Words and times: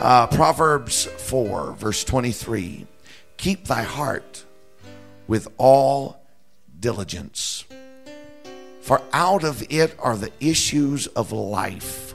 Uh, 0.00 0.26
Proverbs 0.26 1.04
4, 1.06 1.72
verse 1.72 2.04
23. 2.04 2.86
Keep 3.36 3.66
thy 3.66 3.82
heart 3.82 4.44
with 5.26 5.48
all 5.56 6.20
diligence, 6.78 7.64
for 8.80 9.00
out 9.12 9.44
of 9.44 9.64
it 9.70 9.96
are 9.98 10.16
the 10.16 10.32
issues 10.40 11.06
of 11.08 11.32
life. 11.32 12.14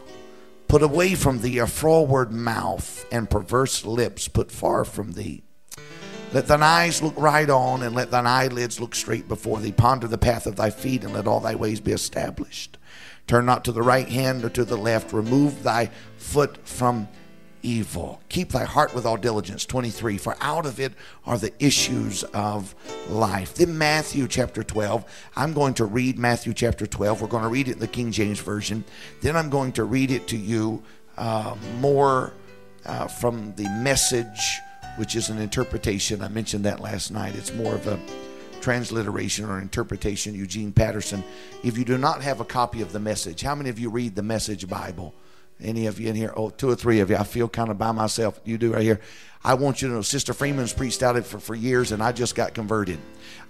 Put 0.68 0.84
away 0.84 1.16
from 1.16 1.42
thee 1.42 1.58
a 1.58 1.66
froward 1.66 2.32
mouth, 2.32 3.06
and 3.12 3.30
perverse 3.30 3.84
lips 3.86 4.28
put 4.28 4.52
far 4.52 4.86
from 4.86 5.14
thee. 5.14 5.42
Let 6.32 6.46
thine 6.46 6.62
eyes 6.62 7.02
look 7.02 7.16
right 7.18 7.50
on, 7.50 7.82
and 7.82 7.96
let 7.96 8.12
thine 8.12 8.28
eyelids 8.28 8.80
look 8.80 8.94
straight 8.94 9.28
before 9.28 9.60
thee. 9.60 9.72
Ponder 9.72 10.08
the 10.08 10.20
path 10.20 10.46
of 10.46 10.58
thy 10.58 10.70
feet, 10.70 11.04
and 11.04 11.14
let 11.14 11.26
all 11.26 11.40
thy 11.40 11.56
ways 11.56 11.80
be 11.80 11.92
established. 11.92 12.78
Turn 13.26 13.48
not 13.48 13.66
to 13.66 13.72
the 13.72 13.82
right 13.82 14.08
hand 14.08 14.46
or 14.46 14.50
to 14.50 14.64
the 14.64 14.78
left. 14.78 15.12
Remove 15.12 15.64
thy 15.64 15.90
foot 16.18 16.68
from 16.68 17.08
evil. 17.62 18.22
Keep 18.30 18.50
thy 18.50 18.66
heart 18.66 18.94
with 18.94 19.06
all 19.06 19.18
diligence. 19.18 19.66
23. 19.66 20.18
For 20.18 20.36
out 20.42 20.66
of 20.66 20.80
it 20.80 20.94
are 21.26 21.38
the 21.38 21.54
issues 21.64 22.24
of 22.26 22.76
life. 23.10 23.56
Then 23.56 23.78
Matthew 23.78 24.28
chapter 24.28 24.64
12. 24.64 25.06
I'm 25.36 25.54
going 25.54 25.74
to 25.76 25.86
read 25.86 26.18
Matthew 26.18 26.54
chapter 26.54 26.86
12. 26.86 27.22
We're 27.22 27.28
going 27.28 27.44
to 27.44 27.50
read 27.50 27.68
it 27.68 27.74
in 27.74 27.80
the 27.80 27.88
King 27.88 28.12
James 28.12 28.40
Version. 28.40 28.84
Then 29.22 29.36
I'm 29.36 29.50
going 29.50 29.72
to 29.74 29.84
read 29.84 30.12
it 30.12 30.28
to 30.30 30.38
you 30.38 30.84
uh, 31.18 31.56
more 31.80 32.34
uh, 32.86 33.08
from 33.08 33.54
the 33.56 33.70
message, 33.82 34.60
which 34.98 35.16
is 35.16 35.30
an 35.30 35.40
interpretation. 35.40 36.22
I 36.22 36.30
mentioned 36.30 36.66
that 36.66 36.80
last 36.80 37.12
night. 37.12 37.36
It's 37.36 37.54
more 37.54 37.76
of 37.76 37.88
a 37.88 38.00
transliteration 38.62 39.46
or 39.46 39.60
interpretation, 39.60 40.36
Eugene 40.36 40.72
Patterson. 40.72 41.24
If 41.64 41.78
you 41.78 41.86
do 41.86 41.98
not 41.98 42.22
have 42.22 42.40
a 42.40 42.46
copy 42.46 42.82
of 42.82 42.92
the 42.92 43.00
message, 43.00 43.42
how 43.42 43.56
many 43.56 43.70
of 43.70 43.80
you 43.80 43.90
read 43.90 44.16
the 44.16 44.24
message 44.24 44.68
Bible? 44.68 45.14
Any 45.62 45.88
of 45.88 46.00
you 46.00 46.10
in 46.10 46.16
here? 46.16 46.34
Oh, 46.36 46.50
two 46.50 46.70
or 46.70 46.76
three 46.76 47.00
of 47.00 47.10
you. 47.10 47.18
I 47.18 47.24
feel 47.24 47.50
kind 47.50 47.70
of 47.70 47.78
by 47.78 47.92
myself. 47.92 48.40
You 48.46 48.58
do 48.58 48.74
right 48.74 48.82
here. 48.82 49.02
I 49.44 49.54
want 49.54 49.82
you 49.82 49.88
to 49.88 49.94
know 49.94 50.02
Sister 50.02 50.34
Freeman's 50.34 50.74
preached 50.74 51.02
out 51.02 51.16
it 51.16 51.26
for, 51.26 51.40
for 51.40 51.56
years, 51.56 51.94
and 51.94 52.04
I 52.04 52.12
just 52.12 52.36
got 52.36 52.54
converted. 52.54 53.00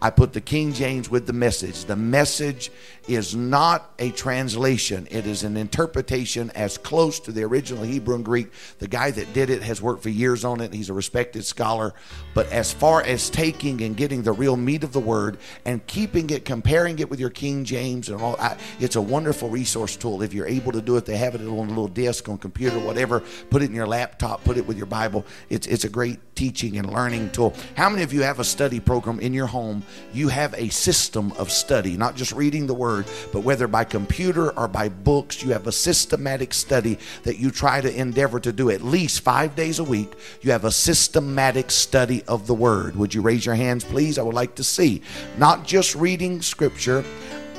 I 0.01 0.11
put 0.11 0.33
the 0.33 0.41
King 0.41 0.71
James 0.73 1.09
with 1.09 1.25
the 1.25 1.33
message. 1.33 1.85
The 1.85 1.95
message 1.95 2.71
is 3.07 3.35
not 3.35 3.91
a 3.97 4.11
translation, 4.11 5.07
it 5.09 5.25
is 5.25 5.43
an 5.43 5.57
interpretation 5.57 6.51
as 6.51 6.77
close 6.77 7.19
to 7.21 7.31
the 7.31 7.43
original 7.43 7.83
Hebrew 7.83 8.15
and 8.15 8.23
Greek. 8.23 8.51
The 8.77 8.87
guy 8.87 9.09
that 9.09 9.33
did 9.33 9.49
it 9.49 9.63
has 9.63 9.81
worked 9.81 10.03
for 10.03 10.09
years 10.09 10.45
on 10.45 10.61
it. 10.61 10.73
He's 10.73 10.89
a 10.89 10.93
respected 10.93 11.43
scholar. 11.43 11.95
But 12.35 12.51
as 12.51 12.71
far 12.71 13.01
as 13.01 13.29
taking 13.31 13.81
and 13.81 13.97
getting 13.97 14.21
the 14.21 14.31
real 14.31 14.55
meat 14.55 14.83
of 14.83 14.93
the 14.93 14.99
word 14.99 15.39
and 15.65 15.85
keeping 15.87 16.29
it, 16.29 16.45
comparing 16.45 16.99
it 16.99 17.09
with 17.09 17.19
your 17.19 17.31
King 17.31 17.65
James 17.65 18.09
and 18.09 18.21
all, 18.21 18.35
I, 18.39 18.57
it's 18.79 18.95
a 18.95 19.01
wonderful 19.01 19.49
resource 19.49 19.95
tool. 19.95 20.21
If 20.21 20.33
you're 20.33 20.47
able 20.47 20.71
to 20.73 20.81
do 20.81 20.97
it, 20.97 21.05
they 21.05 21.17
have 21.17 21.33
it 21.33 21.41
on 21.41 21.47
a 21.47 21.69
little 21.69 21.87
disc, 21.87 22.29
on 22.29 22.37
computer, 22.37 22.77
whatever. 22.79 23.21
Put 23.49 23.63
it 23.63 23.69
in 23.69 23.75
your 23.75 23.87
laptop, 23.87 24.43
put 24.43 24.57
it 24.57 24.67
with 24.67 24.77
your 24.77 24.85
Bible. 24.85 25.25
It's, 25.49 25.65
it's 25.65 25.78
a 25.83 25.89
great 25.89 26.19
teaching 26.35 26.77
and 26.77 26.91
learning 26.91 27.29
tool. 27.31 27.53
How 27.75 27.89
many 27.89 28.03
of 28.03 28.13
you 28.13 28.21
have 28.21 28.39
a 28.39 28.43
study 28.43 28.79
program 28.79 29.19
in 29.19 29.33
your 29.33 29.47
home? 29.47 29.83
You 30.13 30.29
have 30.29 30.53
a 30.53 30.69
system 30.69 31.33
of 31.33 31.51
study, 31.51 31.97
not 31.97 32.15
just 32.15 32.31
reading 32.31 32.65
the 32.65 32.73
word, 32.73 33.05
but 33.33 33.41
whether 33.41 33.67
by 33.67 33.83
computer 33.83 34.57
or 34.57 34.67
by 34.67 34.87
books, 34.87 35.43
you 35.43 35.51
have 35.51 35.67
a 35.67 35.71
systematic 35.71 36.53
study 36.53 36.97
that 37.23 37.39
you 37.39 37.51
try 37.51 37.81
to 37.81 37.93
endeavor 37.93 38.39
to 38.39 38.53
do 38.53 38.69
at 38.69 38.81
least 38.81 39.21
five 39.21 39.55
days 39.55 39.79
a 39.79 39.83
week. 39.83 40.13
You 40.41 40.51
have 40.51 40.65
a 40.65 40.71
systematic 40.71 41.71
study 41.71 42.23
of 42.23 42.47
the 42.47 42.53
word. 42.53 42.95
Would 42.95 43.13
you 43.13 43.21
raise 43.21 43.45
your 43.45 43.55
hands, 43.55 43.83
please? 43.83 44.17
I 44.17 44.21
would 44.21 44.35
like 44.35 44.55
to 44.55 44.63
see. 44.63 45.01
Not 45.37 45.67
just 45.67 45.95
reading 45.95 46.41
scripture 46.41 47.03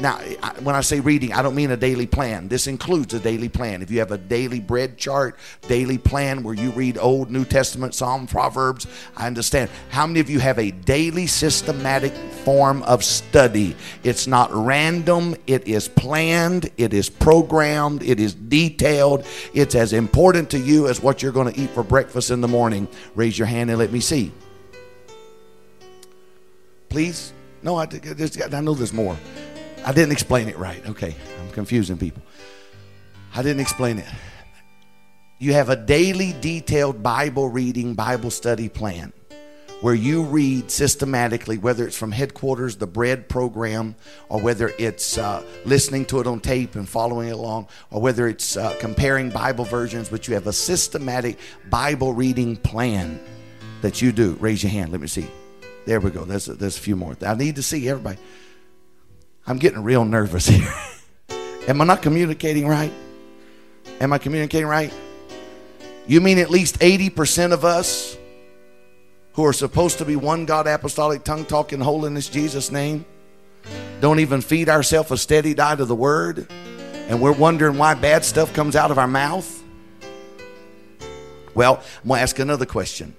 now, 0.01 0.17
when 0.63 0.75
I 0.75 0.81
say 0.81 1.01
reading, 1.01 1.33
I 1.33 1.43
don't 1.43 1.55
mean 1.55 1.71
a 1.71 1.77
daily 1.77 2.07
plan. 2.07 2.49
This 2.49 2.67
includes 2.67 3.13
a 3.13 3.21
daily 3.21 3.49
plan. 3.49 3.83
If 3.83 3.91
you 3.91 3.99
have 3.99 4.13
a 4.13 4.19
daily 4.19 4.59
bread 4.59 4.97
chart, 4.97 5.39
daily 5.69 5.99
plan 5.99 6.43
where 6.43 6.55
you 6.55 6.71
read 6.71 6.97
Old, 6.97 7.31
New 7.31 7.45
Testament, 7.45 7.95
Psalm, 7.95 8.27
Proverbs, 8.27 8.87
I 9.17 9.27
understand. 9.27 9.71
How 9.91 10.07
many 10.07 10.21
of 10.21 10.31
you 10.31 10.41
have 10.41 10.59
a 10.59 10.71
daily 10.71 11.27
systematic 11.27 12.15
form 12.45 12.83
of 12.85 13.05
study? 13.05 13.77
It's 14.03 14.27
not 14.27 14.51
random, 14.53 15.37
it 15.47 15.69
is 15.69 15.89
planned, 15.89 16.71
it 16.79 16.95
is 16.95 17.11
programmed, 17.11 18.03
it 18.03 18.19
is 18.19 18.35
detailed. 18.35 19.27
It's 19.53 19.75
as 19.75 19.93
important 19.93 20.51
to 20.51 20.59
you 20.59 20.89
as 20.89 21.03
what 21.03 21.23
you're 21.23 21.33
going 21.33 21.53
to 21.53 21.61
eat 21.61 21.71
for 21.71 21.83
breakfast 21.83 22.31
in 22.31 22.41
the 22.41 22.49
morning. 22.49 22.89
Raise 23.15 23.39
your 23.39 23.47
hand 23.47 23.69
and 23.71 23.79
let 23.79 23.93
me 23.93 24.01
see. 24.01 24.33
Please? 26.89 27.33
No, 27.63 27.77
I, 27.77 27.83
I 27.85 28.61
know 28.61 28.73
there's 28.73 28.95
more. 28.95 29.17
I 29.85 29.93
didn't 29.93 30.13
explain 30.13 30.49
it 30.49 30.59
right. 30.59 30.85
Okay, 30.91 31.15
I'm 31.41 31.51
confusing 31.51 31.99
people. 31.99 32.23
I 33.35 33.43
didn't 33.43 33.61
explain 33.61 33.99
it. 33.99 34.07
You 35.39 35.55
have 35.55 35.69
a 35.71 35.77
daily 35.77 36.35
detailed 36.41 37.03
Bible 37.03 37.49
reading, 37.49 37.95
Bible 37.95 38.31
study 38.31 38.69
plan 38.69 39.13
where 39.81 39.95
you 39.95 40.23
read 40.25 40.71
systematically, 40.71 41.59
whether 41.59 41.87
it's 41.87 41.97
from 41.97 42.13
headquarters, 42.13 42.77
the 42.77 42.87
bread 42.87 43.29
program, 43.29 43.95
or 44.29 44.41
whether 44.41 44.73
it's 44.79 45.17
uh, 45.17 45.43
listening 45.65 46.05
to 46.07 46.21
it 46.21 46.27
on 46.27 46.41
tape 46.41 46.75
and 46.75 46.89
following 46.89 47.31
along, 47.31 47.67
or 47.91 48.01
whether 48.01 48.29
it's 48.29 48.57
uh, 48.57 48.77
comparing 48.79 49.31
Bible 49.31 49.65
versions, 49.65 50.09
but 50.09 50.29
you 50.29 50.35
have 50.35 50.47
a 50.47 50.53
systematic 50.53 51.39
Bible 51.71 52.13
reading 52.13 52.57
plan 52.57 53.21
that 53.81 54.03
you 54.03 54.13
do. 54.13 54.37
Raise 54.41 54.63
your 54.63 54.71
hand. 54.71 54.93
Let 54.93 55.01
me 55.01 55.07
see. 55.07 55.29
There 55.87 56.01
we 56.01 56.11
go. 56.11 56.25
There's 56.25 56.49
a, 56.49 56.55
there's 56.55 56.77
a 56.77 56.81
few 56.81 56.97
more. 56.97 57.17
I 57.23 57.35
need 57.35 57.57
to 57.57 57.63
see 57.63 57.89
everybody. 57.89 58.19
I'm 59.47 59.59
getting 59.59 59.83
real 59.83 60.05
nervous 60.05 60.47
here. 60.49 60.73
Am 61.69 61.81
I 61.81 61.85
not 61.85 62.03
communicating 62.03 62.67
right? 62.67 62.93
Am 64.01 64.13
I 64.13 64.19
communicating 64.19 64.67
right? 64.67 64.93
You 66.07 66.21
mean 66.21 66.39
at 66.39 66.51
least 66.51 66.79
80% 66.81 67.53
of 67.53 67.65
us 67.65 68.17
who 69.35 69.45
are 69.45 69.53
supposed 69.53 69.99
to 69.99 70.05
be 70.05 70.17
one 70.17 70.45
God 70.45 70.67
apostolic 70.67 71.23
tongue 71.23 71.45
talking 71.45 71.81
holiness 71.81 72.29
Jesus 72.29 72.71
name 72.71 73.05
don't 74.01 74.19
even 74.19 74.41
feed 74.41 74.69
ourselves 74.69 75.11
a 75.11 75.19
steady 75.19 75.55
diet 75.55 75.81
of 75.81 75.89
the 75.89 75.95
word 75.95 76.49
and 77.09 77.21
we're 77.21 77.33
wondering 77.33 77.77
why 77.77 77.95
bad 77.95 78.25
stuff 78.25 78.53
comes 78.55 78.77
out 78.77 78.91
of 78.91 78.99
our 78.99 79.09
mouth? 79.09 79.63
Well, 81.55 81.83
I'm 82.03 82.09
going 82.09 82.19
to 82.19 82.23
ask 82.23 82.39
another 82.39 82.67
question. 82.67 83.15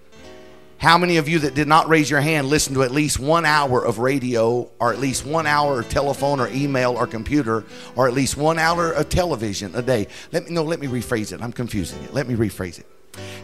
How 0.82 0.98
many 0.98 1.18
of 1.18 1.30
you 1.30 1.38
that 1.38 1.54
did 1.54 1.68
not 1.68 1.88
raise 1.90 2.10
your 2.10 2.22
hand 2.22 2.48
listened 2.48 2.74
to 2.74 2.82
at 2.82 2.90
least 2.90 3.20
one 3.20 3.46
hour 3.46 3.86
of 3.86 4.00
radio, 4.00 4.68
or 4.80 4.92
at 4.92 4.98
least 4.98 5.28
one 5.28 5.46
hour 5.46 5.82
of 5.82 5.90
telephone, 5.90 6.40
or 6.40 6.48
email, 6.48 6.94
or 6.94 7.06
computer, 7.06 7.64
or 7.96 8.08
at 8.08 8.16
least 8.16 8.36
one 8.36 8.58
hour 8.58 8.92
of 8.92 9.08
television 9.08 9.76
a 9.76 9.84
day? 9.84 10.08
Let 10.32 10.46
me 10.46 10.56
no. 10.56 10.64
Let 10.64 10.80
me 10.80 10.88
rephrase 10.88 11.34
it. 11.34 11.40
I'm 11.40 11.52
confusing 11.52 12.02
it. 12.02 12.16
Let 12.16 12.28
me 12.28 12.34
rephrase 12.34 12.80
it. 12.80 12.88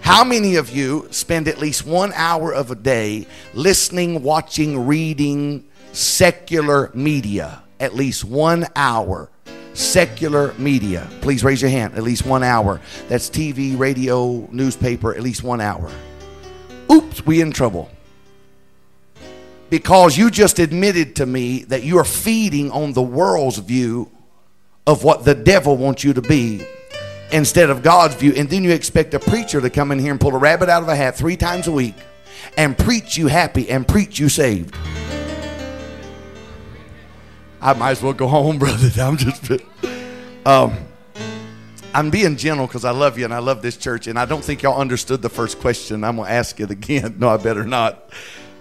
How 0.02 0.24
many 0.24 0.56
of 0.56 0.72
you 0.72 1.08
spend 1.12 1.48
at 1.48 1.59
least 1.59 1.86
one 1.86 2.12
hour 2.14 2.56
of 2.56 2.72
a 2.72 2.75
day 2.75 3.28
listening, 3.54 4.24
watching, 4.24 4.88
reading 4.88 5.64
secular 5.92 6.90
media? 6.96 7.62
At 7.80 7.94
least 7.94 8.24
one 8.24 8.66
hour 8.75 9.30
secular 9.75 10.56
media. 10.58 11.08
Please 11.22 11.44
raise 11.44 11.62
your 11.62 11.69
hand. 11.69 11.94
At 11.94 12.02
least 12.02 12.25
one 12.25 12.42
hour. 12.42 12.81
That's 13.09 13.30
TV, 13.30 13.78
radio, 13.78 14.50
newspaper, 14.52 15.14
at 15.14 15.22
least 15.22 15.44
one 15.44 15.62
hour 15.62 15.92
oops, 16.92 17.25
we 17.25 17.42
in 17.42 17.52
trouble. 17.52 17.90
Because 19.70 20.18
you 20.18 20.31
just 20.31 20.59
admitted 20.59 21.18
to 21.18 21.25
me 21.25 21.64
that 21.66 21.84
you're 21.84 22.06
feeding 22.06 22.72
on 22.72 22.94
the 22.94 23.02
world's 23.02 23.58
view 23.58 24.09
of 24.86 25.03
what 25.03 25.25
the 25.25 25.36
devil 25.36 25.75
wants 25.75 26.03
you 26.03 26.14
to 26.14 26.22
be 26.22 26.66
instead 27.31 27.70
of 27.70 27.84
God's 27.84 28.16
view. 28.16 28.34
And 28.36 28.50
then 28.50 28.64
you 28.64 28.72
expect 28.72 29.14
a 29.14 29.20
preacher 29.20 29.59
to 29.59 29.70
come 29.70 29.92
in 29.92 30.00
here 30.00 30.12
and 30.12 30.22
pull 30.22 30.34
a 30.34 30.38
rabbit 30.38 30.70
out 30.70 30.84
of 30.84 30.90
a 30.90 30.96
hat 30.96 31.18
three 31.18 31.36
times 31.36 31.68
a 31.68 31.72
week 31.72 31.96
and 32.58 32.78
preach 32.78 33.18
you 33.18 33.28
happy 33.28 33.69
and 33.69 33.86
preach 33.86 34.19
you 34.19 34.30
saved. 34.30 34.74
I 37.59 37.74
might 37.74 37.92
as 37.92 38.02
well 38.02 38.14
go 38.14 38.28
home, 38.28 38.58
brother. 38.59 38.90
I'm 39.02 39.18
just. 39.18 39.52
Um, 40.46 40.78
I'm 41.97 42.12
being 42.12 42.35
gentle 42.35 42.68
because 42.68 42.85
I 42.85 42.91
love 42.91 43.18
you 43.18 43.25
and 43.25 43.34
I 43.34 43.40
love 43.40 43.63
this 43.63 43.75
church, 43.75 44.06
and 44.06 44.19
I 44.19 44.25
don't 44.25 44.44
think 44.44 44.62
y'all 44.62 44.80
understood 44.80 45.24
the 45.24 45.30
first 45.31 45.60
question. 45.60 46.04
I'm 46.04 46.18
going 46.18 46.27
to 46.27 46.31
ask 46.31 46.60
it 46.60 46.69
again. 46.69 47.16
No, 47.18 47.27
I 47.27 47.38
better 47.38 47.63
not. 47.63 48.12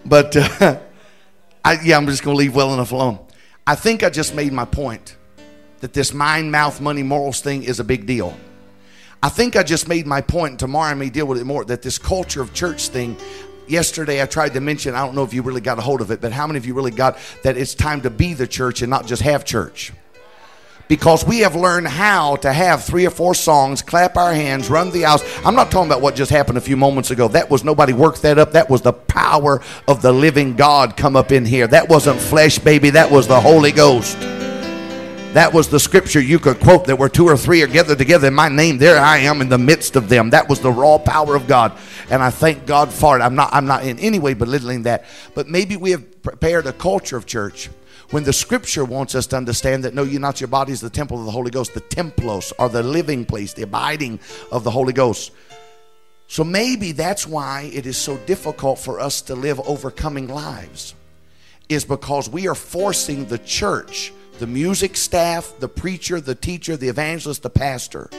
But 0.06 0.34
uh, 0.34 0.78
I, 1.64 1.78
yeah, 1.84 1.99
I'm 1.99 2.06
just 2.06 2.22
going 2.22 2.34
to 2.34 2.38
leave 2.38 2.55
well 2.55 2.72
enough 2.72 2.93
alone. 2.93 3.19
I 3.66 3.75
think 3.75 4.02
I 4.02 4.08
just 4.08 4.34
made 4.34 4.55
my 4.55 4.64
point 4.64 5.16
that 5.81 5.93
this 5.93 6.14
mind, 6.14 6.50
mouth, 6.50 6.81
money, 6.81 7.02
morals 7.02 7.43
thing 7.43 7.62
is 7.62 7.78
a 7.78 7.84
big 7.84 8.06
deal. 8.06 8.34
I 9.22 9.28
think 9.28 9.55
I 9.55 9.62
just 9.62 9.87
made 9.87 10.06
my 10.06 10.22
point. 10.22 10.58
Tomorrow 10.58 10.93
I 10.93 10.94
may 10.94 11.10
deal 11.10 11.26
with 11.26 11.38
it 11.38 11.44
more. 11.44 11.62
That 11.62 11.82
this 11.82 11.99
culture 11.99 12.40
of 12.40 12.55
church 12.55 12.88
thing. 12.88 13.19
Yesterday 13.69 14.22
I 14.22 14.25
tried 14.25 14.55
to 14.55 14.62
mention. 14.62 14.94
I 14.94 15.05
don't 15.05 15.14
know 15.14 15.25
if 15.25 15.34
you 15.34 15.43
really 15.43 15.60
got 15.60 15.78
a 15.78 15.82
hold 15.82 16.00
of 16.00 16.10
it, 16.10 16.22
but 16.22 16.32
how 16.32 16.46
many 16.46 16.56
of 16.56 16.64
you 16.64 16.72
really 16.72 16.90
got 16.90 17.19
that? 17.43 17.58
It's 17.58 17.75
time 17.75 18.00
to 18.00 18.08
be 18.08 18.32
the 18.32 18.46
church 18.46 18.81
and 18.81 18.88
not 18.88 19.06
just 19.06 19.20
have 19.20 19.44
church 19.44 19.93
because 20.88 21.24
we 21.24 21.40
have 21.40 21.56
learned 21.56 21.88
how 21.88 22.36
to 22.36 22.52
have 22.52 22.84
three 22.84 23.06
or 23.06 23.10
four 23.10 23.34
songs, 23.34 23.82
clap 23.82 24.16
our 24.16 24.32
hands, 24.32 24.70
run 24.70 24.90
the 24.90 25.04
aisles. 25.04 25.22
I'm 25.44 25.54
not 25.54 25.70
talking 25.70 25.88
about 25.88 26.00
what 26.00 26.14
just 26.14 26.30
happened 26.30 26.58
a 26.58 26.60
few 26.60 26.76
moments 26.76 27.10
ago. 27.10 27.28
That 27.28 27.50
was 27.50 27.64
nobody 27.64 27.92
worked 27.92 28.22
that 28.22 28.38
up. 28.38 28.52
That 28.52 28.70
was 28.70 28.82
the 28.82 28.92
power 28.92 29.60
of 29.88 30.02
the 30.02 30.12
living 30.12 30.54
God 30.54 30.96
come 30.96 31.16
up 31.16 31.32
in 31.32 31.44
here. 31.44 31.66
That 31.66 31.88
wasn't 31.88 32.20
flesh, 32.20 32.58
baby. 32.58 32.90
That 32.90 33.10
was 33.10 33.26
the 33.26 33.40
Holy 33.40 33.72
Ghost. 33.72 34.18
That 35.36 35.52
was 35.52 35.68
the 35.68 35.78
scripture 35.78 36.20
you 36.20 36.38
could 36.38 36.60
quote 36.60 36.86
that 36.86 36.96
where 36.96 37.10
two 37.10 37.26
or 37.26 37.36
three 37.36 37.62
are 37.62 37.66
gathered 37.66 37.98
together 37.98 38.28
in 38.28 38.34
my 38.34 38.48
name, 38.48 38.78
there 38.78 38.98
I 38.98 39.18
am 39.18 39.42
in 39.42 39.50
the 39.50 39.58
midst 39.58 39.94
of 39.94 40.08
them. 40.08 40.30
That 40.30 40.48
was 40.48 40.60
the 40.60 40.72
raw 40.72 40.96
power 40.96 41.36
of 41.36 41.46
God. 41.46 41.76
And 42.08 42.22
I 42.22 42.30
thank 42.30 42.64
God 42.64 42.90
for 42.90 43.18
it. 43.18 43.22
I'm 43.22 43.34
not 43.34 43.50
I'm 43.52 43.66
not 43.66 43.84
in 43.84 43.98
any 43.98 44.18
way 44.18 44.32
belittling 44.32 44.84
that. 44.84 45.04
But 45.34 45.46
maybe 45.46 45.76
we 45.76 45.90
have 45.90 46.22
prepared 46.22 46.66
a 46.66 46.72
culture 46.72 47.18
of 47.18 47.26
church 47.26 47.68
when 48.11 48.25
the 48.25 48.32
scripture 48.32 48.85
wants 48.85 49.14
us 49.14 49.26
to 49.29 49.37
understand 49.37 49.85
that 49.85 49.94
no, 49.94 50.03
you're 50.03 50.20
not 50.20 50.41
your 50.41 50.49
body 50.49 50.73
is 50.73 50.81
the 50.81 50.91
temple 50.91 51.19
of 51.19 51.25
the 51.25 51.31
Holy 51.31 51.50
Ghost, 51.50 51.75
the 51.75 51.81
templos 51.81 52.53
are 52.58 52.69
the 52.69 52.82
living 52.82 53.25
place, 53.25 53.53
the 53.53 53.62
abiding 53.62 54.20
of 54.53 54.64
the 54.64 54.70
Holy 54.70 54.93
Ghost. 54.93 55.32
So 56.29 56.44
maybe 56.44 56.93
that's 56.93 57.26
why 57.26 57.70
it 57.73 57.87
is 57.87 57.97
so 57.97 58.17
difficult 58.19 58.79
for 58.79 59.00
us 59.00 59.23
to 59.23 59.35
live 59.35 59.61
overcoming 59.61 60.29
lives, 60.29 60.94
is 61.69 61.85
because 61.85 62.29
we 62.29 62.49
are 62.49 62.55
forcing 62.55 63.26
the 63.26 63.38
church 63.38 64.12
the 64.38 64.47
music 64.47 64.97
staff, 64.97 65.55
the 65.61 65.69
preacher, 65.69 66.20
the 66.20 66.35
teacher, 66.35 66.76
the 66.76 66.88
evangelist, 66.88 67.43
the 67.43 67.50
pastor, 67.50 68.11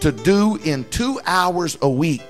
to 0.00 0.12
do 0.12 0.56
in 0.64 0.84
two 0.90 1.20
hours 1.24 1.78
a 1.80 1.88
week. 1.88 2.22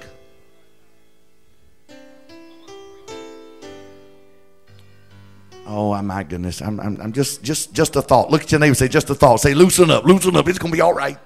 Oh 5.66 6.00
my 6.02 6.24
goodness! 6.24 6.60
I'm, 6.60 6.80
I'm, 6.80 7.00
I'm 7.00 7.12
just 7.12 7.42
just 7.42 7.72
just 7.72 7.94
a 7.96 8.02
thought. 8.02 8.30
Look 8.30 8.42
at 8.42 8.52
your 8.52 8.58
neighbor. 8.58 8.74
Say 8.74 8.88
just 8.88 9.08
a 9.10 9.14
thought. 9.14 9.36
Say 9.36 9.54
loosen 9.54 9.90
up, 9.90 10.04
loosen 10.04 10.36
up. 10.36 10.48
It's 10.48 10.58
gonna 10.58 10.72
be 10.72 10.80
all 10.80 10.92
right. 10.92 11.18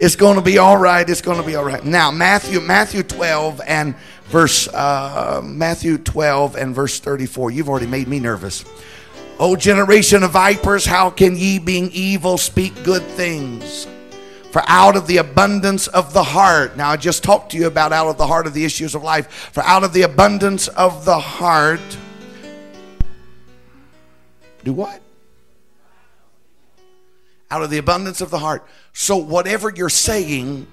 It's 0.00 0.16
gonna 0.16 0.42
be 0.42 0.58
all 0.58 0.76
right. 0.76 1.08
It's 1.08 1.20
gonna 1.20 1.42
be 1.42 1.56
all 1.56 1.64
right. 1.64 1.84
Now 1.84 2.10
Matthew 2.10 2.60
Matthew 2.60 3.02
12 3.02 3.60
and 3.66 3.94
verse 4.24 4.68
uh, 4.68 5.42
Matthew 5.44 5.98
12 5.98 6.56
and 6.56 6.74
verse 6.74 6.98
34. 7.00 7.50
You've 7.50 7.68
already 7.68 7.86
made 7.86 8.08
me 8.08 8.20
nervous. 8.20 8.64
O 9.40 9.54
generation 9.54 10.22
of 10.24 10.32
vipers, 10.32 10.84
how 10.84 11.10
can 11.10 11.36
ye, 11.36 11.60
being 11.60 11.90
evil, 11.92 12.38
speak 12.38 12.82
good 12.82 13.02
things? 13.02 13.86
For 14.50 14.62
out 14.66 14.96
of 14.96 15.06
the 15.06 15.18
abundance 15.18 15.86
of 15.88 16.12
the 16.12 16.22
heart, 16.24 16.76
now 16.76 16.90
I 16.90 16.96
just 16.96 17.22
talked 17.22 17.52
to 17.52 17.58
you 17.58 17.66
about 17.66 17.92
out 17.92 18.08
of 18.08 18.18
the 18.18 18.26
heart 18.26 18.46
of 18.46 18.54
the 18.54 18.64
issues 18.64 18.94
of 18.94 19.02
life. 19.02 19.30
For 19.52 19.62
out 19.62 19.84
of 19.84 19.92
the 19.92 20.02
abundance 20.02 20.66
of 20.68 21.04
the 21.04 21.18
heart, 21.18 21.80
do 24.68 24.74
what? 24.74 25.00
Out 27.50 27.62
of 27.62 27.70
the 27.70 27.78
abundance 27.78 28.20
of 28.20 28.28
the 28.28 28.38
heart. 28.38 28.66
So 28.92 29.16
whatever 29.16 29.72
you're 29.74 29.88
saying 29.88 30.66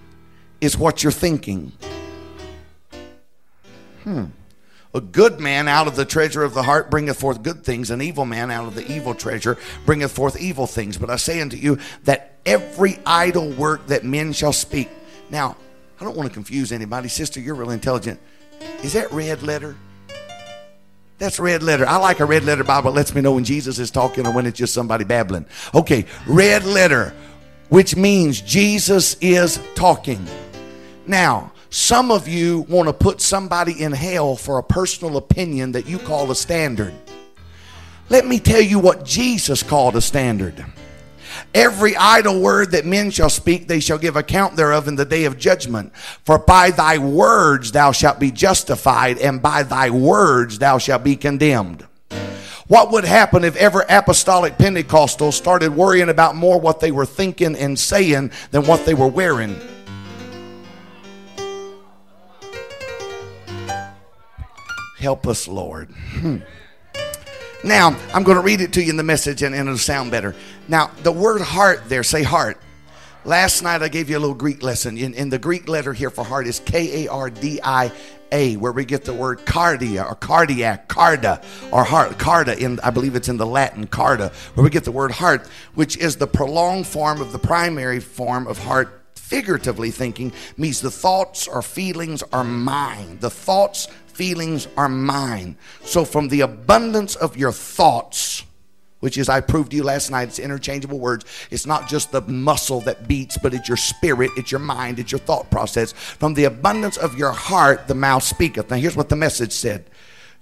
is 0.60 0.78
what 0.78 1.02
you're 1.02 1.14
thinking. 1.14 1.72
Hmm. 4.04 4.26
A 4.94 5.00
good 5.00 5.40
man 5.40 5.70
out 5.70 5.88
of 5.88 5.96
the 5.96 6.04
treasure 6.04 6.44
of 6.44 6.54
the 6.54 6.64
heart 6.64 6.92
bringeth 6.92 7.20
forth 7.20 7.42
good 7.42 7.64
things, 7.64 7.90
an 7.90 8.02
evil 8.02 8.26
man 8.26 8.52
out 8.52 8.68
of 8.68 8.76
the 8.76 8.86
evil 8.92 9.16
treasure 9.16 9.58
bringeth 9.86 10.12
forth 10.12 10.40
evil 10.40 10.68
things. 10.68 10.98
But 10.98 11.10
I 11.10 11.16
say 11.16 11.40
unto 11.40 11.56
you 11.56 11.80
that 12.04 12.38
every 12.46 13.00
idle 13.06 13.50
work 13.52 13.88
that 13.88 14.04
men 14.04 14.34
shall 14.34 14.54
speak. 14.54 14.90
Now, 15.30 15.56
I 16.02 16.04
don't 16.04 16.18
want 16.18 16.28
to 16.28 16.34
confuse 16.34 16.74
anybody. 16.74 17.08
Sister, 17.08 17.40
you're 17.40 17.56
really 17.56 17.76
intelligent. 17.76 18.20
Is 18.84 18.94
that 18.94 19.12
red 19.14 19.42
letter? 19.42 19.78
That's 21.18 21.40
red 21.40 21.64
letter. 21.64 21.88
I 21.88 21.98
like 21.98 22.20
a 22.20 22.26
red 22.26 22.44
letter 22.44 22.64
Bible. 22.64 22.92
It 22.92 22.96
lets 22.96 23.16
me 23.16 23.22
know 23.22 23.34
when 23.34 23.46
Jesus 23.46 23.80
is 23.80 23.90
talking 23.90 24.28
or 24.28 24.34
when 24.34 24.46
it's 24.46 24.58
just 24.58 24.74
somebody 24.74 25.06
babbling. 25.06 25.46
Okay, 25.74 26.06
red 26.28 26.66
letter, 26.66 27.14
which 27.70 27.96
means 27.96 28.42
Jesus 28.42 29.16
is 29.22 29.60
talking. 29.76 30.26
Now, 31.08 31.54
some 31.70 32.12
of 32.12 32.28
you 32.28 32.62
want 32.62 32.88
to 32.90 32.94
put 32.94 33.22
somebody 33.22 33.82
in 33.82 33.92
hell 33.92 34.36
for 34.36 34.58
a 34.58 34.64
personal 34.64 35.18
opinion 35.18 35.72
that 35.74 35.86
you 35.86 36.00
call 36.00 36.32
a 36.32 36.36
standard. 36.36 36.94
Let 38.10 38.28
me 38.28 38.40
tell 38.40 38.62
you 38.62 38.80
what 38.80 39.06
Jesus 39.06 39.64
called 39.64 39.96
a 39.96 40.02
standard. 40.02 40.66
Every 41.54 41.96
idle 41.96 42.42
word 42.42 42.72
that 42.72 42.86
men 42.86 43.12
shall 43.12 43.30
speak, 43.30 43.68
they 43.68 43.80
shall 43.80 43.98
give 43.98 44.16
account 44.16 44.56
thereof 44.56 44.88
in 44.88 44.96
the 44.96 45.06
day 45.06 45.26
of 45.26 45.38
judgment. 45.38 45.96
For 46.24 46.38
by 46.38 46.72
thy 46.72 46.98
words 46.98 47.72
thou 47.72 47.92
shalt 47.92 48.20
be 48.20 48.32
justified, 48.32 49.18
and 49.18 49.42
by 49.42 49.64
thy 49.64 49.90
words 49.90 50.60
thou 50.60 50.78
shalt 50.78 51.04
be 51.04 51.16
condemned. 51.16 51.86
What 52.68 52.92
would 52.92 53.06
happen 53.06 53.44
if 53.44 53.56
every 53.58 53.86
apostolic 53.88 54.58
Pentecostal 54.58 55.32
started 55.32 55.76
worrying 55.76 56.10
about 56.10 56.36
more 56.36 56.60
what 56.60 56.80
they 56.80 56.92
were 56.92 57.06
thinking 57.06 57.56
and 57.56 57.78
saying 57.78 58.32
than 58.50 58.66
what 58.66 58.86
they 58.86 58.96
were 58.96 59.08
wearing? 59.08 59.56
Help 64.98 65.28
us, 65.28 65.48
Lord. 65.48 65.90
Hmm. 65.92 66.38
Now, 67.66 67.98
I'm 68.14 68.22
going 68.22 68.38
to 68.38 68.44
read 68.44 68.62
it 68.62 68.74
to 68.74 68.84
you 68.84 68.92
in 68.92 68.98
the 68.98 69.02
message 69.04 69.42
and, 69.42 69.56
and 69.56 69.68
it'll 69.68 69.80
sound 69.80 70.12
better. 70.12 70.36
Now, 70.68 70.92
the 71.02 71.12
word 71.12 71.42
heart 71.42 71.90
there, 71.90 72.04
say 72.04 72.22
heart. 72.22 72.62
Last 73.24 73.64
night 73.64 73.82
I 73.82 73.88
gave 73.88 74.08
you 74.08 74.20
a 74.20 74.20
little 74.20 74.36
Greek 74.36 74.62
lesson. 74.62 75.00
In, 75.00 75.16
in 75.16 75.32
the 75.32 75.40
Greek 75.40 75.68
letter 75.68 75.92
here 75.92 76.12
for 76.12 76.24
heart 76.24 76.46
is 76.46 76.60
K 76.60 77.06
A 77.06 77.12
R 77.12 77.32
D 77.32 77.60
I 77.64 77.92
A, 78.32 78.56
where 78.58 78.72
we 78.72 78.86
get 78.86 79.04
the 79.04 79.16
word 79.16 79.40
cardia 79.48 80.08
or 80.08 80.14
cardiac, 80.14 80.88
carda, 80.88 81.44
or 81.72 81.84
heart. 81.84 82.20
Carda, 82.20 82.56
in, 82.56 82.80
I 82.82 82.92
believe 82.92 83.16
it's 83.16 83.30
in 83.30 83.38
the 83.38 83.48
Latin, 83.48 83.88
carda, 83.88 84.32
where 84.54 84.64
we 84.64 84.70
get 84.70 84.84
the 84.84 84.92
word 84.92 85.10
heart, 85.10 85.48
which 85.74 85.98
is 85.98 86.18
the 86.18 86.28
prolonged 86.28 86.86
form 86.86 87.20
of 87.20 87.32
the 87.32 87.40
primary 87.40 88.00
form 88.00 88.46
of 88.46 88.60
heart 88.60 89.02
figuratively 89.16 89.90
thinking 89.90 90.32
means 90.56 90.82
the 90.82 90.92
thoughts 90.92 91.48
or 91.48 91.64
feelings 91.64 92.22
are 92.32 92.44
mine. 92.44 93.18
The 93.22 93.32
thoughts, 93.32 93.88
feelings 94.16 94.68
are 94.78 94.90
mine. 94.90 95.58
So 95.84 96.06
from 96.06 96.30
the 96.30 96.42
abundance 96.42 97.16
of 97.16 97.38
your 97.38 97.52
thoughts, 97.52 98.44
which 99.02 99.18
is 99.18 99.30
I 99.30 99.42
proved 99.42 99.72
to 99.72 99.78
you 99.78 99.84
last 99.84 100.10
night, 100.10 100.30
it's 100.30 100.40
interchangeable 100.40 100.98
words. 100.98 101.26
It's 101.52 101.66
not 101.66 101.88
just 101.88 102.12
the 102.12 102.22
muscle 102.22 102.82
that 102.82 103.08
beats, 103.08 103.38
but 103.38 103.54
it's 103.54 103.68
your 103.68 103.78
spirit, 103.78 104.32
it's 104.38 104.52
your 104.52 104.60
mind, 104.60 105.00
it's 105.00 105.12
your 105.12 105.20
thought 105.20 105.52
process. 105.52 105.92
From 105.92 106.34
the 106.34 106.46
abundance 106.46 106.98
of 106.98 107.18
your 107.18 107.32
heart, 107.32 107.88
the 107.88 107.94
mouth 107.94 108.24
speaketh. 108.24 108.70
Now 108.70 108.78
here's 108.78 108.96
what 108.96 109.10
the 109.10 109.16
message 109.16 109.52
said. 109.52 109.86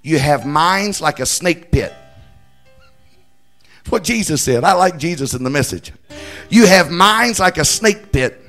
You 0.02 0.20
have 0.20 0.46
minds 0.46 1.02
like 1.02 1.20
a 1.20 1.26
snake 1.26 1.72
pit. 1.72 1.94
what 3.90 4.04
Jesus 4.04 4.42
said. 4.42 4.64
I 4.64 4.74
like 4.74 4.98
Jesus 4.98 5.34
in 5.34 5.44
the 5.44 5.50
message. 5.50 5.92
You 6.50 6.68
have 6.68 6.92
minds 6.92 7.40
like 7.40 7.58
a 7.58 7.66
snake 7.66 8.12
pit. 8.12 8.40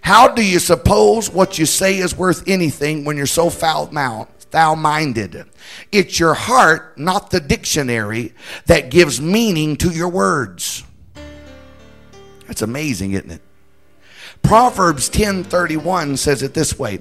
How 0.00 0.26
do 0.28 0.44
you 0.44 0.58
suppose 0.58 1.30
what 1.30 1.58
you 1.58 1.66
say 1.66 1.98
is 1.98 2.16
worth 2.16 2.42
anything 2.48 3.04
when 3.04 3.16
you're 3.16 3.26
so 3.26 3.50
foul 3.50 3.88
mouthed? 3.92 4.41
Thou 4.52 4.74
minded. 4.74 5.46
It's 5.90 6.20
your 6.20 6.34
heart, 6.34 6.98
not 6.98 7.30
the 7.30 7.40
dictionary, 7.40 8.34
that 8.66 8.90
gives 8.90 9.20
meaning 9.20 9.76
to 9.78 9.90
your 9.90 10.10
words. 10.10 10.84
That's 12.46 12.60
amazing, 12.60 13.12
isn't 13.12 13.30
it? 13.30 13.40
Proverbs 14.42 15.08
10:31 15.08 16.18
says 16.18 16.42
it 16.42 16.52
this 16.52 16.78
way: 16.78 17.00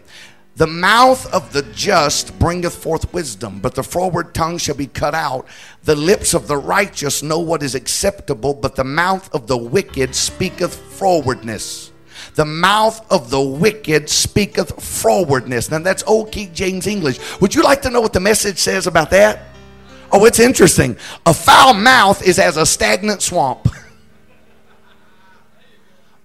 The 0.56 0.68
mouth 0.68 1.26
of 1.34 1.52
the 1.52 1.64
just 1.64 2.40
bringeth 2.40 2.74
forth 2.76 3.14
wisdom, 3.14 3.60
but 3.60 3.76
the 3.76 3.84
forward 3.84 4.34
tongue 4.34 4.58
shall 4.58 4.76
be 4.76 4.88
cut 4.88 5.14
out. 5.14 5.46
The 5.84 5.96
lips 5.96 6.34
of 6.34 6.48
the 6.48 6.58
righteous 6.58 7.22
know 7.22 7.40
what 7.40 7.64
is 7.64 7.76
acceptable, 7.76 8.54
but 8.54 8.78
the 8.78 8.86
mouth 8.86 9.30
of 9.34 9.48
the 9.48 9.58
wicked 9.58 10.16
speaketh 10.16 10.78
frowardness. 10.98 11.92
The 12.36 12.46
mouth 12.46 13.12
of 13.12 13.30
the 13.30 13.42
wicked 13.42 14.10
speaketh 14.10 14.76
frowardness. 14.78 15.70
Now 15.70 15.80
that's 15.80 16.04
old 16.04 16.32
King 16.32 16.54
James 16.54 16.88
English. 16.88 17.20
Would 17.42 17.54
you 17.54 17.64
like 17.64 17.82
to 17.84 17.90
know 17.90 18.02
what 18.02 18.14
the 18.14 18.20
message 18.20 18.58
says 18.58 18.88
about 18.88 19.10
that? 19.12 19.44
Oh, 20.12 20.26
it's 20.26 20.40
interesting. 20.40 20.98
A 21.26 21.34
foul 21.34 21.74
mouth 21.74 22.26
is 22.26 22.40
as 22.40 22.58
a 22.58 22.66
stagnant 22.66 23.22
swamp. 23.22 23.68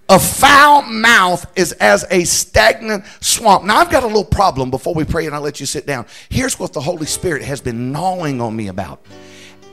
A 0.09 0.19
foul 0.19 0.83
mouth 0.83 1.45
is 1.57 1.73
as 1.73 2.05
a 2.09 2.23
stagnant 2.23 3.03
swamp. 3.19 3.65
Now, 3.65 3.75
I've 3.75 3.91
got 3.91 4.03
a 4.03 4.07
little 4.07 4.23
problem 4.23 4.71
before 4.71 4.93
we 4.93 5.03
pray 5.03 5.25
and 5.25 5.35
I'll 5.35 5.41
let 5.41 5.59
you 5.59 5.65
sit 5.65 5.85
down. 5.85 6.05
Here's 6.29 6.57
what 6.57 6.71
the 6.71 6.79
Holy 6.79 7.05
Spirit 7.05 7.43
has 7.43 7.59
been 7.59 7.91
gnawing 7.91 8.39
on 8.39 8.55
me 8.55 8.69
about 8.69 9.03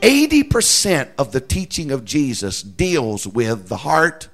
80% 0.01 1.09
of 1.17 1.31
the 1.31 1.39
teaching 1.39 1.89
of 1.91 2.03
Jesus 2.03 2.61
deals 2.61 3.25
with 3.25 3.69
the 3.69 3.77
heart, 3.77 4.27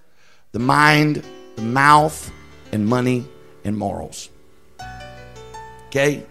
the 0.54 0.60
mind, 0.60 1.24
the 1.56 1.62
mouth, 1.62 2.32
and 2.72 2.88
money 2.88 3.26
and 3.64 3.78
morals. 3.78 4.30
Okay? 5.88 6.26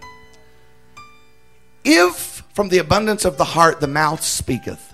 If 1.83 2.43
from 2.53 2.69
the 2.69 2.79
abundance 2.79 3.25
of 3.25 3.37
the 3.37 3.43
heart 3.43 3.79
the 3.79 3.87
mouth 3.87 4.23
speaketh, 4.23 4.93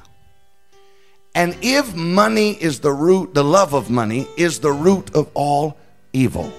and 1.36 1.56
if 1.62 1.94
money 1.96 2.52
is 2.52 2.80
the 2.80 2.92
root, 2.92 3.34
the 3.34 3.44
love 3.44 3.74
of 3.74 3.90
money 3.90 4.28
is 4.38 4.60
the 4.60 4.72
root 4.72 5.14
of 5.14 5.30
all 5.34 5.78
evil. 6.12 6.52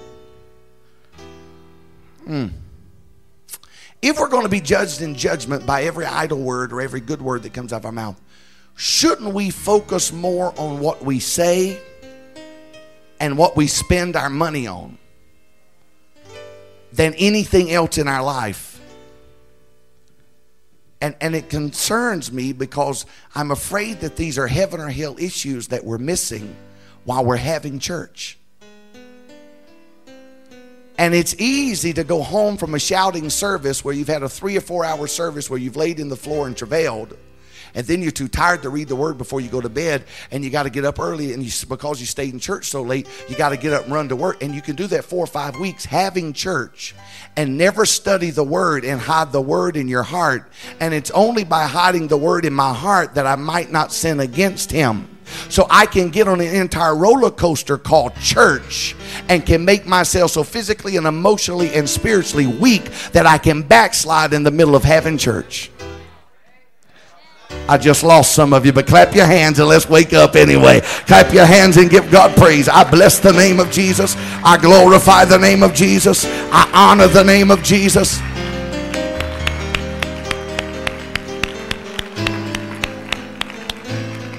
Hmm. 2.25 2.47
If 4.01 4.17
we're 4.17 4.29
going 4.29 4.43
to 4.43 4.49
be 4.49 4.61
judged 4.61 5.01
in 5.01 5.15
judgment 5.15 5.65
by 5.65 5.83
every 5.83 6.05
idle 6.05 6.39
word 6.39 6.71
or 6.71 6.79
every 6.79 7.01
good 7.01 7.21
word 7.21 7.43
that 7.43 7.53
comes 7.53 7.73
out 7.73 7.77
of 7.77 7.85
our 7.85 7.91
mouth, 7.91 8.19
shouldn't 8.75 9.33
we 9.33 9.49
focus 9.49 10.13
more 10.13 10.57
on 10.57 10.79
what 10.79 11.03
we 11.03 11.19
say 11.19 11.77
and 13.19 13.37
what 13.37 13.55
we 13.55 13.67
spend 13.67 14.15
our 14.15 14.29
money 14.29 14.67
on 14.67 14.97
than 16.91 17.13
anything 17.15 17.71
else 17.71 17.97
in 17.97 18.07
our 18.07 18.23
life. 18.23 18.81
And, 21.01 21.15
and 21.21 21.35
it 21.35 21.49
concerns 21.49 22.31
me 22.31 22.51
because 22.51 23.05
I'm 23.33 23.51
afraid 23.51 24.01
that 24.01 24.15
these 24.15 24.37
are 24.37 24.47
heaven 24.47 24.81
or 24.81 24.89
hell 24.89 25.15
issues 25.17 25.69
that 25.69 25.85
we're 25.85 25.97
missing 25.97 26.55
while 27.05 27.23
we're 27.23 27.37
having 27.37 27.79
church. 27.79 28.37
And 30.97 31.13
it's 31.13 31.33
easy 31.39 31.93
to 31.93 32.03
go 32.03 32.21
home 32.21 32.57
from 32.57 32.75
a 32.75 32.79
shouting 32.79 33.29
service 33.29 33.85
where 33.85 33.93
you've 33.93 34.09
had 34.09 34.21
a 34.21 34.27
three 34.27 34.57
or 34.57 34.61
four 34.61 34.83
hour 34.83 35.07
service 35.07 35.49
where 35.49 35.57
you've 35.57 35.77
laid 35.77 36.01
in 36.01 36.09
the 36.09 36.17
floor 36.17 36.45
and 36.45 36.57
travailed. 36.57 37.17
And 37.73 37.85
then 37.85 38.01
you're 38.01 38.11
too 38.11 38.27
tired 38.27 38.63
to 38.63 38.69
read 38.69 38.87
the 38.87 38.95
word 38.95 39.17
before 39.17 39.41
you 39.41 39.49
go 39.49 39.61
to 39.61 39.69
bed, 39.69 40.03
and 40.31 40.43
you 40.43 40.49
got 40.49 40.63
to 40.63 40.69
get 40.69 40.85
up 40.85 40.99
early. 40.99 41.33
And 41.33 41.43
you, 41.43 41.51
because 41.67 41.99
you 41.99 42.05
stayed 42.05 42.33
in 42.33 42.39
church 42.39 42.65
so 42.65 42.81
late, 42.81 43.07
you 43.27 43.35
got 43.35 43.49
to 43.49 43.57
get 43.57 43.73
up 43.73 43.83
and 43.83 43.93
run 43.93 44.09
to 44.09 44.15
work. 44.15 44.43
And 44.43 44.53
you 44.53 44.61
can 44.61 44.75
do 44.75 44.87
that 44.87 45.05
four 45.05 45.23
or 45.23 45.27
five 45.27 45.57
weeks 45.59 45.85
having 45.85 46.33
church 46.33 46.95
and 47.35 47.57
never 47.57 47.85
study 47.85 48.29
the 48.31 48.43
word 48.43 48.85
and 48.85 48.99
hide 48.99 49.31
the 49.31 49.41
word 49.41 49.77
in 49.77 49.87
your 49.87 50.03
heart. 50.03 50.51
And 50.79 50.93
it's 50.93 51.11
only 51.11 51.43
by 51.43 51.67
hiding 51.67 52.07
the 52.07 52.17
word 52.17 52.45
in 52.45 52.53
my 52.53 52.73
heart 52.73 53.15
that 53.15 53.25
I 53.25 53.35
might 53.35 53.71
not 53.71 53.91
sin 53.91 54.19
against 54.19 54.71
him. 54.71 55.07
So 55.49 55.67
I 55.69 55.85
can 55.85 56.09
get 56.09 56.27
on 56.27 56.41
an 56.41 56.53
entire 56.53 56.95
roller 56.95 57.31
coaster 57.31 57.77
called 57.77 58.15
church 58.15 58.95
and 59.27 59.45
can 59.45 59.63
make 59.63 59.85
myself 59.85 60.31
so 60.31 60.43
physically 60.43 60.97
and 60.97 61.05
emotionally 61.05 61.73
and 61.73 61.89
spiritually 61.89 62.47
weak 62.47 62.85
that 63.13 63.25
I 63.25 63.37
can 63.37 63.61
backslide 63.61 64.33
in 64.33 64.43
the 64.43 64.51
middle 64.51 64.75
of 64.75 64.83
having 64.83 65.17
church. 65.17 65.71
I 67.69 67.77
just 67.77 68.01
lost 68.01 68.33
some 68.33 68.51
of 68.51 68.65
you, 68.65 68.73
but 68.73 68.87
clap 68.87 69.13
your 69.13 69.27
hands 69.27 69.59
and 69.59 69.67
let's 69.67 69.87
wake 69.87 70.11
up 70.11 70.35
anyway. 70.35 70.81
Clap 70.81 71.31
your 71.31 71.45
hands 71.45 71.77
and 71.77 71.87
give 71.87 72.09
God 72.09 72.35
praise. 72.35 72.67
I 72.67 72.89
bless 72.89 73.19
the 73.19 73.31
name 73.31 73.59
of 73.59 73.69
Jesus. 73.69 74.15
I 74.43 74.57
glorify 74.57 75.25
the 75.25 75.37
name 75.37 75.61
of 75.61 75.75
Jesus. 75.75 76.25
I 76.51 76.67
honor 76.73 77.07
the 77.07 77.23
name 77.23 77.51
of 77.51 77.61
Jesus. 77.61 78.19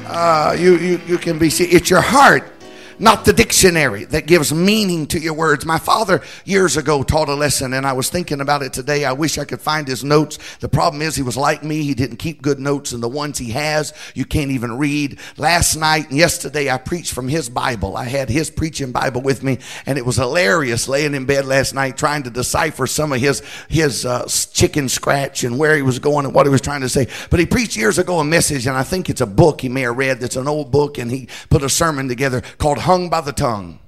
Uh, 0.06 0.56
you, 0.58 0.76
you, 0.78 1.00
you 1.06 1.16
can 1.16 1.38
be, 1.38 1.50
see, 1.50 1.66
it's 1.66 1.88
your 1.88 2.00
heart 2.00 2.59
not 3.00 3.24
the 3.24 3.32
dictionary 3.32 4.04
that 4.04 4.26
gives 4.26 4.52
meaning 4.52 5.06
to 5.06 5.18
your 5.18 5.32
words. 5.32 5.64
My 5.64 5.78
father 5.78 6.20
years 6.44 6.76
ago 6.76 7.02
taught 7.02 7.30
a 7.30 7.34
lesson, 7.34 7.72
and 7.72 7.86
I 7.86 7.94
was 7.94 8.10
thinking 8.10 8.40
about 8.42 8.62
it 8.62 8.74
today. 8.74 9.04
I 9.06 9.12
wish 9.12 9.38
I 9.38 9.44
could 9.46 9.60
find 9.60 9.88
his 9.88 10.04
notes. 10.04 10.38
The 10.58 10.68
problem 10.68 11.00
is, 11.00 11.16
he 11.16 11.22
was 11.22 11.36
like 11.36 11.64
me. 11.64 11.82
He 11.82 11.94
didn't 11.94 12.18
keep 12.18 12.42
good 12.42 12.60
notes, 12.60 12.92
and 12.92 13.02
the 13.02 13.08
ones 13.08 13.38
he 13.38 13.52
has, 13.52 13.94
you 14.14 14.26
can't 14.26 14.50
even 14.50 14.76
read. 14.76 15.18
Last 15.38 15.76
night 15.76 16.10
and 16.10 16.18
yesterday, 16.18 16.70
I 16.70 16.76
preached 16.76 17.14
from 17.14 17.28
his 17.28 17.48
Bible. 17.48 17.96
I 17.96 18.04
had 18.04 18.28
his 18.28 18.50
preaching 18.50 18.92
Bible 18.92 19.22
with 19.22 19.42
me, 19.42 19.58
and 19.86 19.96
it 19.96 20.04
was 20.04 20.16
hilarious 20.16 20.86
laying 20.86 21.14
in 21.14 21.24
bed 21.24 21.46
last 21.46 21.74
night 21.74 21.96
trying 21.96 22.24
to 22.24 22.30
decipher 22.30 22.86
some 22.86 23.12
of 23.12 23.20
his, 23.20 23.40
his 23.68 24.04
uh, 24.04 24.26
chicken 24.52 24.90
scratch 24.90 25.42
and 25.42 25.58
where 25.58 25.74
he 25.74 25.82
was 25.82 25.98
going 25.98 26.26
and 26.26 26.34
what 26.34 26.44
he 26.44 26.50
was 26.50 26.60
trying 26.60 26.82
to 26.82 26.88
say. 26.88 27.08
But 27.30 27.40
he 27.40 27.46
preached 27.46 27.76
years 27.76 27.98
ago 27.98 28.18
a 28.18 28.24
message, 28.24 28.66
and 28.66 28.76
I 28.76 28.82
think 28.82 29.08
it's 29.08 29.22
a 29.22 29.26
book 29.26 29.62
he 29.62 29.70
may 29.70 29.82
have 29.82 29.96
read 29.96 30.20
that's 30.20 30.36
an 30.36 30.48
old 30.48 30.70
book, 30.70 30.98
and 30.98 31.10
he 31.10 31.28
put 31.48 31.62
a 31.62 31.70
sermon 31.70 32.06
together 32.08 32.42
called 32.58 32.78
hung 32.90 33.08
by 33.08 33.20
the 33.20 33.32
tongue. 33.32 33.78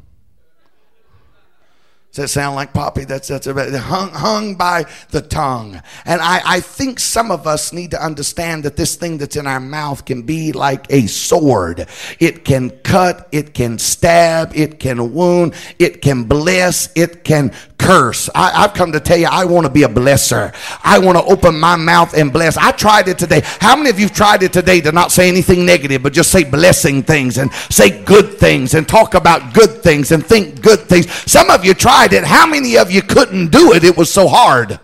Does 2.12 2.25
that 2.25 2.28
sound 2.28 2.57
like 2.57 2.75
Poppy? 2.75 3.04
That's 3.04 3.28
that's 3.28 3.47
about 3.47 3.73
hung 3.73 4.11
hung 4.11 4.54
by 4.54 4.85
the 5.12 5.23
tongue. 5.23 5.81
And 6.04 6.21
I, 6.21 6.42
I 6.45 6.61
think 6.61 7.00
some 7.00 7.31
of 7.31 7.47
us 7.47 7.73
need 7.73 7.92
to 7.92 8.04
understand 8.04 8.64
that 8.64 8.76
this 8.76 8.97
thing 8.97 9.16
that's 9.16 9.37
in 9.37 9.47
our 9.47 9.61
mouth 9.61 10.04
can 10.04 10.21
be 10.21 10.52
like 10.52 10.85
a 10.90 11.07
sword. 11.07 11.87
It 12.21 12.45
can 12.45 12.69
cut, 12.69 13.31
it 13.33 13.54
can 13.54 13.78
stab, 13.78 14.54
it 14.54 14.78
can 14.78 15.14
wound, 15.14 15.54
it 15.78 16.02
can 16.02 16.25
bless, 16.25 16.92
it 16.95 17.25
can 17.25 17.50
curse. 17.83 18.31
I, 18.35 18.62
have 18.62 18.75
come 18.75 18.92
to 18.92 19.00
tell 19.00 19.19
you, 19.19 19.28
I 19.31 19.45
want 19.45 19.66
to 19.66 19.73
be 19.73 19.83
a 19.83 19.88
blesser. 19.88 20.54
I 20.85 20.99
want 20.99 21.19
to 21.19 21.25
open 21.25 21.59
my 21.59 21.76
mouth 21.76 22.14
and 22.14 22.33
bless. 22.33 22.57
I 22.57 22.73
tried 22.73 23.09
it 23.09 23.19
today. 23.19 23.42
How 23.61 23.75
many 23.75 23.90
of 23.90 23.99
you 23.99 24.09
tried 24.09 24.42
it 24.42 24.52
today 24.52 24.81
to 24.83 24.92
not 24.92 25.12
say 25.12 25.28
anything 25.28 25.66
negative, 25.66 26.02
but 26.02 26.12
just 26.12 26.31
say 26.31 26.45
blessing 26.45 27.02
things 27.02 27.38
and 27.38 27.52
say 27.71 28.04
good 28.04 28.38
things 28.38 28.75
and 28.75 28.87
talk 28.88 29.14
about 29.14 29.54
good 29.54 29.83
things 29.83 30.12
and 30.12 30.25
think 30.25 30.61
good 30.61 30.81
things? 30.81 31.11
Some 31.31 31.50
of 31.50 31.64
you 31.64 31.75
tried 31.75 32.01
it. 32.11 32.25
How 32.25 32.47
many 32.47 32.76
of 32.76 32.90
you 32.90 33.02
couldn't 33.02 33.52
do 33.52 33.73
it? 33.73 33.85
It 33.85 33.97
was 33.97 34.12
so 34.12 34.26
hard. 34.26 34.80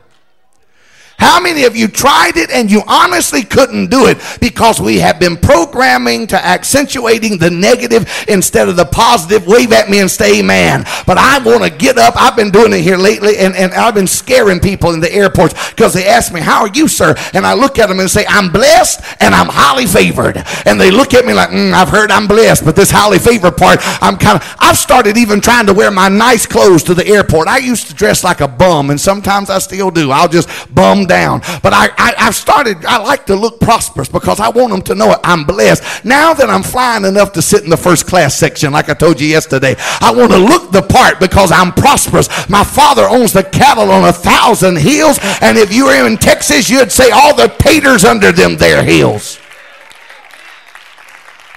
How 1.18 1.40
many 1.40 1.64
of 1.64 1.74
you 1.74 1.88
tried 1.88 2.36
it 2.36 2.48
and 2.52 2.70
you 2.70 2.82
honestly 2.86 3.42
couldn't 3.42 3.90
do 3.90 4.06
it 4.06 4.18
because 4.40 4.80
we 4.80 4.98
have 5.00 5.18
been 5.18 5.36
programming 5.36 6.28
to 6.28 6.36
accentuating 6.36 7.38
the 7.38 7.50
negative 7.50 8.08
instead 8.28 8.68
of 8.68 8.76
the 8.76 8.84
positive? 8.84 9.44
Wave 9.44 9.72
at 9.72 9.90
me 9.90 9.98
and 9.98 10.08
say 10.08 10.38
amen. 10.38 10.84
But 11.08 11.18
I 11.18 11.38
want 11.38 11.64
to 11.64 11.70
get 11.70 11.98
up. 11.98 12.14
I've 12.16 12.36
been 12.36 12.52
doing 12.52 12.72
it 12.72 12.82
here 12.82 12.96
lately 12.96 13.36
and, 13.36 13.56
and 13.56 13.74
I've 13.74 13.96
been 13.96 14.06
scaring 14.06 14.60
people 14.60 14.92
in 14.92 15.00
the 15.00 15.12
airports 15.12 15.70
because 15.70 15.92
they 15.92 16.06
ask 16.06 16.32
me, 16.32 16.40
How 16.40 16.60
are 16.60 16.70
you, 16.72 16.86
sir? 16.86 17.16
And 17.34 17.44
I 17.44 17.54
look 17.54 17.80
at 17.80 17.88
them 17.88 17.98
and 17.98 18.08
say, 18.08 18.24
I'm 18.28 18.52
blessed 18.52 19.00
and 19.20 19.34
I'm 19.34 19.48
highly 19.48 19.86
favored. 19.86 20.40
And 20.66 20.80
they 20.80 20.92
look 20.92 21.14
at 21.14 21.24
me 21.24 21.32
like, 21.32 21.50
mm, 21.50 21.72
I've 21.72 21.88
heard 21.88 22.12
I'm 22.12 22.28
blessed, 22.28 22.64
but 22.64 22.76
this 22.76 22.92
highly 22.92 23.18
favored 23.18 23.56
part, 23.56 23.80
I'm 24.00 24.18
kind 24.18 24.40
of, 24.40 24.56
I've 24.60 24.78
started 24.78 25.16
even 25.16 25.40
trying 25.40 25.66
to 25.66 25.74
wear 25.74 25.90
my 25.90 26.08
nice 26.08 26.46
clothes 26.46 26.84
to 26.84 26.94
the 26.94 27.06
airport. 27.08 27.48
I 27.48 27.58
used 27.58 27.88
to 27.88 27.94
dress 27.94 28.22
like 28.22 28.40
a 28.40 28.46
bum 28.46 28.90
and 28.90 29.00
sometimes 29.00 29.50
I 29.50 29.58
still 29.58 29.90
do. 29.90 30.12
I'll 30.12 30.28
just 30.28 30.48
bum 30.72 31.07
down. 31.08 31.40
But 31.62 31.72
I, 31.72 31.88
I, 31.98 32.14
have 32.18 32.34
started, 32.34 32.84
I 32.84 32.98
like 32.98 33.26
to 33.26 33.34
look 33.34 33.60
prosperous 33.60 34.08
because 34.08 34.38
I 34.38 34.48
want 34.50 34.70
them 34.70 34.82
to 34.82 34.94
know 34.94 35.12
it. 35.12 35.20
I'm 35.24 35.44
blessed. 35.44 36.04
Now 36.04 36.34
that 36.34 36.48
I'm 36.48 36.62
flying 36.62 37.04
enough 37.04 37.32
to 37.32 37.42
sit 37.42 37.64
in 37.64 37.70
the 37.70 37.76
first 37.76 38.06
class 38.06 38.36
section, 38.36 38.72
like 38.72 38.88
I 38.88 38.94
told 38.94 39.20
you 39.20 39.26
yesterday, 39.26 39.74
I 40.00 40.12
want 40.14 40.30
to 40.32 40.38
look 40.38 40.70
the 40.70 40.82
part 40.82 41.18
because 41.18 41.50
I'm 41.50 41.72
prosperous. 41.72 42.28
My 42.48 42.62
father 42.62 43.02
owns 43.02 43.32
the 43.32 43.42
cattle 43.42 43.90
on 43.90 44.08
a 44.08 44.12
thousand 44.12 44.78
hills. 44.78 45.18
And 45.40 45.58
if 45.58 45.72
you 45.74 45.86
were 45.86 46.06
in 46.06 46.16
Texas, 46.16 46.70
you'd 46.70 46.92
say 46.92 47.10
all 47.10 47.34
the 47.34 47.48
taters 47.58 48.04
under 48.04 48.30
them 48.30 48.56
there 48.56 48.84
hills. 48.84 49.40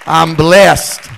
I'm 0.06 0.34
blessed. 0.34 1.08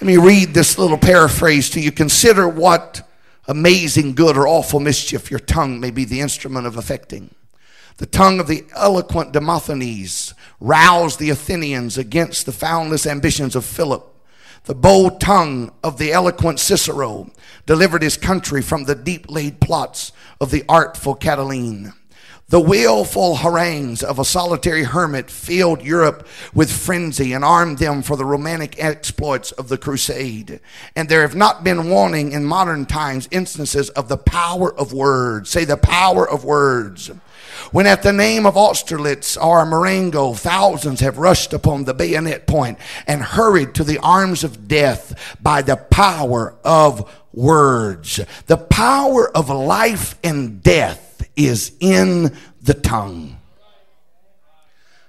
Let 0.00 0.06
me 0.06 0.16
read 0.16 0.54
this 0.54 0.78
little 0.78 0.98
paraphrase 0.98 1.70
to 1.70 1.80
you. 1.80 1.90
Consider 1.90 2.48
what 2.48 3.07
amazing 3.48 4.14
good 4.14 4.36
or 4.36 4.46
awful 4.46 4.78
mischief 4.78 5.30
your 5.30 5.40
tongue 5.40 5.80
may 5.80 5.90
be 5.90 6.04
the 6.04 6.20
instrument 6.20 6.66
of 6.66 6.76
effecting. 6.76 7.34
The 7.96 8.06
tongue 8.06 8.38
of 8.38 8.46
the 8.46 8.64
eloquent 8.76 9.32
Demosthenes 9.32 10.34
roused 10.60 11.18
the 11.18 11.30
Athenians 11.30 11.98
against 11.98 12.46
the 12.46 12.52
foundless 12.52 13.06
ambitions 13.06 13.56
of 13.56 13.64
Philip. 13.64 14.14
The 14.64 14.74
bold 14.74 15.20
tongue 15.20 15.72
of 15.82 15.98
the 15.98 16.12
eloquent 16.12 16.60
Cicero 16.60 17.30
delivered 17.66 18.02
his 18.02 18.16
country 18.16 18.62
from 18.62 18.84
the 18.84 18.94
deep 18.94 19.28
laid 19.30 19.60
plots 19.60 20.12
of 20.40 20.50
the 20.50 20.64
artful 20.68 21.16
Catiline. 21.16 21.94
The 22.50 22.60
willful 22.60 23.36
harangues 23.36 24.02
of 24.02 24.18
a 24.18 24.24
solitary 24.24 24.84
hermit 24.84 25.30
filled 25.30 25.82
Europe 25.82 26.26
with 26.54 26.72
frenzy 26.72 27.34
and 27.34 27.44
armed 27.44 27.76
them 27.76 28.00
for 28.00 28.16
the 28.16 28.24
romantic 28.24 28.82
exploits 28.82 29.52
of 29.52 29.68
the 29.68 29.76
crusade. 29.76 30.58
And 30.96 31.10
there 31.10 31.20
have 31.20 31.34
not 31.34 31.62
been 31.62 31.90
wanting 31.90 32.32
in 32.32 32.46
modern 32.46 32.86
times 32.86 33.28
instances 33.30 33.90
of 33.90 34.08
the 34.08 34.16
power 34.16 34.74
of 34.74 34.94
words. 34.94 35.50
Say 35.50 35.66
the 35.66 35.76
power 35.76 36.26
of 36.26 36.42
words. 36.42 37.10
When 37.70 37.86
at 37.86 38.02
the 38.02 38.14
name 38.14 38.46
of 38.46 38.56
Austerlitz 38.56 39.36
or 39.36 39.66
Marengo, 39.66 40.32
thousands 40.32 41.00
have 41.00 41.18
rushed 41.18 41.52
upon 41.52 41.84
the 41.84 41.92
bayonet 41.92 42.46
point 42.46 42.78
and 43.06 43.20
hurried 43.20 43.74
to 43.74 43.84
the 43.84 43.98
arms 43.98 44.42
of 44.42 44.66
death 44.66 45.36
by 45.42 45.60
the 45.60 45.76
power 45.76 46.54
of 46.64 47.14
words. 47.30 48.20
The 48.46 48.56
power 48.56 49.28
of 49.36 49.50
life 49.50 50.14
and 50.24 50.62
death 50.62 51.07
is 51.38 51.72
in 51.80 52.36
the 52.60 52.74
tongue. 52.74 53.38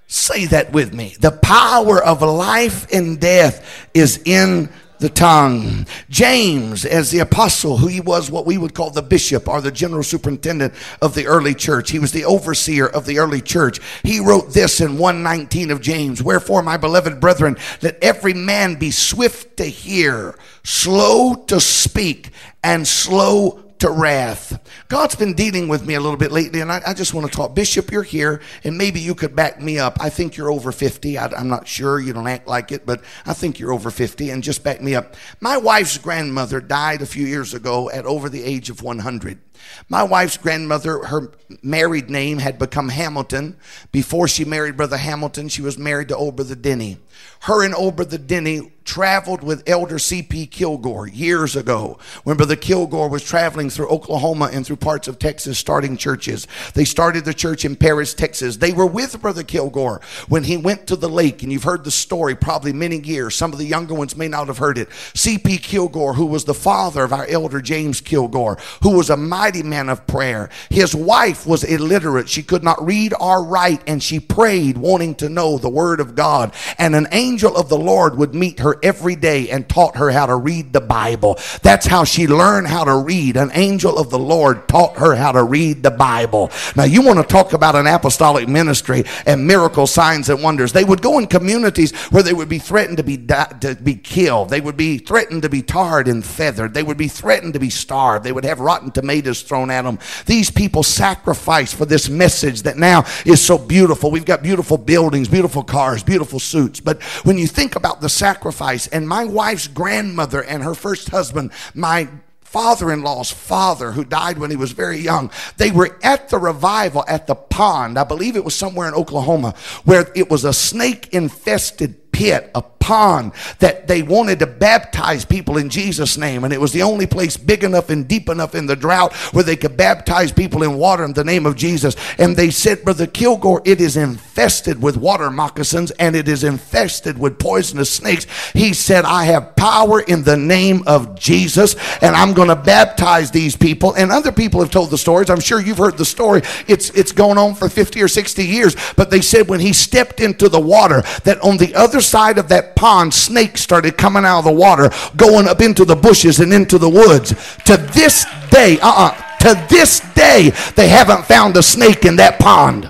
Say 0.08 0.46
that 0.46 0.72
with 0.72 0.94
me. 0.94 1.16
The 1.20 1.32
power 1.32 2.02
of 2.02 2.22
life 2.22 2.92
and 2.94 3.20
death 3.20 3.90
is 3.94 4.22
in 4.26 4.70
the 5.00 5.10
tongue. 5.10 5.88
James, 6.10 6.86
as 6.86 7.12
the 7.12 7.20
apostle, 7.20 7.78
who 7.78 7.88
he 7.88 8.02
was 8.02 8.30
what 8.30 8.46
we 8.46 8.58
would 8.58 8.74
call 8.74 8.90
the 8.90 9.02
bishop 9.02 9.48
or 9.48 9.62
the 9.62 9.72
general 9.72 10.04
superintendent 10.04 10.74
of 11.02 11.16
the 11.16 11.26
early 11.26 11.54
church, 11.54 11.92
he 11.92 12.00
was 12.00 12.12
the 12.12 12.26
overseer 12.26 12.88
of 12.88 13.06
the 13.06 13.20
early 13.20 13.42
church. 13.42 13.80
He 14.04 14.20
wrote 14.20 14.54
this 14.54 14.82
in 14.82 14.98
119 14.98 15.72
of 15.72 15.82
James 15.82 16.22
Wherefore, 16.22 16.62
my 16.62 16.78
beloved 16.78 17.20
brethren, 17.20 17.58
let 17.82 18.04
every 18.04 18.34
man 18.34 18.76
be 18.76 18.92
swift 18.92 19.58
to 19.58 19.66
hear, 19.66 20.36
slow 20.64 21.36
to 21.48 21.62
speak, 21.62 22.32
and 22.64 22.88
slow 22.88 23.69
to 23.80 23.90
wrath. 23.90 24.62
God's 24.88 25.16
been 25.16 25.34
dealing 25.34 25.68
with 25.68 25.86
me 25.86 25.96
a 25.96 26.00
little 26.00 26.18
bit 26.18 26.32
lately, 26.32 26.62
and 26.62 26.72
I, 26.72 26.82
I, 26.86 26.94
just 26.94 27.14
want 27.14 27.28
to 27.28 27.36
talk. 27.36 27.56
Bishop, 27.56 27.92
you're 27.92 28.04
here, 28.04 28.42
and 28.64 28.78
maybe 28.78 29.00
you 29.00 29.16
could 29.16 29.36
back 29.36 29.62
me 29.62 29.80
up. 29.80 29.98
I 30.02 30.10
think 30.10 30.36
you're 30.36 30.52
over 30.52 30.72
50. 30.72 31.18
I, 31.18 31.28
I'm 31.28 31.48
not 31.48 31.68
sure. 31.68 32.00
You 32.00 32.14
don't 32.14 32.28
act 32.28 32.48
like 32.48 32.72
it, 32.72 32.86
but 32.86 33.02
I 33.26 33.34
think 33.34 33.58
you're 33.60 33.74
over 33.74 33.90
50, 33.90 34.30
and 34.30 34.44
just 34.44 34.64
back 34.64 34.82
me 34.82 34.96
up. 34.96 35.16
My 35.40 35.58
wife's 35.58 35.98
grandmother 35.98 36.60
died 36.62 37.02
a 37.02 37.06
few 37.06 37.26
years 37.26 37.54
ago 37.54 37.90
at 37.90 38.06
over 38.06 38.30
the 38.30 38.44
age 38.44 38.70
of 38.70 38.84
100. 38.84 39.40
My 39.88 40.04
wife's 40.04 40.38
grandmother, 40.38 41.04
her 41.06 41.32
married 41.62 42.10
name 42.10 42.40
had 42.40 42.60
become 42.60 42.90
Hamilton. 42.90 43.58
Before 43.92 44.28
she 44.28 44.46
married 44.46 44.78
Brother 44.78 44.98
Hamilton, 44.98 45.50
she 45.50 45.62
was 45.62 45.78
married 45.78 46.10
to 46.10 46.18
old 46.18 46.36
Brother 46.36 46.56
Denny. 46.56 46.98
Her 47.42 47.64
and 47.64 47.74
old 47.74 47.96
Brother 47.96 48.18
Denny 48.18 48.72
traveled 48.84 49.44
with 49.44 49.70
Elder 49.70 50.00
C.P. 50.00 50.48
Kilgore 50.48 51.08
years 51.08 51.56
ago 51.56 52.00
when 52.24 52.38
Brother 52.38 52.56
Kilgore 52.56 53.08
was 53.08 53.24
traveling 53.24 53.70
through 53.70 53.88
Oklahoma 53.88 54.50
and 54.52 54.66
through 54.66 54.78
parts 54.78 55.08
of 55.08 55.20
Texas 55.20 55.60
starting 55.60 55.96
churches. 55.96 56.48
They 56.74 56.86
started 56.86 57.24
the 57.24 57.34
church 57.34 57.66
in 57.66 57.76
Paris, 57.76 58.14
Texas. 58.16 58.58
They 58.58 58.72
were 58.72 58.88
with 58.88 59.22
Brother 59.22 59.44
Kilgore 59.44 60.02
when 60.28 60.44
he 60.44 60.58
went 60.58 60.88
to 60.88 60.96
the 60.96 61.08
lake, 61.08 61.44
and 61.44 61.52
you've 61.52 61.64
heard 61.64 61.84
the 61.84 61.92
story 61.92 62.36
probably 62.36 62.74
many 62.74 63.00
years. 63.00 63.36
Some 63.36 63.54
of 63.54 63.60
the 63.60 63.66
younger 63.66 63.94
ones 63.94 64.18
may 64.18 64.28
not 64.28 64.48
have 64.48 64.58
heard 64.58 64.78
it. 64.78 64.90
C.P. 65.14 65.60
Kilgore, 65.60 66.16
who 66.16 66.26
was 66.26 66.46
the 66.46 66.54
father 66.54 67.04
of 67.04 67.14
our 67.14 67.28
elder 67.28 67.62
James 67.62 68.02
Kilgore, 68.02 68.58
who 68.82 68.98
was 68.98 69.10
a 69.10 69.18
mighty 69.18 69.49
man 69.58 69.90
of 69.90 70.08
prayer. 70.08 70.50
His 70.70 70.96
wife 70.96 71.46
was 71.46 71.64
illiterate. 71.64 72.30
She 72.30 72.44
could 72.44 72.64
not 72.64 72.84
read 72.86 73.14
or 73.20 73.44
write, 73.44 73.82
and 73.88 74.02
she 74.02 74.20
prayed, 74.20 74.78
wanting 74.78 75.16
to 75.16 75.30
know 75.30 75.58
the 75.58 75.70
word 75.70 76.00
of 76.00 76.16
God. 76.16 76.54
And 76.78 76.96
an 76.96 77.08
angel 77.12 77.56
of 77.58 77.70
the 77.70 77.78
Lord 77.78 78.18
would 78.18 78.34
meet 78.36 78.60
her 78.60 78.78
every 78.84 79.16
day 79.16 79.50
and 79.50 79.68
taught 79.68 79.98
her 79.98 80.12
how 80.12 80.26
to 80.28 80.36
read 80.36 80.74
the 80.74 80.82
Bible. 80.82 81.40
That's 81.62 81.88
how 81.88 82.04
she 82.04 82.28
learned 82.28 82.68
how 82.68 82.84
to 82.84 82.96
read. 82.98 83.38
An 83.38 83.52
angel 83.54 83.98
of 83.98 84.10
the 84.10 84.20
Lord 84.20 84.68
taught 84.68 84.98
her 84.98 85.16
how 85.16 85.32
to 85.32 85.44
read 85.44 85.84
the 85.84 85.92
Bible. 85.92 86.52
Now, 86.76 86.84
you 86.84 87.02
want 87.02 87.20
to 87.20 87.26
talk 87.26 87.54
about 87.54 87.76
an 87.76 87.88
apostolic 87.88 88.48
ministry 88.48 89.04
and 89.26 89.48
miracle 89.48 89.88
signs 89.88 90.30
and 90.30 90.42
wonders. 90.42 90.74
They 90.74 90.84
would 90.84 91.02
go 91.02 91.20
in 91.20 91.28
communities 91.28 91.92
where 92.12 92.24
they 92.24 92.34
would 92.34 92.50
be 92.50 92.60
threatened 92.60 92.98
to 92.98 93.04
be, 93.04 93.18
di- 93.18 93.58
to 93.62 93.76
be 93.76 93.96
killed. 93.96 94.50
They 94.50 94.62
would 94.62 94.78
be 94.78 94.98
threatened 94.98 95.42
to 95.44 95.50
be 95.50 95.62
tarred 95.62 96.08
and 96.08 96.24
feathered. 96.26 96.74
They 96.74 96.84
would 96.84 96.98
be 96.98 97.08
threatened 97.08 97.54
to 97.54 97.60
be 97.60 97.70
starved. 97.70 98.24
They 98.24 98.32
would 98.32 98.46
have 98.46 98.60
rotten 98.60 98.92
tomatoes 98.92 99.39
thrown 99.42 99.72
at 99.72 99.84
them. 99.84 100.00
These 100.26 100.52
people 100.52 100.84
sacrificed 100.84 101.76
for 101.76 101.86
this 101.86 102.10
message 102.10 102.64
that 102.64 102.78
now 102.78 103.06
is 103.26 103.42
so 103.42 103.58
beautiful. 103.58 104.12
We've 104.12 104.26
got 104.26 104.44
beautiful 104.44 104.78
buildings, 104.78 105.28
beautiful 105.28 105.64
cars, 105.64 106.04
beautiful 106.04 106.40
suits. 106.40 106.80
But 106.80 107.02
when 107.24 107.38
you 107.38 107.48
think 107.48 107.76
about 107.76 108.02
the 108.02 108.10
sacrifice, 108.10 108.88
and 108.88 109.08
my 109.08 109.26
wife's 109.26 109.68
grandmother 109.68 110.44
and 110.44 110.64
her 110.64 110.76
first 110.76 111.10
husband, 111.10 111.52
my 111.74 112.08
father 112.42 112.92
in 112.92 113.04
law's 113.04 113.30
father, 113.30 113.92
who 113.92 114.04
died 114.04 114.40
when 114.40 114.50
he 114.50 114.56
was 114.56 114.72
very 114.72 114.98
young, 114.98 115.30
they 115.58 115.70
were 115.70 115.98
at 116.02 116.30
the 116.30 116.38
revival 116.40 117.06
at 117.08 117.28
the 117.28 117.36
pond. 117.36 117.98
I 117.98 118.04
believe 118.04 118.36
it 118.36 118.44
was 118.44 118.56
somewhere 118.56 118.88
in 118.88 118.96
Oklahoma, 118.96 119.54
where 119.86 120.12
it 120.16 120.32
was 120.32 120.46
a 120.46 120.54
snake 120.54 121.10
infested 121.14 122.12
pit, 122.12 122.50
a 122.56 122.62
pond 122.90 123.32
that 123.60 123.86
they 123.88 124.02
wanted 124.02 124.40
to 124.40 124.48
baptize 124.48 125.24
people 125.24 125.58
in 125.58 125.70
Jesus' 125.70 126.18
name. 126.18 126.44
And 126.44 126.52
it 126.52 126.60
was 126.60 126.74
the 126.74 126.82
only 126.82 127.06
place 127.06 127.38
big 127.38 127.64
enough 127.64 127.92
and 127.92 128.08
deep 128.08 128.30
enough 128.30 128.56
in 128.56 128.66
the 128.66 128.76
drought 128.76 129.14
where 129.32 129.44
they 129.44 129.56
could 129.56 129.78
baptize 129.78 130.32
people 130.32 130.64
in 130.64 130.74
water 130.74 131.04
in 131.04 131.14
the 131.14 131.24
name 131.24 131.46
of 131.46 131.56
Jesus. 131.56 131.96
And 132.18 132.36
they 132.36 132.50
said, 132.50 132.84
Brother 132.84 133.06
Kilgore, 133.06 133.62
it 133.64 133.80
is 133.80 133.96
infested 133.96 134.82
with 134.82 134.98
water 134.98 135.30
moccasins 135.30 135.92
and 135.92 136.16
it 136.16 136.28
is 136.28 136.44
infested 136.44 137.20
with 137.20 137.38
poisonous 137.38 137.92
snakes. 137.92 138.26
He 138.54 138.74
said, 138.74 139.06
I 139.06 139.26
have 139.26 139.56
power 139.56 140.02
in 140.02 140.24
the 140.24 140.38
name 140.38 140.82
of 140.88 141.14
Jesus 141.20 141.76
and 142.02 142.16
I'm 142.16 142.34
going 142.34 142.48
to 142.48 142.56
baptize 142.56 143.30
these 143.30 143.56
people. 143.56 143.94
And 143.94 144.12
other 144.12 144.32
people 144.32 144.62
have 144.62 144.72
told 144.72 144.90
the 144.90 144.98
stories. 144.98 145.30
I'm 145.30 145.42
sure 145.42 145.62
you've 145.62 145.78
heard 145.78 146.00
the 146.00 146.06
story. 146.06 146.42
It's, 146.68 146.90
it's 146.92 147.12
going 147.12 147.38
on 147.38 147.54
for 147.54 147.70
50 147.70 148.02
or 148.02 148.08
60 148.08 148.44
years. 148.44 148.76
But 148.96 149.12
they 149.12 149.22
said 149.22 149.48
when 149.48 149.60
he 149.60 149.74
stepped 149.74 150.20
into 150.20 150.50
the 150.50 150.60
water, 150.60 151.04
that 151.26 151.40
on 151.42 151.58
the 151.58 151.76
other 151.76 152.02
side 152.02 152.40
of 152.40 152.50
that 152.50 152.76
pond, 152.80 153.14
snakes 153.14 153.62
started 153.62 153.98
coming 153.98 154.24
out 154.24 154.40
of 154.40 154.46
the 154.46 154.52
water, 154.52 154.90
going 155.18 155.50
up 155.50 155.60
into 155.60 155.84
the 155.84 155.98
bushes 155.98 156.40
and 156.40 156.54
into 156.54 156.78
the 156.78 156.90
woods. 156.90 157.32
To 157.66 157.76
this 157.76 158.26
day, 158.50 158.80
uh 158.80 158.88
uh-uh, 158.88 159.16
uh 159.18 159.38
to 159.40 159.68
this 159.70 160.00
day, 160.16 160.52
they 160.78 160.88
haven't 160.88 161.26
found 161.26 161.58
a 161.58 161.64
snake 161.64 162.06
in 162.06 162.16
that 162.16 162.40
pond. 162.40 162.90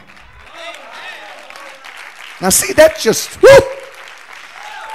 Now, 2.39 2.50
see, 2.50 2.72
that 2.74 3.00
just, 3.00 3.41
whoo, 3.41 3.50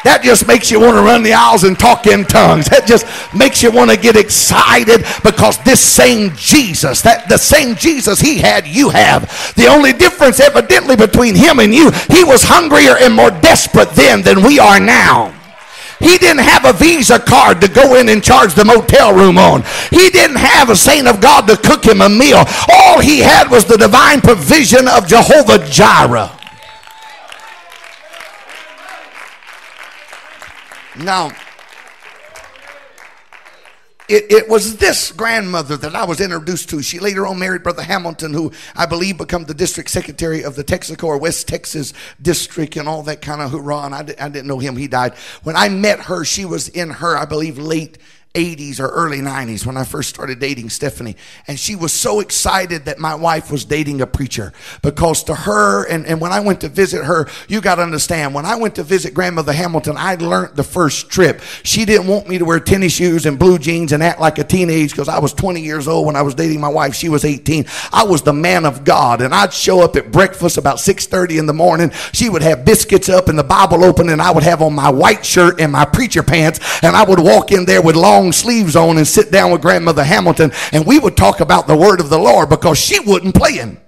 that 0.04 0.22
just 0.22 0.46
makes 0.46 0.70
you 0.70 0.80
want 0.80 0.96
to 0.96 1.02
run 1.02 1.22
the 1.22 1.32
aisles 1.32 1.64
and 1.64 1.78
talk 1.78 2.06
in 2.06 2.24
tongues. 2.24 2.66
That 2.74 2.86
just 2.86 3.06
makes 3.34 3.62
you 3.62 3.70
want 3.70 3.90
to 3.90 3.96
get 3.96 4.16
excited 4.16 5.04
because 5.22 5.58
this 5.64 5.80
same 5.80 6.34
Jesus, 6.36 7.02
that 7.02 7.28
the 7.28 7.38
same 7.38 7.74
Jesus 7.74 8.20
he 8.20 8.38
had, 8.38 8.66
you 8.66 8.90
have. 8.90 9.24
The 9.54 9.66
only 9.66 9.92
difference 9.92 10.40
evidently 10.40 10.96
between 10.96 11.34
him 11.34 11.58
and 11.58 11.74
you, 11.74 11.90
he 12.10 12.24
was 12.24 12.42
hungrier 12.42 12.96
and 13.00 13.14
more 13.14 13.30
desperate 13.30 13.90
then 13.92 14.22
than 14.22 14.42
we 14.42 14.58
are 14.58 14.78
now. 14.78 15.32
He 16.00 16.18
didn't 16.18 16.44
have 16.44 16.66
a 16.66 16.72
Visa 16.74 17.18
card 17.18 17.62
to 17.62 17.68
go 17.68 17.94
in 17.94 18.10
and 18.10 18.22
charge 18.22 18.54
the 18.54 18.64
motel 18.64 19.14
room 19.14 19.38
on. 19.38 19.62
He 19.88 20.10
didn't 20.10 20.36
have 20.36 20.68
a 20.68 20.76
saint 20.76 21.08
of 21.08 21.20
God 21.20 21.46
to 21.48 21.56
cook 21.56 21.84
him 21.84 22.02
a 22.02 22.08
meal. 22.08 22.44
All 22.68 23.00
he 23.00 23.20
had 23.20 23.50
was 23.50 23.64
the 23.64 23.78
divine 23.78 24.20
provision 24.20 24.86
of 24.86 25.06
Jehovah 25.06 25.64
Jireh. 25.66 26.30
Now, 30.96 31.32
it, 34.06 34.30
it, 34.30 34.48
was 34.48 34.76
this 34.76 35.12
grandmother 35.12 35.76
that 35.78 35.94
I 35.94 36.04
was 36.04 36.20
introduced 36.20 36.68
to. 36.70 36.82
She 36.82 36.98
later 36.98 37.26
on 37.26 37.38
married 37.38 37.62
Brother 37.62 37.82
Hamilton, 37.82 38.34
who 38.34 38.52
I 38.76 38.84
believe 38.84 39.16
became 39.16 39.44
the 39.44 39.54
district 39.54 39.88
secretary 39.88 40.44
of 40.44 40.56
the 40.56 40.62
Texico 40.62 41.06
or 41.06 41.18
West 41.18 41.48
Texas 41.48 41.94
district 42.20 42.76
and 42.76 42.86
all 42.86 43.02
that 43.04 43.22
kind 43.22 43.40
of 43.40 43.50
hoorah. 43.50 43.86
And 43.86 43.94
I, 43.94 44.00
I 44.00 44.28
didn't 44.28 44.46
know 44.46 44.58
him. 44.58 44.76
He 44.76 44.88
died. 44.88 45.14
When 45.42 45.56
I 45.56 45.70
met 45.70 46.00
her, 46.00 46.24
she 46.24 46.44
was 46.44 46.68
in 46.68 46.90
her, 46.90 47.16
I 47.16 47.24
believe, 47.24 47.58
late 47.58 47.96
80s 48.34 48.80
or 48.80 48.88
early 48.88 49.20
90s 49.20 49.64
when 49.64 49.76
I 49.76 49.84
first 49.84 50.08
started 50.08 50.40
dating 50.40 50.68
Stephanie. 50.70 51.16
And 51.46 51.56
she 51.58 51.76
was 51.76 51.92
so 51.92 52.18
excited 52.18 52.86
that 52.86 52.98
my 52.98 53.14
wife 53.14 53.48
was 53.48 53.64
dating 53.64 54.00
a 54.00 54.08
preacher 54.08 54.52
because 54.82 55.22
to 55.24 55.34
her, 55.36 55.84
and, 55.86 56.04
and 56.04 56.20
when 56.20 56.32
I 56.32 56.40
went 56.40 56.60
to 56.62 56.68
visit 56.68 57.04
her, 57.04 57.28
you 57.46 57.60
got 57.60 57.76
to 57.76 57.82
understand, 57.82 58.34
when 58.34 58.44
I 58.44 58.56
went 58.56 58.74
to 58.74 58.82
visit 58.82 59.14
grandmother 59.14 59.52
Hamilton, 59.52 59.94
I 59.96 60.16
learned 60.16 60.56
the 60.56 60.64
first 60.64 61.10
trip. 61.10 61.42
She 61.62 61.84
didn't 61.84 62.08
want 62.08 62.28
me 62.28 62.38
to 62.38 62.44
wear 62.44 62.58
tennis 62.58 62.92
shoes 62.94 63.24
and 63.24 63.38
blue 63.38 63.56
jeans 63.56 63.92
and 63.92 64.02
act 64.02 64.20
like 64.20 64.38
a 64.38 64.44
teenage 64.44 64.90
because 64.90 65.08
I 65.08 65.20
was 65.20 65.32
20 65.32 65.60
years 65.60 65.86
old 65.86 66.06
when 66.06 66.16
I 66.16 66.22
was 66.22 66.34
dating 66.34 66.60
my 66.60 66.68
wife. 66.68 66.96
She 66.96 67.08
was 67.08 67.24
18. 67.24 67.66
I 67.92 68.02
was 68.02 68.22
the 68.22 68.32
man 68.32 68.66
of 68.66 68.82
God 68.82 69.22
and 69.22 69.32
I'd 69.32 69.52
show 69.52 69.80
up 69.80 69.94
at 69.94 70.10
breakfast 70.10 70.58
about 70.58 70.78
6.30 70.78 71.38
in 71.38 71.46
the 71.46 71.54
morning. 71.54 71.90
She 72.12 72.28
would 72.28 72.42
have 72.42 72.64
biscuits 72.64 73.08
up 73.08 73.28
and 73.28 73.38
the 73.38 73.44
Bible 73.44 73.84
open 73.84 74.08
and 74.08 74.20
I 74.20 74.32
would 74.32 74.42
have 74.42 74.60
on 74.60 74.74
my 74.74 74.90
white 74.90 75.24
shirt 75.24 75.60
and 75.60 75.70
my 75.70 75.84
preacher 75.84 76.24
pants 76.24 76.82
and 76.82 76.96
I 76.96 77.04
would 77.04 77.20
walk 77.20 77.52
in 77.52 77.64
there 77.64 77.80
with 77.80 77.94
long 77.94 78.23
long 78.24 78.32
sleeves 78.32 78.76
on 78.76 78.96
and 78.96 79.06
sit 79.06 79.30
down 79.30 79.52
with 79.52 79.62
grandmother 79.62 80.04
Hamilton 80.04 80.52
and 80.72 80.86
we 80.86 80.98
would 80.98 81.16
talk 81.16 81.40
about 81.40 81.66
the 81.66 81.76
word 81.76 82.00
of 82.00 82.08
the 82.08 82.18
Lord 82.18 82.48
because 82.48 82.78
she 82.78 82.98
wasn't 83.00 83.34
playing. 83.34 83.78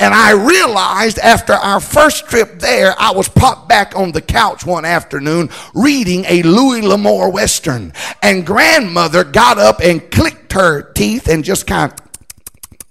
And 0.00 0.14
I 0.14 0.30
realized 0.30 1.18
after 1.18 1.54
our 1.54 1.80
first 1.80 2.28
trip 2.28 2.60
there, 2.60 2.94
I 2.98 3.10
was 3.10 3.28
popped 3.28 3.68
back 3.68 3.96
on 3.96 4.12
the 4.12 4.20
couch 4.20 4.64
one 4.64 4.84
afternoon 4.84 5.50
reading 5.74 6.24
a 6.28 6.42
Louis 6.44 6.82
L'Amour 6.82 7.32
Western. 7.32 7.92
And 8.22 8.46
grandmother 8.46 9.24
got 9.24 9.58
up 9.58 9.80
and 9.80 10.08
clicked 10.08 10.52
her 10.52 10.92
teeth 10.92 11.28
and 11.28 11.42
just 11.42 11.66
kind 11.66 11.92
of 11.92 11.98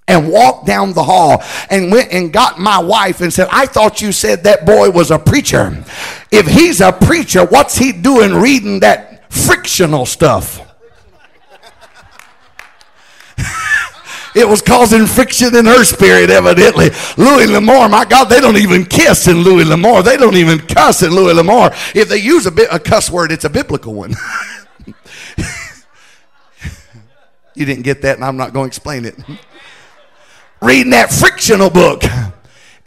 and 0.09 0.29
walked 0.31 0.65
down 0.65 0.93
the 0.93 1.03
hall 1.03 1.43
and 1.69 1.91
went 1.91 2.11
and 2.11 2.31
got 2.31 2.59
my 2.59 2.79
wife 2.79 3.19
and 3.19 3.31
said, 3.31 3.47
I 3.51 3.65
thought 3.65 4.01
you 4.01 4.11
said 4.11 4.45
that 4.45 4.65
boy 4.65 4.89
was 4.89 5.11
a 5.11 5.19
preacher. 5.19 5.83
If 6.31 6.47
he's 6.47 6.79
a 6.79 6.93
preacher, 6.93 7.45
what's 7.45 7.77
he 7.77 7.91
doing 7.91 8.33
reading 8.33 8.79
that 8.81 9.06
frictional 9.29 10.05
stuff. 10.05 10.61
it 14.35 14.47
was 14.47 14.61
causing 14.61 15.05
friction 15.05 15.55
in 15.55 15.65
her 15.65 15.83
spirit, 15.83 16.29
evidently. 16.29 16.89
Louis 17.17 17.47
L'Amour, 17.47 17.89
my 17.89 18.05
God, 18.05 18.25
they 18.25 18.39
don't 18.39 18.57
even 18.57 18.85
kiss 18.85 19.27
in 19.27 19.37
Louis 19.37 19.65
L'Amour. 19.65 20.03
They 20.03 20.17
don't 20.17 20.35
even 20.35 20.59
cuss 20.59 21.03
in 21.03 21.11
Louis 21.11 21.33
L'Amour. 21.33 21.71
If 21.95 22.09
they 22.09 22.17
use 22.17 22.45
a, 22.45 22.51
bit, 22.51 22.69
a 22.71 22.79
cuss 22.79 23.09
word, 23.09 23.31
it's 23.31 23.45
a 23.45 23.49
biblical 23.49 23.93
one. 23.93 24.13
you 27.55 27.65
didn't 27.65 27.83
get 27.83 28.01
that, 28.03 28.15
and 28.15 28.25
I'm 28.25 28.37
not 28.37 28.53
going 28.53 28.65
to 28.65 28.67
explain 28.67 29.05
it. 29.05 29.15
Reading 30.61 30.91
that 30.91 31.11
frictional 31.11 31.69
book. 31.69 32.03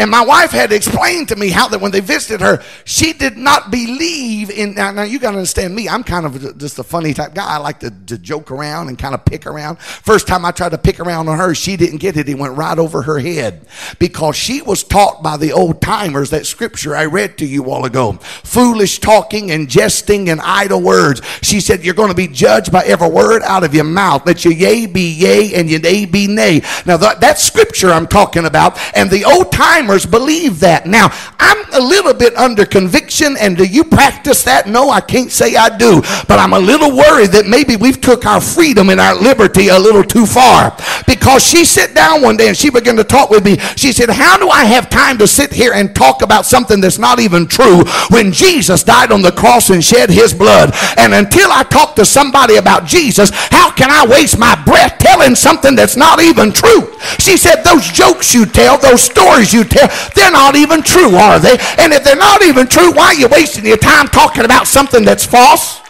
And 0.00 0.10
my 0.10 0.24
wife 0.24 0.50
had 0.50 0.72
explained 0.72 1.28
to 1.28 1.36
me 1.36 1.50
how 1.50 1.68
that 1.68 1.78
when 1.78 1.90
they 1.90 2.00
visited 2.00 2.40
her, 2.40 2.62
she 2.86 3.12
did 3.12 3.36
not 3.36 3.70
believe 3.70 4.48
in. 4.48 4.74
Now, 4.74 4.92
now 4.92 5.02
you 5.02 5.18
got 5.18 5.32
to 5.32 5.36
understand 5.36 5.76
me. 5.76 5.90
I'm 5.90 6.04
kind 6.04 6.24
of 6.24 6.56
just 6.56 6.78
a 6.78 6.82
funny 6.82 7.12
type 7.12 7.34
guy. 7.34 7.44
I 7.46 7.58
like 7.58 7.80
to, 7.80 7.90
to, 8.06 8.16
joke 8.16 8.50
around 8.50 8.88
and 8.88 8.98
kind 8.98 9.14
of 9.14 9.26
pick 9.26 9.46
around. 9.46 9.78
First 9.78 10.26
time 10.26 10.46
I 10.46 10.52
tried 10.52 10.70
to 10.70 10.78
pick 10.78 11.00
around 11.00 11.28
on 11.28 11.36
her, 11.36 11.54
she 11.54 11.76
didn't 11.76 11.98
get 11.98 12.16
it. 12.16 12.30
It 12.30 12.38
went 12.38 12.56
right 12.56 12.78
over 12.78 13.02
her 13.02 13.18
head 13.18 13.66
because 13.98 14.36
she 14.36 14.62
was 14.62 14.82
taught 14.82 15.22
by 15.22 15.36
the 15.36 15.52
old 15.52 15.82
timers 15.82 16.30
that 16.30 16.46
scripture 16.46 16.96
I 16.96 17.04
read 17.04 17.36
to 17.36 17.44
you 17.44 17.70
all 17.70 17.84
ago. 17.84 18.12
Foolish 18.12 19.00
talking 19.00 19.50
and 19.50 19.68
jesting 19.68 20.30
and 20.30 20.40
idle 20.40 20.80
words. 20.80 21.20
She 21.42 21.60
said, 21.60 21.84
You're 21.84 21.92
going 21.92 22.08
to 22.08 22.14
be 22.14 22.28
judged 22.28 22.72
by 22.72 22.84
every 22.84 23.10
word 23.10 23.42
out 23.42 23.64
of 23.64 23.74
your 23.74 23.84
mouth. 23.84 24.24
Let 24.24 24.46
your 24.46 24.54
yea 24.54 24.86
be 24.86 25.12
yea 25.12 25.52
and 25.56 25.68
your 25.68 25.80
nay 25.80 26.06
be 26.06 26.26
nay. 26.26 26.62
Now, 26.86 26.96
that, 26.96 27.20
that's 27.20 27.42
scripture 27.42 27.90
I'm 27.90 28.06
talking 28.06 28.46
about. 28.46 28.78
And 28.96 29.10
the 29.10 29.26
old 29.26 29.52
timers 29.52 29.89
believe 29.98 30.60
that. 30.60 30.86
Now, 30.86 31.10
I'm 31.38 31.58
a 31.72 31.80
little 31.80 32.14
bit 32.14 32.36
under 32.36 32.64
conviction, 32.64 33.36
and 33.38 33.56
do 33.56 33.64
you 33.64 33.84
practice 33.84 34.42
that? 34.44 34.66
No, 34.66 34.90
I 34.90 35.00
can't 35.00 35.30
say 35.30 35.56
I 35.56 35.76
do, 35.76 36.00
but 36.28 36.38
I'm 36.38 36.52
a 36.52 36.58
little 36.58 36.96
worried 36.96 37.30
that 37.30 37.46
maybe 37.46 37.76
we've 37.76 38.00
took 38.00 38.26
our 38.26 38.40
freedom 38.40 38.90
and 38.90 39.00
our 39.00 39.14
liberty 39.14 39.68
a 39.68 39.78
little 39.78 40.04
too 40.04 40.26
far. 40.26 40.76
Because 41.06 41.44
she 41.44 41.64
sat 41.64 41.94
down 41.94 42.22
one 42.22 42.36
day 42.36 42.48
and 42.48 42.56
she 42.56 42.70
began 42.70 42.96
to 42.96 43.04
talk 43.04 43.30
with 43.30 43.44
me. 43.44 43.58
She 43.76 43.92
said, 43.92 44.10
How 44.10 44.36
do 44.36 44.48
I 44.48 44.64
have 44.64 44.90
time 44.90 45.18
to 45.18 45.26
sit 45.26 45.52
here 45.52 45.72
and 45.72 45.94
talk 45.94 46.22
about 46.22 46.46
something 46.46 46.80
that's 46.80 46.98
not 46.98 47.20
even 47.20 47.46
true 47.46 47.84
when 48.10 48.32
Jesus 48.32 48.84
died 48.84 49.12
on 49.12 49.22
the 49.22 49.32
cross 49.32 49.70
and 49.70 49.82
shed 49.82 50.10
his 50.10 50.34
blood? 50.34 50.72
And 50.98 51.14
until 51.14 51.50
I 51.50 51.62
talk 51.64 51.96
to 51.96 52.04
somebody 52.04 52.56
about 52.56 52.84
Jesus, 52.84 53.30
how 53.32 53.70
can 53.70 53.90
I 53.90 54.06
waste 54.06 54.38
my 54.38 54.60
breath 54.64 54.98
telling 54.98 55.34
something 55.34 55.74
that's 55.74 55.96
not 55.96 56.20
even 56.20 56.52
true? 56.52 56.92
She 57.18 57.36
said, 57.36 57.62
Those 57.62 57.88
jokes 57.88 58.34
you 58.34 58.46
tell, 58.46 58.78
those 58.78 59.02
stories 59.02 59.52
you 59.52 59.64
tell, 59.64 59.79
they're 60.14 60.30
not 60.30 60.56
even 60.56 60.82
true, 60.82 61.14
are 61.14 61.38
they? 61.38 61.56
And 61.78 61.92
if 61.92 62.04
they're 62.04 62.16
not 62.16 62.42
even 62.42 62.66
true, 62.66 62.92
why 62.92 63.06
are 63.06 63.14
you 63.14 63.28
wasting 63.28 63.64
your 63.64 63.76
time 63.76 64.08
talking 64.08 64.44
about 64.44 64.66
something 64.66 65.04
that's 65.04 65.24
false? 65.24 65.80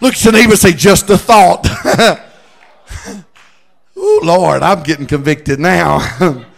Look 0.00 0.14
at 0.14 0.24
your 0.24 0.32
neighbor 0.32 0.56
say, 0.56 0.72
just 0.72 1.08
a 1.10 1.16
thought. 1.16 1.64
oh, 3.96 4.20
Lord, 4.22 4.62
I'm 4.62 4.82
getting 4.82 5.06
convicted 5.06 5.60
now. 5.60 6.44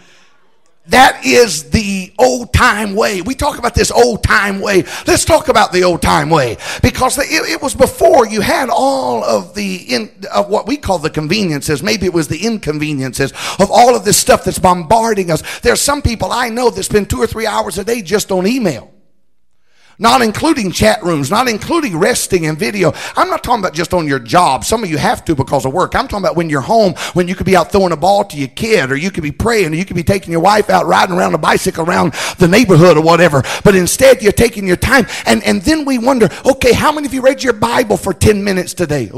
That 0.87 1.25
is 1.25 1.71
the 1.71 2.13
old 2.19 2.53
time 2.53 2.95
way. 2.95 3.21
We 3.21 3.33
talk 3.33 3.57
about 3.57 3.73
this 3.73 3.89
old 3.89 4.23
time 4.23 4.59
way. 4.59 4.83
Let's 5.07 5.25
talk 5.25 5.47
about 5.47 5.71
the 5.71 5.83
old 5.83 6.01
time 6.01 6.29
way 6.29 6.57
because 6.83 7.17
it, 7.17 7.25
it 7.29 7.61
was 7.61 7.73
before 7.73 8.27
you 8.27 8.41
had 8.41 8.69
all 8.69 9.23
of 9.23 9.55
the 9.55 9.77
in, 9.77 10.11
of 10.33 10.49
what 10.49 10.67
we 10.67 10.77
call 10.77 10.99
the 10.99 11.09
conveniences. 11.09 11.81
Maybe 11.81 12.05
it 12.05 12.13
was 12.13 12.27
the 12.27 12.45
inconveniences 12.45 13.31
of 13.59 13.71
all 13.71 13.95
of 13.95 14.05
this 14.05 14.17
stuff 14.17 14.43
that's 14.43 14.59
bombarding 14.59 15.31
us. 15.31 15.59
There's 15.61 15.81
some 15.81 16.03
people 16.03 16.31
I 16.31 16.49
know 16.49 16.69
that 16.69 16.83
spend 16.83 17.09
two 17.09 17.19
or 17.19 17.27
three 17.27 17.47
hours 17.47 17.79
a 17.79 17.83
day 17.83 18.01
just 18.03 18.31
on 18.31 18.45
email 18.45 18.94
not 19.99 20.21
including 20.21 20.71
chat 20.71 21.01
rooms, 21.03 21.31
not 21.31 21.47
including 21.47 21.97
resting 21.97 22.45
and 22.45 22.57
video. 22.57 22.93
I'm 23.15 23.29
not 23.29 23.43
talking 23.43 23.59
about 23.63 23.73
just 23.73 23.93
on 23.93 24.07
your 24.07 24.19
job. 24.19 24.63
Some 24.63 24.83
of 24.83 24.89
you 24.89 24.97
have 24.97 25.23
to 25.25 25.35
because 25.35 25.65
of 25.65 25.73
work. 25.73 25.95
I'm 25.95 26.07
talking 26.07 26.23
about 26.23 26.35
when 26.35 26.49
you're 26.49 26.61
home, 26.61 26.93
when 27.13 27.27
you 27.27 27.35
could 27.35 27.45
be 27.45 27.55
out 27.55 27.71
throwing 27.71 27.91
a 27.91 27.97
ball 27.97 28.25
to 28.25 28.37
your 28.37 28.49
kid, 28.49 28.91
or 28.91 28.95
you 28.95 29.11
could 29.11 29.23
be 29.23 29.31
praying, 29.31 29.73
or 29.73 29.75
you 29.75 29.85
could 29.85 29.95
be 29.95 30.03
taking 30.03 30.31
your 30.31 30.41
wife 30.41 30.69
out 30.69 30.85
riding 30.85 31.15
around 31.15 31.33
a 31.33 31.37
bicycle 31.37 31.85
around 31.85 32.13
the 32.37 32.47
neighborhood 32.47 32.97
or 32.97 33.01
whatever. 33.01 33.43
But 33.63 33.75
instead, 33.75 34.21
you're 34.21 34.31
taking 34.31 34.67
your 34.67 34.77
time. 34.77 35.05
And, 35.25 35.43
and 35.43 35.61
then 35.61 35.85
we 35.85 35.97
wonder, 35.97 36.29
okay, 36.45 36.73
how 36.73 36.91
many 36.91 37.07
of 37.07 37.13
you 37.13 37.21
read 37.21 37.43
your 37.43 37.53
Bible 37.53 37.97
for 37.97 38.13
10 38.13 38.43
minutes 38.43 38.73
today? 38.73 39.09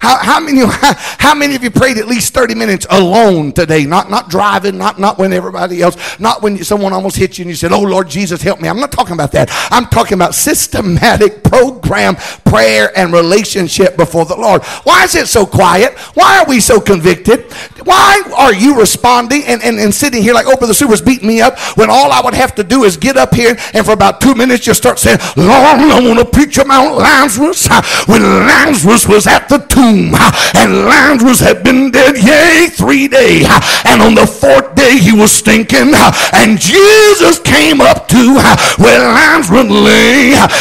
How, 0.00 0.18
how, 0.18 0.40
many, 0.40 0.62
how, 0.64 1.34
many 1.34 1.54
of 1.56 1.62
you 1.62 1.70
prayed 1.70 1.98
at 1.98 2.06
least 2.06 2.34
30 2.34 2.54
minutes 2.54 2.86
alone 2.90 3.52
today? 3.52 3.84
Not, 3.84 4.10
not 4.10 4.30
driving, 4.30 4.78
not, 4.78 4.98
not 4.98 5.18
when 5.18 5.32
everybody 5.32 5.82
else, 5.82 6.18
not 6.18 6.42
when 6.42 6.62
someone 6.64 6.92
almost 6.92 7.16
hit 7.16 7.38
you 7.38 7.42
and 7.42 7.50
you 7.50 7.56
said, 7.56 7.72
oh, 7.72 7.82
Lord 7.82 8.08
Jesus, 8.08 8.42
help 8.42 8.60
me. 8.60 8.68
I'm 8.68 8.80
not 8.80 8.92
talking 8.92 9.09
talking 9.10 9.18
about 9.18 9.32
that. 9.32 9.68
I'm 9.72 9.86
talking 9.86 10.14
about 10.14 10.34
systematic 10.34 11.42
program 11.42 12.16
prayer 12.44 12.90
and 12.96 13.12
relationship 13.12 13.96
before 13.96 14.24
the 14.24 14.36
Lord. 14.36 14.62
Why 14.84 15.04
is 15.04 15.14
it 15.14 15.26
so 15.26 15.46
quiet? 15.46 15.98
Why 16.14 16.40
are 16.40 16.46
we 16.48 16.60
so 16.60 16.80
convicted? 16.80 17.52
Why 17.84 18.22
are 18.36 18.54
you 18.54 18.78
responding 18.78 19.44
and, 19.46 19.62
and, 19.62 19.78
and 19.78 19.94
sitting 19.94 20.22
here 20.22 20.34
like 20.34 20.46
Oprah 20.46 20.66
the 20.66 20.74
Super's 20.74 21.00
beating 21.00 21.28
me 21.28 21.40
up 21.40 21.58
when 21.76 21.90
all 21.90 22.12
I 22.12 22.20
would 22.20 22.34
have 22.34 22.54
to 22.56 22.64
do 22.64 22.84
is 22.84 22.96
get 22.96 23.16
up 23.16 23.34
here 23.34 23.56
and 23.74 23.84
for 23.84 23.92
about 23.92 24.20
two 24.20 24.34
minutes 24.34 24.64
just 24.64 24.80
start 24.80 24.98
saying, 24.98 25.18
Lord, 25.36 25.50
I 25.50 26.00
want 26.00 26.18
to 26.18 26.24
preach 26.24 26.58
about 26.58 26.96
Lazarus 26.96 27.68
uh, 27.70 27.82
when 28.06 28.22
Lazarus 28.22 29.06
was 29.06 29.26
at 29.26 29.48
the 29.48 29.58
tomb 29.58 30.12
uh, 30.14 30.52
and 30.56 30.84
Lazarus 30.86 31.40
had 31.40 31.64
been 31.64 31.90
dead, 31.90 32.16
yea, 32.16 32.68
three 32.68 33.08
days. 33.08 33.46
Uh, 33.48 33.60
and 33.86 34.02
on 34.02 34.14
the 34.14 34.26
fourth 34.26 34.74
day 34.74 34.98
he 34.98 35.12
was 35.12 35.32
stinking 35.32 35.94
and 36.34 36.60
Jesus 36.60 37.38
came 37.40 37.80
up 37.80 38.08
to 38.08 38.34
where 38.78 38.99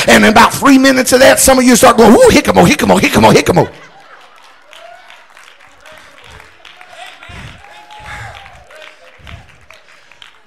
And 0.08 0.24
in 0.24 0.32
about 0.32 0.54
three 0.54 0.78
minutes 0.78 1.12
of 1.14 1.20
that, 1.20 1.40
some 1.40 1.60
of 1.60 1.66
you 1.66 1.76
start 1.76 1.98
going, 1.98 2.12
whoo, 2.12 2.30
hickamo, 2.30 2.66
hickamo, 2.66 3.00
hickamo, 3.00 3.32
hickamo. 3.32 3.89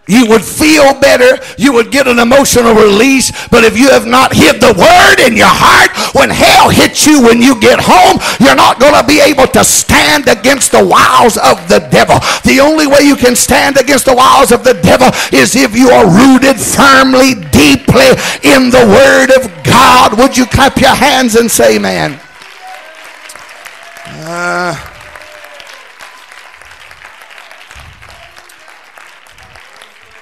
You 0.08 0.26
would 0.26 0.42
feel 0.42 0.98
better. 0.98 1.38
You 1.56 1.72
would 1.74 1.92
get 1.92 2.08
an 2.08 2.18
emotional 2.18 2.74
release. 2.74 3.30
But 3.48 3.62
if 3.62 3.78
you 3.78 3.88
have 3.90 4.06
not 4.06 4.34
hid 4.34 4.60
the 4.60 4.74
word 4.74 5.22
in 5.22 5.36
your 5.36 5.50
heart, 5.50 5.94
when 6.14 6.28
hell 6.28 6.70
hits 6.70 7.06
you 7.06 7.22
when 7.22 7.40
you 7.40 7.60
get 7.60 7.78
home, 7.78 8.18
you're 8.42 8.58
not 8.58 8.80
going 8.80 8.98
to 8.98 9.06
be 9.06 9.20
able 9.22 9.46
to 9.54 9.62
stand 9.62 10.26
against 10.26 10.72
the 10.72 10.84
wiles 10.84 11.38
of 11.38 11.68
the 11.68 11.86
devil. 11.94 12.18
The 12.42 12.58
only 12.58 12.86
way 12.86 13.06
you 13.06 13.14
can 13.14 13.36
stand 13.36 13.78
against 13.78 14.06
the 14.06 14.14
wiles 14.14 14.50
of 14.50 14.64
the 14.64 14.74
devil 14.74 15.08
is 15.30 15.54
if 15.54 15.76
you 15.78 15.90
are 15.90 16.10
rooted 16.10 16.58
firmly, 16.58 17.38
deeply 17.54 18.10
in 18.42 18.74
the 18.74 18.82
word 18.82 19.30
of 19.38 19.46
God. 19.62 20.18
Would 20.18 20.36
you 20.36 20.46
clap 20.46 20.80
your 20.80 20.94
hands 20.94 21.36
and 21.36 21.48
say, 21.48 21.78
man? 21.78 22.18
Uh, 24.04 24.91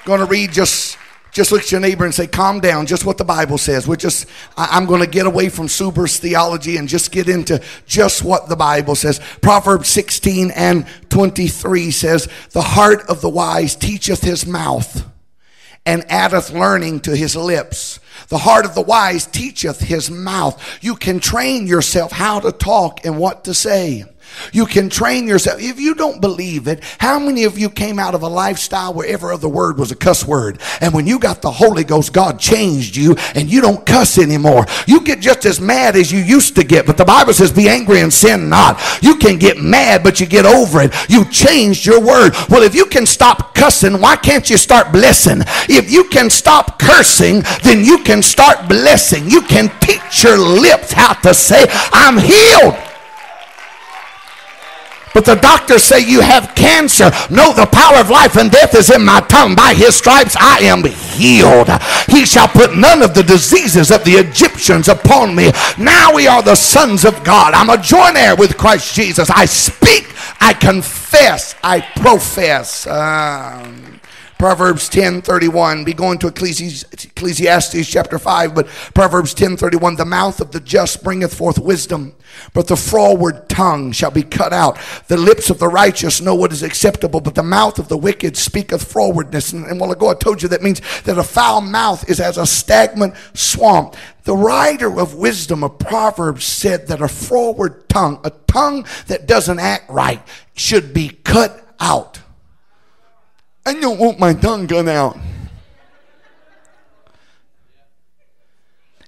going 0.05 0.19
to 0.19 0.25
read 0.25 0.51
just 0.51 0.97
just 1.31 1.51
look 1.51 1.61
at 1.61 1.71
your 1.71 1.79
neighbor 1.79 2.03
and 2.03 2.13
say, 2.13 2.27
calm 2.27 2.59
down, 2.59 2.85
just 2.85 3.05
what 3.05 3.17
the 3.17 3.23
Bible 3.23 3.57
says. 3.57 3.87
We're 3.87 3.95
just, 3.95 4.27
I'm 4.57 4.85
going 4.85 4.99
to 4.99 5.07
get 5.07 5.25
away 5.25 5.47
from 5.47 5.69
Suber's 5.69 6.17
theology 6.17 6.75
and 6.75 6.89
just 6.89 7.11
get 7.11 7.29
into 7.29 7.61
just 7.85 8.21
what 8.21 8.49
the 8.49 8.57
Bible 8.57 8.95
says. 8.95 9.21
Proverbs 9.41 9.87
16 9.89 10.51
and 10.51 10.85
23 11.09 11.91
says, 11.91 12.27
The 12.51 12.61
heart 12.61 13.03
of 13.07 13.21
the 13.21 13.29
wise 13.29 13.77
teacheth 13.77 14.21
his 14.21 14.45
mouth 14.45 15.09
and 15.85 16.09
addeth 16.11 16.51
learning 16.51 16.99
to 17.01 17.15
his 17.15 17.35
lips. 17.35 17.99
The 18.27 18.39
heart 18.39 18.65
of 18.65 18.75
the 18.75 18.81
wise 18.81 19.25
teacheth 19.25 19.79
his 19.79 20.11
mouth. 20.11 20.61
You 20.83 20.95
can 20.95 21.21
train 21.21 21.65
yourself 21.65 22.11
how 22.11 22.41
to 22.41 22.51
talk 22.51 23.05
and 23.05 23.17
what 23.17 23.45
to 23.45 23.53
say. 23.53 24.03
You 24.51 24.65
can 24.65 24.89
train 24.89 25.27
yourself. 25.27 25.61
If 25.61 25.79
you 25.79 25.95
don't 25.95 26.21
believe 26.21 26.67
it, 26.67 26.83
how 26.99 27.19
many 27.19 27.43
of 27.43 27.57
you 27.57 27.69
came 27.69 27.99
out 27.99 28.15
of 28.15 28.23
a 28.23 28.27
lifestyle 28.27 28.93
where 28.93 29.07
every 29.07 29.33
other 29.33 29.49
word 29.49 29.77
was 29.77 29.91
a 29.91 29.95
cuss 29.95 30.25
word? 30.25 30.59
And 30.79 30.93
when 30.93 31.07
you 31.07 31.19
got 31.19 31.41
the 31.41 31.51
Holy 31.51 31.83
Ghost, 31.83 32.13
God 32.13 32.39
changed 32.39 32.95
you 32.95 33.15
and 33.35 33.51
you 33.51 33.61
don't 33.61 33.85
cuss 33.85 34.17
anymore. 34.17 34.65
You 34.87 35.01
get 35.01 35.19
just 35.19 35.45
as 35.45 35.59
mad 35.59 35.95
as 35.95 36.11
you 36.11 36.19
used 36.19 36.55
to 36.55 36.63
get, 36.63 36.85
but 36.85 36.97
the 36.97 37.05
Bible 37.05 37.33
says, 37.33 37.51
be 37.51 37.69
angry 37.69 38.01
and 38.01 38.13
sin 38.13 38.49
not. 38.49 38.81
You 39.01 39.15
can 39.15 39.37
get 39.37 39.57
mad, 39.57 40.03
but 40.03 40.19
you 40.19 40.25
get 40.25 40.45
over 40.45 40.81
it. 40.81 40.93
You 41.09 41.25
changed 41.25 41.85
your 41.85 41.99
word. 41.99 42.33
Well, 42.49 42.63
if 42.63 42.75
you 42.75 42.85
can 42.85 43.05
stop 43.05 43.55
cussing, 43.55 43.99
why 43.99 44.15
can't 44.15 44.49
you 44.49 44.57
start 44.57 44.91
blessing? 44.91 45.41
If 45.69 45.91
you 45.91 46.05
can 46.05 46.29
stop 46.29 46.79
cursing, 46.79 47.43
then 47.63 47.83
you 47.83 47.99
can 48.03 48.21
start 48.21 48.67
blessing. 48.67 49.29
You 49.29 49.41
can 49.41 49.71
teach 49.79 50.23
your 50.23 50.37
lips 50.37 50.91
how 50.91 51.13
to 51.13 51.33
say, 51.33 51.65
I'm 51.91 52.17
healed. 52.17 52.90
But 55.13 55.25
the 55.25 55.35
doctors 55.35 55.83
say 55.83 55.99
you 55.99 56.21
have 56.21 56.55
cancer. 56.55 57.11
No, 57.29 57.53
the 57.53 57.67
power 57.71 57.99
of 57.99 58.09
life 58.09 58.37
and 58.37 58.51
death 58.51 58.75
is 58.75 58.89
in 58.89 59.03
my 59.03 59.21
tongue. 59.21 59.55
By 59.55 59.73
his 59.73 59.95
stripes 59.95 60.35
I 60.39 60.59
am 60.59 60.83
healed. 60.83 61.69
He 62.07 62.25
shall 62.25 62.47
put 62.47 62.75
none 62.77 63.01
of 63.01 63.13
the 63.13 63.23
diseases 63.23 63.91
of 63.91 64.03
the 64.03 64.13
Egyptians 64.13 64.87
upon 64.87 65.35
me. 65.35 65.51
Now 65.77 66.13
we 66.13 66.27
are 66.27 66.41
the 66.41 66.55
sons 66.55 67.05
of 67.05 67.23
God. 67.23 67.53
I'm 67.53 67.69
a 67.69 67.81
joint 67.81 68.17
heir 68.17 68.35
with 68.35 68.57
Christ 68.57 68.95
Jesus. 68.95 69.29
I 69.29 69.45
speak, 69.45 70.13
I 70.39 70.53
confess, 70.53 71.55
I 71.63 71.81
profess. 71.81 72.87
Um, 72.87 74.00
Proverbs 74.41 74.89
10:31. 74.89 75.83
Be 75.83 75.93
going 75.93 76.17
to 76.17 76.27
Ecclesiastes 76.27 77.87
chapter 77.87 78.17
5, 78.17 78.55
but 78.55 78.65
Proverbs 78.95 79.35
10:31, 79.35 79.97
The 79.97 80.03
mouth 80.03 80.41
of 80.41 80.49
the 80.49 80.59
just 80.59 81.03
bringeth 81.03 81.31
forth 81.31 81.59
wisdom, 81.59 82.13
but 82.51 82.65
the 82.65 82.75
froward 82.75 83.47
tongue 83.49 83.91
shall 83.91 84.09
be 84.09 84.23
cut 84.23 84.51
out. 84.51 84.79
The 85.09 85.17
lips 85.17 85.51
of 85.51 85.59
the 85.59 85.67
righteous 85.67 86.21
know 86.21 86.33
what 86.33 86.51
is 86.51 86.63
acceptable, 86.63 87.21
but 87.21 87.35
the 87.35 87.43
mouth 87.43 87.77
of 87.77 87.87
the 87.87 87.99
wicked 87.99 88.35
speaketh 88.35 88.91
frowardness. 88.91 89.53
And, 89.53 89.67
and 89.67 89.79
while 89.79 89.91
ago 89.91 90.09
I 90.09 90.15
told 90.15 90.41
you 90.41 90.49
that 90.49 90.63
means 90.63 90.81
that 91.03 91.19
a 91.19 91.23
foul 91.23 91.61
mouth 91.61 92.09
is 92.09 92.19
as 92.19 92.39
a 92.39 92.47
stagnant 92.47 93.13
swamp. 93.35 93.95
The 94.23 94.35
writer 94.35 94.99
of 94.99 95.13
wisdom 95.13 95.63
of 95.63 95.77
Proverbs 95.77 96.45
said 96.45 96.87
that 96.87 96.99
a 96.99 97.07
froward 97.07 97.87
tongue, 97.89 98.19
a 98.23 98.31
tongue 98.47 98.87
that 99.05 99.27
doesn't 99.27 99.59
act 99.59 99.87
right, 99.87 100.23
should 100.55 100.95
be 100.95 101.09
cut 101.09 101.63
out. 101.79 102.20
I 103.63 103.73
don't 103.75 103.99
want 103.99 104.17
my 104.17 104.33
tongue 104.33 104.67
cut 104.67 104.87
out. 104.87 105.17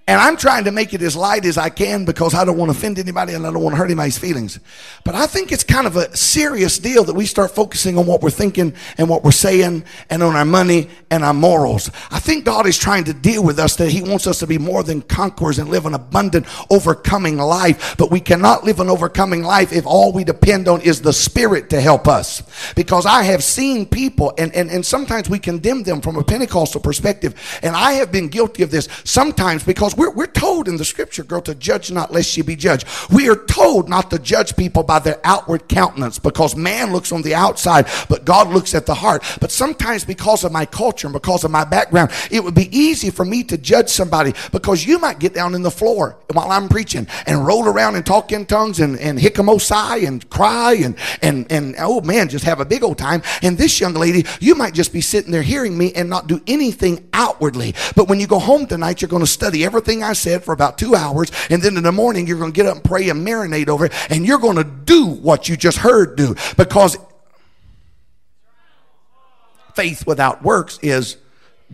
And 0.05 0.19
I'm 0.19 0.35
trying 0.35 0.65
to 0.65 0.71
make 0.71 0.93
it 0.93 1.01
as 1.01 1.15
light 1.15 1.45
as 1.45 1.57
I 1.57 1.69
can 1.69 2.03
because 2.03 2.33
I 2.33 2.43
don't 2.43 2.57
want 2.57 2.69
to 2.69 2.77
offend 2.77 2.99
anybody 2.99 3.35
and 3.35 3.47
I 3.47 3.53
don't 3.53 3.63
want 3.63 3.73
to 3.73 3.77
hurt 3.77 3.85
anybody's 3.85 4.17
feelings. 4.17 4.59
But 5.05 5.15
I 5.15 5.27
think 5.27 5.53
it's 5.53 5.63
kind 5.63 5.87
of 5.87 5.95
a 5.95 6.13
serious 6.15 6.77
deal 6.77 7.05
that 7.05 7.13
we 7.13 7.25
start 7.25 7.51
focusing 7.51 7.97
on 7.97 8.05
what 8.05 8.21
we're 8.21 8.29
thinking 8.29 8.73
and 8.97 9.07
what 9.07 9.23
we're 9.23 9.31
saying 9.31 9.85
and 10.09 10.21
on 10.21 10.35
our 10.35 10.43
money 10.43 10.89
and 11.09 11.23
our 11.23 11.33
morals. 11.33 11.89
I 12.11 12.19
think 12.19 12.43
God 12.43 12.67
is 12.67 12.77
trying 12.77 13.05
to 13.05 13.13
deal 13.13 13.45
with 13.45 13.59
us 13.59 13.77
that 13.77 13.91
He 13.91 14.01
wants 14.01 14.27
us 14.27 14.39
to 14.39 14.47
be 14.47 14.57
more 14.57 14.83
than 14.83 15.03
conquerors 15.03 15.57
and 15.57 15.69
live 15.69 15.85
an 15.85 15.93
abundant, 15.93 16.47
overcoming 16.69 17.37
life. 17.37 17.95
But 17.97 18.11
we 18.11 18.19
cannot 18.19 18.65
live 18.65 18.81
an 18.81 18.89
overcoming 18.89 19.43
life 19.43 19.71
if 19.71 19.85
all 19.85 20.11
we 20.11 20.25
depend 20.25 20.67
on 20.67 20.81
is 20.81 20.99
the 20.99 21.13
Spirit 21.13 21.69
to 21.69 21.79
help 21.79 22.09
us. 22.09 22.43
Because 22.75 23.05
I 23.05 23.23
have 23.23 23.41
seen 23.41 23.85
people, 23.85 24.33
and, 24.37 24.53
and, 24.53 24.69
and 24.69 24.85
sometimes 24.85 25.29
we 25.29 25.39
condemn 25.39 25.83
them 25.83 26.01
from 26.01 26.17
a 26.17 26.25
Pentecostal 26.25 26.81
perspective. 26.81 27.35
And 27.63 27.73
I 27.73 27.93
have 27.93 28.11
been 28.11 28.27
guilty 28.27 28.63
of 28.63 28.71
this 28.71 28.89
sometimes 29.05 29.63
because 29.63 29.92
because 29.93 30.13
we're, 30.13 30.15
we're 30.15 30.31
told 30.31 30.67
in 30.67 30.77
the 30.77 30.85
scripture, 30.85 31.23
girl, 31.23 31.41
to 31.41 31.55
judge 31.55 31.91
not 31.91 32.11
lest 32.11 32.35
you 32.37 32.43
be 32.43 32.55
judged. 32.55 32.87
We 33.11 33.29
are 33.29 33.35
told 33.35 33.89
not 33.89 34.09
to 34.11 34.19
judge 34.19 34.55
people 34.55 34.83
by 34.83 34.99
their 34.99 35.19
outward 35.23 35.67
countenance 35.67 36.19
because 36.19 36.55
man 36.55 36.91
looks 36.91 37.11
on 37.11 37.21
the 37.21 37.35
outside, 37.35 37.87
but 38.09 38.25
God 38.25 38.49
looks 38.49 38.73
at 38.75 38.85
the 38.85 38.95
heart. 38.95 39.23
But 39.39 39.51
sometimes 39.51 40.05
because 40.05 40.43
of 40.43 40.51
my 40.51 40.65
culture 40.65 41.07
and 41.07 41.13
because 41.13 41.43
of 41.43 41.51
my 41.51 41.65
background, 41.65 42.11
it 42.31 42.43
would 42.43 42.55
be 42.55 42.75
easy 42.77 43.09
for 43.09 43.25
me 43.25 43.43
to 43.45 43.57
judge 43.57 43.89
somebody 43.89 44.33
because 44.51 44.85
you 44.85 44.99
might 44.99 45.19
get 45.19 45.33
down 45.33 45.55
in 45.55 45.61
the 45.61 45.71
floor 45.71 46.17
while 46.31 46.51
I'm 46.51 46.69
preaching 46.69 47.07
and 47.25 47.45
roll 47.45 47.67
around 47.67 47.95
and 47.95 48.05
talk 48.05 48.31
in 48.31 48.45
tongues 48.45 48.79
and, 48.79 48.99
and 48.99 49.19
hiccamosai 49.19 50.07
and 50.07 50.27
cry 50.29 50.73
and, 50.73 50.95
and, 51.21 51.51
and, 51.51 51.75
oh 51.79 52.01
man, 52.01 52.29
just 52.29 52.45
have 52.45 52.59
a 52.59 52.65
big 52.65 52.83
old 52.83 52.97
time. 52.97 53.21
And 53.41 53.57
this 53.57 53.79
young 53.79 53.93
lady, 53.93 54.25
you 54.39 54.55
might 54.55 54.73
just 54.73 54.93
be 54.93 55.01
sitting 55.01 55.31
there 55.31 55.41
hearing 55.41 55.77
me 55.77 55.93
and 55.93 56.09
not 56.09 56.27
do 56.27 56.41
anything 56.47 57.07
outwardly. 57.13 57.75
But 57.95 58.07
when 58.07 58.19
you 58.19 58.27
go 58.27 58.39
home 58.39 58.65
tonight, 58.65 59.01
you're 59.01 59.09
going 59.09 59.23
to 59.23 59.27
study 59.27 59.63
everything 59.63 59.82
everything 59.83 60.03
I 60.03 60.13
said 60.13 60.43
for 60.43 60.53
about 60.53 60.77
two 60.77 60.95
hours, 60.95 61.29
and 61.49 61.61
then 61.61 61.75
in 61.75 61.83
the 61.83 61.91
morning 61.91 62.25
you're 62.25 62.39
going 62.39 62.53
to 62.53 62.55
get 62.55 62.65
up 62.65 62.75
and 62.75 62.83
pray 62.83 63.09
and 63.09 63.25
marinate 63.25 63.67
over 63.67 63.85
it, 63.85 63.93
and 64.09 64.25
you're 64.25 64.39
going 64.39 64.55
to 64.55 64.63
do 64.63 65.07
what 65.07 65.49
you 65.49 65.57
just 65.57 65.77
heard 65.77 66.15
do 66.15 66.35
because 66.55 66.97
faith 69.75 70.07
without 70.07 70.41
works 70.41 70.79
is 70.81 71.17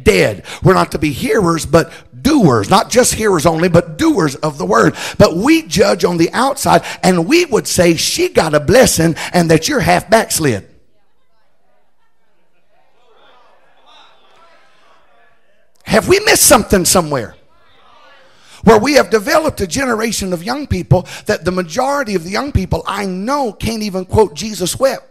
dead. 0.02 0.44
We're 0.64 0.74
not 0.74 0.94
to 0.94 0.98
be 0.98 1.12
hearers, 1.12 1.66
but 1.68 1.92
doers. 2.20 2.70
Not 2.70 2.90
just 2.90 3.14
hearers 3.14 3.46
only, 3.46 3.70
but 3.70 3.98
doers 3.98 4.36
of 4.36 4.58
the 4.58 4.66
word. 4.66 4.96
But 5.18 5.36
we 5.36 5.64
judge 5.64 6.04
on 6.04 6.18
the 6.18 6.32
outside, 6.32 6.84
and 7.04 7.28
we 7.28 7.46
would 7.46 7.68
say 7.68 7.96
she 7.96 8.30
got 8.30 8.56
a 8.56 8.60
blessing 8.60 9.16
and 9.34 9.52
that 9.52 9.68
you're 9.68 9.82
half 9.82 10.10
backslid. 10.10 10.68
Have 15.84 16.08
we 16.08 16.20
missed 16.22 16.48
something 16.48 16.86
somewhere? 16.86 17.36
Where 18.64 18.80
we 18.80 18.94
have 18.94 19.10
developed 19.10 19.62
a 19.62 19.68
generation 19.68 20.34
of 20.34 20.44
young 20.44 20.68
people 20.68 21.08
that 21.26 21.46
the 21.46 21.52
majority 21.52 22.16
of 22.16 22.24
the 22.24 22.30
young 22.30 22.52
people 22.52 22.84
I 22.86 23.06
know 23.06 23.54
can't 23.54 23.84
even 23.84 24.06
quote 24.06 24.34
Jesus 24.34 24.80
wept. 24.80 25.09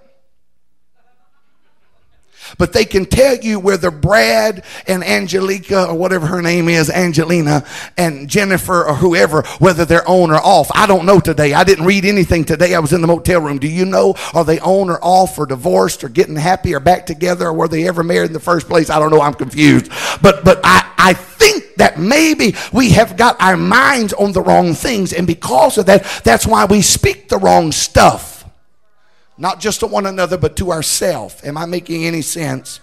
But 2.56 2.72
they 2.72 2.84
can 2.84 3.04
tell 3.04 3.36
you 3.36 3.60
whether 3.60 3.90
Brad 3.90 4.64
and 4.86 5.04
Angelica 5.04 5.86
or 5.86 5.94
whatever 5.94 6.26
her 6.26 6.42
name 6.42 6.68
is, 6.68 6.90
Angelina 6.90 7.64
and 7.96 8.28
Jennifer 8.28 8.86
or 8.86 8.94
whoever, 8.94 9.42
whether 9.58 9.84
they're 9.84 10.08
on 10.08 10.30
or 10.30 10.40
off. 10.40 10.70
I 10.74 10.86
don't 10.86 11.06
know 11.06 11.20
today. 11.20 11.52
I 11.54 11.64
didn't 11.64 11.84
read 11.84 12.04
anything 12.04 12.44
today. 12.44 12.74
I 12.74 12.78
was 12.78 12.92
in 12.92 13.00
the 13.00 13.06
motel 13.06 13.40
room. 13.40 13.58
Do 13.58 13.68
you 13.68 13.84
know? 13.84 14.14
Are 14.34 14.44
they 14.44 14.60
on 14.60 14.90
or 14.90 14.98
off 15.02 15.38
or 15.38 15.46
divorced 15.46 16.04
or 16.04 16.08
getting 16.08 16.36
happy 16.36 16.74
or 16.74 16.80
back 16.80 17.06
together 17.06 17.48
or 17.48 17.52
were 17.52 17.68
they 17.68 17.86
ever 17.88 18.02
married 18.02 18.28
in 18.28 18.32
the 18.32 18.40
first 18.40 18.68
place? 18.68 18.90
I 18.90 18.98
don't 18.98 19.10
know. 19.10 19.20
I'm 19.20 19.34
confused. 19.34 19.90
But 20.22 20.44
but 20.44 20.60
I, 20.64 20.92
I 20.96 21.12
think 21.14 21.76
that 21.76 21.98
maybe 21.98 22.54
we 22.72 22.90
have 22.90 23.16
got 23.16 23.40
our 23.40 23.56
minds 23.56 24.12
on 24.12 24.32
the 24.32 24.42
wrong 24.42 24.74
things. 24.74 25.12
And 25.12 25.26
because 25.26 25.78
of 25.78 25.86
that, 25.86 26.04
that's 26.24 26.46
why 26.46 26.64
we 26.64 26.82
speak 26.82 27.28
the 27.28 27.38
wrong 27.38 27.72
stuff. 27.72 28.37
Not 29.38 29.60
just 29.60 29.80
to 29.80 29.86
one 29.86 30.04
another, 30.04 30.36
but 30.36 30.56
to 30.56 30.72
ourselves. 30.72 31.42
Am 31.44 31.56
I 31.56 31.64
making 31.64 32.04
any 32.04 32.22
sense? 32.22 32.80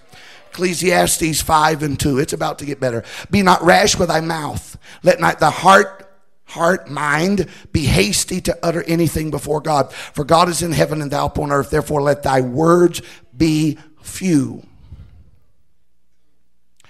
Ecclesiastes 0.51 1.41
5 1.41 1.83
and 1.83 1.99
2. 1.99 2.17
It's 2.17 2.31
about 2.31 2.59
to 2.59 2.65
get 2.65 2.79
better. 2.79 3.03
Be 3.29 3.41
not 3.41 3.61
rash 3.61 3.97
with 3.97 4.07
thy 4.07 4.21
mouth. 4.21 4.77
Let 5.03 5.19
not 5.19 5.39
the 5.39 5.49
heart, 5.49 6.09
heart, 6.45 6.89
mind 6.89 7.49
be 7.73 7.81
hasty 7.81 8.39
to 8.41 8.57
utter 8.63 8.83
anything 8.83 9.31
before 9.31 9.59
God. 9.59 9.91
For 9.91 10.23
God 10.23 10.47
is 10.47 10.61
in 10.61 10.71
heaven 10.71 11.01
and 11.01 11.11
thou 11.11 11.25
upon 11.25 11.51
earth. 11.51 11.71
Therefore 11.71 12.01
let 12.01 12.23
thy 12.23 12.39
words 12.39 13.01
be 13.35 13.77
few. 14.01 14.63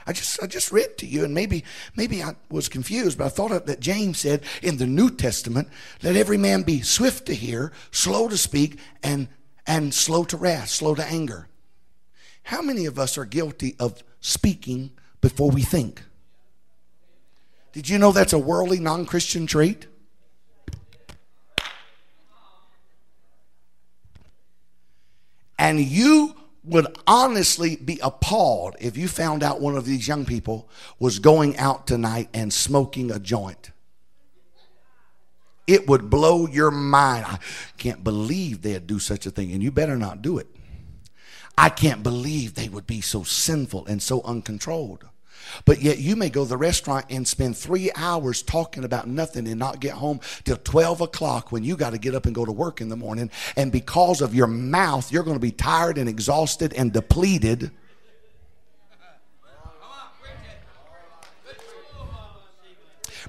I 0.08 0.13
just 0.13 0.41
I 0.43 0.45
just 0.45 0.71
read 0.71 0.99
to 0.99 1.08
you, 1.08 1.23
and 1.23 1.34
maybe 1.34 1.63
maybe 1.95 2.21
I 2.21 2.36
was 2.51 2.69
confused, 2.69 3.17
but 3.17 3.25
I 3.25 3.30
thought 3.30 3.65
that 3.65 3.80
James 3.80 4.19
said 4.19 4.43
in 4.62 4.78
the 4.78 4.86
New 4.86 5.10
Testament, 5.10 5.67
"Let 6.04 6.15
every 6.15 6.38
man 6.38 6.62
be 6.62 6.84
swift 6.84 7.25
to 7.25 7.34
hear, 7.34 7.71
slow 7.89 8.28
to 8.28 8.38
speak, 8.38 8.78
and 9.01 9.28
and 9.65 9.93
slow 9.93 10.23
to 10.25 10.38
wrath, 10.38 10.69
slow 10.69 10.95
to 10.95 11.06
anger." 11.06 11.47
How 12.43 12.62
many 12.62 12.86
of 12.86 12.99
us 12.99 13.17
are 13.17 13.25
guilty 13.25 13.75
of 13.80 14.04
speaking 14.21 14.91
before 15.21 15.49
we 15.49 15.63
think? 15.63 16.04
Did 17.73 17.89
you 17.89 17.97
know 17.97 18.12
that's 18.12 18.34
a 18.34 18.39
worldly, 18.39 18.80
non-Christian 18.80 19.47
trait? 19.47 19.88
And 25.58 25.80
you 25.80 26.36
would 26.63 26.88
honestly 27.08 27.75
be 27.75 27.99
appalled 28.01 28.75
if 28.80 28.97
you 28.97 29.08
found 29.08 29.43
out 29.43 29.62
one 29.62 29.75
of 29.75 29.86
these 29.86 30.08
young 30.08 30.25
people 30.25 30.69
was 30.99 31.19
going 31.19 31.58
out 31.58 31.88
tonight 31.88 32.30
and 32.34 32.54
smoking 32.54 33.12
a 33.12 33.19
joint. 33.19 33.71
It 35.67 35.88
would 35.88 36.10
blow 36.10 36.47
your 36.47 36.71
mind. 36.71 37.25
I 37.25 37.39
can't 37.78 38.04
believe 38.04 38.62
they'd 38.62 38.86
do 38.86 38.99
such 38.99 39.25
a 39.25 39.32
thing, 39.32 39.51
and 39.51 39.63
you 39.63 39.71
better 39.71 39.97
not 39.97 40.21
do 40.21 40.38
it. 40.38 40.47
I 41.58 41.69
can't 41.69 42.04
believe 42.04 42.54
they 42.54 42.69
would 42.69 42.86
be 42.86 43.01
so 43.01 43.23
sinful 43.23 43.86
and 43.86 44.01
so 44.01 44.21
uncontrolled. 44.23 45.06
But 45.63 45.82
yet 45.82 45.99
you 45.99 46.15
may 46.15 46.30
go 46.30 46.43
to 46.43 46.49
the 46.49 46.58
restaurant 46.58 47.06
and 47.10 47.28
spend 47.28 47.56
three 47.56 47.91
hours 47.95 48.41
talking 48.41 48.84
about 48.84 49.08
nothing 49.08 49.47
and 49.47 49.60
not 49.60 49.80
get 49.80 49.93
home 49.93 50.19
till 50.43 50.58
12 50.58 51.01
o'clock 51.01 51.51
when 51.51 51.63
you 51.63 51.75
got 51.75 51.91
to 51.91 51.97
get 51.97 52.15
up 52.15 52.25
and 52.25 52.36
go 52.36 52.45
to 52.45 52.51
work 52.51 52.82
in 52.82 52.89
the 52.89 52.95
morning. 52.95 53.30
And 53.56 53.71
because 53.71 54.21
of 54.21 54.34
your 54.34 54.47
mouth, 54.47 55.12
you're 55.12 55.23
going 55.23 55.36
to 55.36 55.41
be 55.41 55.51
tired 55.51 55.97
and 55.97 56.10
exhausted 56.10 56.73
and 56.73 56.91
depleted. 56.91 57.71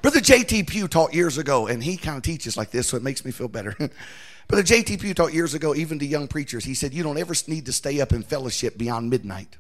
Brother 0.07 0.21
J.T. 0.21 0.63
Pugh 0.63 0.87
taught 0.87 1.15
years 1.15 1.37
ago, 1.37 1.67
and 1.67 1.83
he 1.83 1.97
kind 1.97 2.17
of 2.17 2.23
teaches 2.23 2.57
like 2.57 2.71
this, 2.71 2.87
so 2.87 2.97
it 2.97 3.03
makes 3.03 3.25
me 3.25 3.33
feel 3.33 3.49
better. 3.49 3.75
Brother 4.47 4.63
J.T. 4.63 4.99
Pugh 4.99 5.15
taught 5.15 5.35
years 5.35 5.53
ago, 5.53 5.75
even 5.75 5.99
to 5.99 6.07
young 6.07 6.29
preachers, 6.29 6.65
he 6.65 6.75
said, 6.75 6.95
You 6.95 7.03
don't 7.03 7.19
ever 7.19 7.35
need 7.49 7.67
to 7.67 7.73
stay 7.73 8.01
up 8.01 8.13
in 8.13 8.23
fellowship 8.23 8.79
beyond 8.79 9.11
midnight 9.11 9.57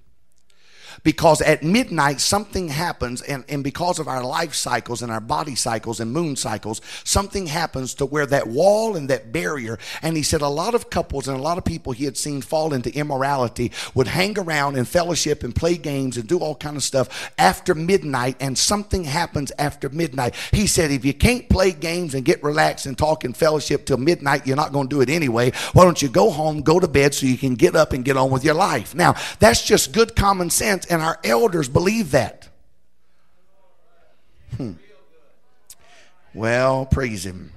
because 1.02 1.40
at 1.42 1.62
midnight 1.62 2.20
something 2.20 2.68
happens 2.68 3.22
and, 3.22 3.44
and 3.48 3.62
because 3.62 3.98
of 3.98 4.08
our 4.08 4.22
life 4.24 4.54
cycles 4.54 5.02
and 5.02 5.12
our 5.12 5.20
body 5.20 5.54
cycles 5.54 6.00
and 6.00 6.12
moon 6.12 6.36
cycles 6.36 6.80
something 7.04 7.46
happens 7.46 7.94
to 7.94 8.06
where 8.06 8.26
that 8.26 8.46
wall 8.46 8.96
and 8.96 9.10
that 9.10 9.32
barrier 9.32 9.78
and 10.02 10.16
he 10.16 10.22
said 10.22 10.40
a 10.40 10.48
lot 10.48 10.74
of 10.74 10.90
couples 10.90 11.28
and 11.28 11.38
a 11.38 11.42
lot 11.42 11.58
of 11.58 11.64
people 11.64 11.92
he 11.92 12.04
had 12.04 12.16
seen 12.16 12.40
fall 12.40 12.72
into 12.72 12.94
immorality 12.96 13.72
would 13.94 14.06
hang 14.06 14.38
around 14.38 14.76
and 14.76 14.88
fellowship 14.88 15.42
and 15.42 15.54
play 15.54 15.76
games 15.76 16.16
and 16.16 16.28
do 16.28 16.38
all 16.38 16.54
kind 16.54 16.76
of 16.76 16.82
stuff 16.82 17.32
after 17.38 17.74
midnight 17.74 18.36
and 18.40 18.56
something 18.56 19.04
happens 19.04 19.52
after 19.58 19.88
midnight. 19.88 20.34
He 20.52 20.66
said 20.66 20.90
if 20.90 21.04
you 21.04 21.14
can't 21.14 21.48
play 21.48 21.72
games 21.72 22.14
and 22.14 22.24
get 22.24 22.42
relaxed 22.42 22.86
and 22.86 22.96
talk 22.96 23.24
and 23.24 23.36
fellowship 23.36 23.86
till 23.86 23.98
midnight 23.98 24.46
you're 24.46 24.56
not 24.56 24.72
going 24.72 24.88
to 24.88 24.96
do 24.96 25.00
it 25.00 25.10
anyway. 25.10 25.52
Why 25.72 25.84
don't 25.84 26.00
you 26.00 26.08
go 26.08 26.30
home 26.30 26.62
go 26.62 26.80
to 26.80 26.88
bed 26.88 27.14
so 27.14 27.26
you 27.26 27.38
can 27.38 27.54
get 27.54 27.76
up 27.76 27.92
and 27.92 28.04
get 28.04 28.16
on 28.16 28.30
with 28.30 28.44
your 28.44 28.54
life? 28.54 28.94
Now 28.94 29.14
that's 29.38 29.64
just 29.64 29.92
good 29.92 30.16
common 30.16 30.50
sense 30.50 30.85
and 30.90 31.02
our 31.02 31.18
elders 31.24 31.68
believe 31.68 32.12
that. 32.12 32.48
Hmm. 34.56 34.72
Well, 36.34 36.86
praise 36.86 37.24
Him. 37.24 37.52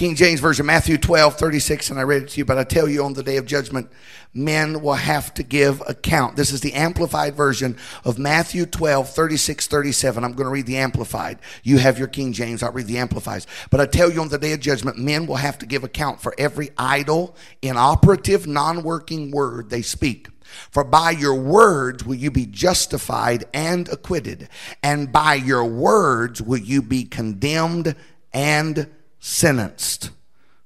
King 0.00 0.14
James 0.14 0.40
Version, 0.40 0.64
Matthew 0.64 0.96
12, 0.96 1.36
36, 1.36 1.90
and 1.90 1.98
I 1.98 2.04
read 2.04 2.22
it 2.22 2.30
to 2.30 2.38
you, 2.38 2.46
but 2.46 2.56
I 2.56 2.64
tell 2.64 2.88
you 2.88 3.04
on 3.04 3.12
the 3.12 3.22
day 3.22 3.36
of 3.36 3.44
judgment, 3.44 3.90
men 4.32 4.80
will 4.80 4.94
have 4.94 5.34
to 5.34 5.42
give 5.42 5.82
account. 5.86 6.36
This 6.36 6.52
is 6.52 6.62
the 6.62 6.72
Amplified 6.72 7.34
Version 7.34 7.76
of 8.02 8.18
Matthew 8.18 8.64
12, 8.64 9.10
36, 9.10 9.66
37. 9.66 10.24
I'm 10.24 10.32
going 10.32 10.46
to 10.46 10.50
read 10.50 10.64
the 10.64 10.78
Amplified. 10.78 11.38
You 11.62 11.76
have 11.76 11.98
your 11.98 12.08
King 12.08 12.32
James, 12.32 12.62
I'll 12.62 12.72
read 12.72 12.86
the 12.86 12.96
Amplified. 12.96 13.44
But 13.68 13.82
I 13.82 13.84
tell 13.84 14.10
you 14.10 14.22
on 14.22 14.28
the 14.28 14.38
day 14.38 14.54
of 14.54 14.60
judgment, 14.60 14.96
men 14.96 15.26
will 15.26 15.36
have 15.36 15.58
to 15.58 15.66
give 15.66 15.84
account 15.84 16.22
for 16.22 16.34
every 16.38 16.70
idle, 16.78 17.36
inoperative, 17.60 18.46
non 18.46 18.82
working 18.82 19.30
word 19.30 19.68
they 19.68 19.82
speak. 19.82 20.28
For 20.70 20.84
by 20.84 21.10
your 21.10 21.34
words 21.34 22.04
will 22.04 22.16
you 22.16 22.30
be 22.30 22.46
justified 22.46 23.44
and 23.52 23.88
acquitted, 23.88 24.48
and 24.82 25.12
by 25.12 25.34
your 25.34 25.64
words 25.64 26.40
will 26.42 26.58
you 26.58 26.82
be 26.82 27.04
condemned 27.04 27.94
and 28.32 28.88
sentenced. 29.18 30.10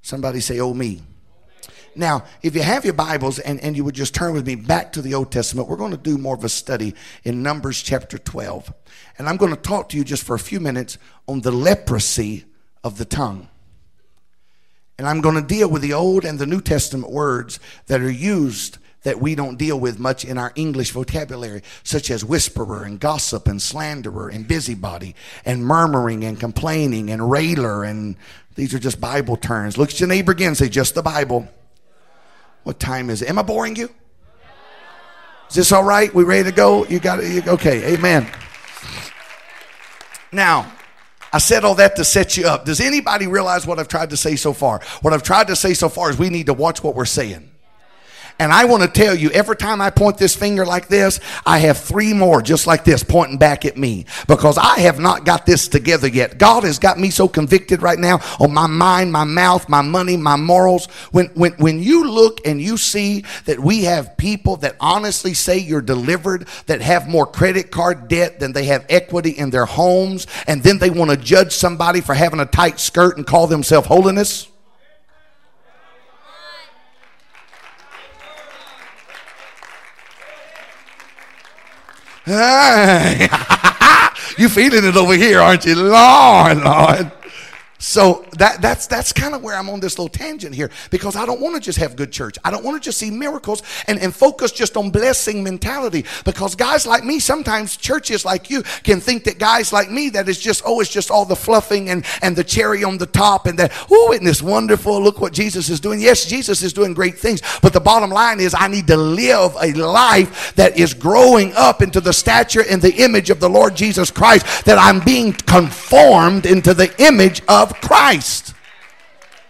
Somebody 0.03 0.41
say, 0.41 0.61
Oh, 0.61 0.75
me. 0.75 1.03
Now, 1.97 2.25
if 2.43 2.57
you 2.57 2.63
have 2.63 2.85
your 2.85 2.95
Bibles 2.95 3.39
and, 3.39 3.61
and 3.61 3.77
you 3.77 3.85
would 3.85 3.95
just 3.95 4.15
turn 4.15 4.33
with 4.33 4.47
me 4.47 4.57
back 4.57 4.93
to 4.93 5.03
the 5.03 5.15
Old 5.15 5.31
Testament, 5.31 5.69
we're 5.69 5.77
going 5.77 5.93
to 5.93 5.97
do 5.97 6.19
more 6.19 6.35
of 6.35 6.43
a 6.43 6.49
study 6.49 6.95
in 7.23 7.43
Numbers 7.43 7.83
chapter 7.83 8.19
12. 8.19 8.73
And 9.17 9.29
I'm 9.29 9.37
going 9.37 9.55
to 9.55 9.61
talk 9.61 9.91
to 9.91 9.97
you 9.97 10.03
just 10.03 10.25
for 10.25 10.35
a 10.35 10.41
few 10.41 10.59
minutes 10.59 10.99
on 11.29 11.43
the 11.43 11.53
leprosy 11.53 12.47
of 12.83 12.99
the 12.99 13.05
tongue. 13.05 13.49
And 14.99 15.07
I'm 15.09 15.21
going 15.21 15.37
to 15.37 15.43
deal 15.43 15.69
with 15.69 15.83
the 15.83 15.93
Old 15.93 16.25
and 16.25 16.39
the 16.39 16.47
New 16.47 16.61
Testament 16.61 17.13
words 17.13 17.61
that 17.87 18.01
are 18.01 18.11
used 18.11 18.79
that 19.05 19.21
we 19.21 19.35
don't 19.35 19.57
deal 19.57 19.79
with 19.79 19.99
much 19.99 20.25
in 20.25 20.37
our 20.37 20.53
English 20.57 20.91
vocabulary, 20.91 21.63
such 21.85 22.11
as 22.11 22.25
whisperer 22.25 22.83
and 22.83 22.99
gossip 22.99 23.47
and 23.47 23.63
slanderer 23.63 24.29
and 24.29 24.49
busybody 24.49 25.15
and 25.45 25.65
murmuring 25.65 26.25
and 26.25 26.41
complaining 26.41 27.11
and 27.11 27.31
railer. 27.31 27.85
And 27.85 28.17
these 28.57 28.75
are 28.75 28.79
just 28.79 29.01
Bible 29.01 29.37
terms. 29.37 29.79
Look 29.79 29.91
at 29.91 30.01
your 30.01 30.09
neighbor 30.09 30.33
again, 30.33 30.55
say, 30.55 30.69
just 30.69 30.95
the 30.95 31.03
Bible. 31.03 31.49
What 32.65 32.81
time 32.81 33.11
is 33.11 33.23
it? 33.23 33.29
Am 33.29 33.39
I 33.39 33.43
boring 33.43 33.77
you? 33.77 33.91
Is 35.51 35.57
this 35.57 35.73
all 35.73 35.85
right? 35.85 36.13
We 36.13 36.25
ready 36.25 36.45
to 36.45 36.57
go? 36.57 36.87
You 36.87 36.99
got 36.99 37.21
it? 37.23 37.47
Okay, 37.47 37.95
amen. 37.95 38.27
Now, 40.33 40.73
I 41.33 41.39
said 41.39 41.65
all 41.65 41.75
that 41.77 41.97
to 41.97 42.05
set 42.05 42.37
you 42.37 42.47
up. 42.47 42.65
Does 42.65 42.81
anybody 42.81 43.27
realize 43.27 43.67
what 43.67 43.79
I've 43.79 43.89
tried 43.89 44.11
to 44.11 44.17
say 44.17 44.37
so 44.37 44.53
far? 44.53 44.81
What 45.03 45.13
I've 45.13 45.23
tried 45.23 45.49
to 45.49 45.57
say 45.57 45.75
so 45.75 45.89
far 45.89 46.09
is 46.09 46.19
we 46.19 46.31
need 46.31 46.47
to 46.47 46.55
watch 46.55 46.83
what 46.83 46.95
we're 46.95 47.05
saying. 47.05 47.51
And 48.39 48.53
I 48.53 48.65
want 48.65 48.83
to 48.83 48.89
tell 48.89 49.15
you, 49.15 49.31
every 49.31 49.55
time 49.55 49.81
I 49.81 49.91
point 49.91 50.19
this 50.19 50.35
finger 50.35 50.67
like 50.67 50.89
this, 50.89 51.21
I 51.47 51.59
have 51.61 51.79
three 51.79 52.13
more 52.13 52.43
just 52.43 52.67
like 52.67 52.85
this 52.85 53.05
pointing 53.05 53.39
back 53.39 53.65
at 53.65 53.77
me 53.77 54.07
because 54.27 54.59
I 54.59 54.81
have 54.81 54.99
not 54.99 55.25
got 55.25 55.47
this 55.47 55.69
together 55.69 56.09
yet. 56.09 56.37
God 56.37 56.65
has 56.65 56.81
got 56.81 56.99
me 56.99 57.11
so 57.11 57.29
convicted 57.29 57.81
right 57.81 57.99
now 57.99 58.21
on 58.41 58.53
my 58.53 58.67
mind, 58.67 59.13
my 59.13 59.23
mouth, 59.23 59.69
my 59.69 59.83
money, 59.83 60.17
my 60.17 60.35
morals. 60.35 60.87
When, 61.13 61.27
when, 61.29 61.53
when 61.53 61.81
you 61.81 62.11
look 62.11 62.45
and 62.45 62.61
you 62.61 62.77
see 62.77 63.25
that 63.45 63.61
we 63.61 63.85
have 63.85 64.17
people 64.17 64.57
that 64.59 64.77
honestly 64.81 65.35
say 65.35 65.59
you're 65.59 65.81
delivered, 65.81 66.49
that 66.67 66.81
have 66.81 67.09
more 67.09 67.27
credit 67.27 67.71
card 67.71 68.09
debt 68.09 68.41
than 68.41 68.53
they 68.53 68.65
have 68.65 68.85
equity 68.89 69.31
in 69.31 69.51
their 69.51 69.67
homes, 69.67 70.27
and 70.49 70.61
then 70.63 70.79
they 70.79 70.91
want 70.91 71.13
to 71.13 71.17
judge 71.17 71.53
somebody 71.53 72.01
for 72.01 72.15
having 72.15 72.41
a 72.41 72.47
tight 72.47 72.81
skirt 72.81 73.17
and 73.17 73.27
call 73.27 73.47
themselves 73.47 73.87
holiness. 73.87 74.49
you 84.39 84.49
feeling 84.49 84.85
it 84.85 84.97
over 84.97 85.15
here, 85.15 85.41
aren't 85.41 85.67
you? 85.67 85.75
Lord, 85.75 86.59
Lord. 86.59 87.13
So 87.87 88.25
that, 88.39 88.63
that's, 88.63 88.87
that's 88.87 89.13
kind 89.13 89.35
of 89.35 89.43
where 89.43 89.55
I'm 89.55 89.69
on 89.69 89.79
this 89.79 89.99
little 89.99 90.09
tangent 90.09 90.55
here 90.55 90.71
because 90.89 91.17
I 91.17 91.27
don't 91.27 91.39
want 91.39 91.55
to 91.55 91.61
just 91.61 91.79
have 91.79 91.97
good 91.97 92.11
church. 92.11 92.39
I 92.43 92.51
don't 92.51 92.65
want 92.65 92.83
to 92.83 92.85
just 92.85 92.97
see 92.97 93.11
miracles 93.11 93.63
and, 93.87 93.99
and 93.99 94.17
focus 94.17 94.53
just 94.53 94.79
on 94.79 94.89
blessing 94.89 95.45
mentality 95.45 96.07
because 96.25 96.55
guys 96.55 96.87
like 96.87 97.05
me, 97.05 97.19
sometimes 97.19 97.77
churches 97.77 98.25
like 98.25 98.49
you 98.49 98.63
can 98.85 99.01
think 99.01 99.25
that 99.25 99.39
guys 99.39 99.71
like 99.71 99.91
me 99.91 100.09
that 100.09 100.31
is 100.31 100.39
just, 100.39 100.63
oh, 100.65 100.81
it's 100.81 100.89
just 100.89 101.11
all 101.11 101.27
the 101.27 101.37
fluffing 101.37 101.91
and, 101.91 102.07
and 102.23 102.35
the 102.35 102.43
cherry 102.43 102.85
on 102.85 102.97
the 102.97 103.05
top 103.05 103.45
and 103.45 103.59
that, 103.59 103.71
oh, 103.91 104.13
isn't 104.13 104.25
this 104.25 104.41
wonderful? 104.41 104.99
Look 105.03 105.21
what 105.21 105.35
Jesus 105.35 105.69
is 105.69 105.79
doing. 105.79 106.01
Yes, 106.01 106.25
Jesus 106.25 106.63
is 106.63 106.73
doing 106.73 106.95
great 106.95 107.19
things. 107.19 107.43
But 107.61 107.75
the 107.75 107.81
bottom 107.81 108.09
line 108.09 108.41
is 108.41 108.55
I 108.59 108.67
need 108.67 108.87
to 108.87 108.97
live 108.97 109.55
a 109.61 109.75
life 109.75 110.55
that 110.55 110.79
is 110.79 110.95
growing 110.95 111.53
up 111.53 111.83
into 111.83 112.01
the 112.01 112.15
stature 112.15 112.65
and 112.67 112.81
the 112.81 112.95
image 112.95 113.29
of 113.29 113.41
the 113.41 113.51
Lord 113.51 113.77
Jesus 113.77 114.11
Christ, 114.11 114.65
that 114.65 114.79
I'm 114.79 115.01
being 115.01 115.35
conformed 115.35 116.47
into 116.47 116.73
the 116.73 116.91
image 116.99 117.43
of 117.47 117.74
Christ. 117.81 118.55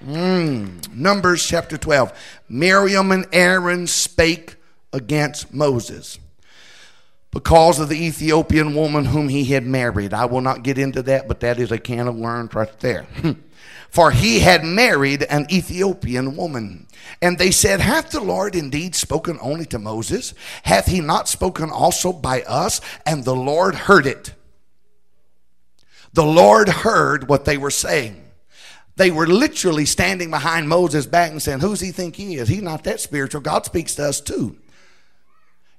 Mm. 0.05 0.95
Numbers 0.95 1.45
chapter 1.45 1.79
12. 1.79 2.13
Miriam 2.49 3.13
and 3.13 3.27
Aaron 3.33 3.87
spake 3.87 4.57
against 4.93 5.53
Moses 5.53 6.19
because 7.31 7.81
of 7.81 7.89
the 7.89 8.07
Ethiopian 8.07 8.75
woman 8.75 9.07
whom 9.07 9.29
he 9.29 9.45
had 9.45 9.67
married. 9.67 10.15
I 10.15 10.27
will 10.27 10.41
not 10.41 10.63
get 10.63 10.79
into 10.79 11.03
that, 11.03 11.27
but 11.27 11.41
that 11.41 11.59
is 11.59 11.73
a 11.73 11.79
can 11.79 12.07
of 12.07 12.15
worms 12.15 12.55
right 12.55 12.79
there. 12.81 13.07
For 13.91 14.11
he 14.11 14.41
had 14.41 14.65
married 14.65 15.23
an 15.23 15.47
Ethiopian 15.53 16.37
woman. 16.37 16.89
And 17.23 17.39
they 17.39 17.53
said, 17.53 17.79
Hath 17.79 18.11
the 18.11 18.21
Lord 18.21 18.57
indeed 18.57 18.97
spoken 18.97 19.39
only 19.41 19.67
to 19.67 19.79
Moses? 19.79 20.35
Hath 20.65 20.87
he 20.87 21.01
not 21.01 21.29
spoken 21.29 21.71
also 21.71 22.13
by 22.13 22.43
us? 22.43 22.81
And 23.07 23.25
the 23.25 23.37
Lord 23.37 23.75
heard 23.75 24.07
it. 24.07 24.35
The 26.15 26.25
Lord 26.25 26.69
heard 26.69 27.29
what 27.29 27.45
they 27.45 27.59
were 27.59 27.73
saying. 27.73 28.21
They 28.97 29.11
were 29.11 29.27
literally 29.27 29.85
standing 29.85 30.31
behind 30.31 30.69
Moses' 30.69 31.07
back 31.07 31.33
and 31.33 31.43
saying, 31.43 31.59
Who's 31.59 31.81
he 31.81 31.91
think 31.91 32.15
he 32.15 32.37
is? 32.37 32.49
He's 32.49 32.63
not 32.63 32.85
that 32.85 33.01
spiritual. 33.01 33.41
God 33.41 33.65
speaks 33.65 33.97
to 33.97 34.05
us 34.05 34.21
too. 34.21 34.57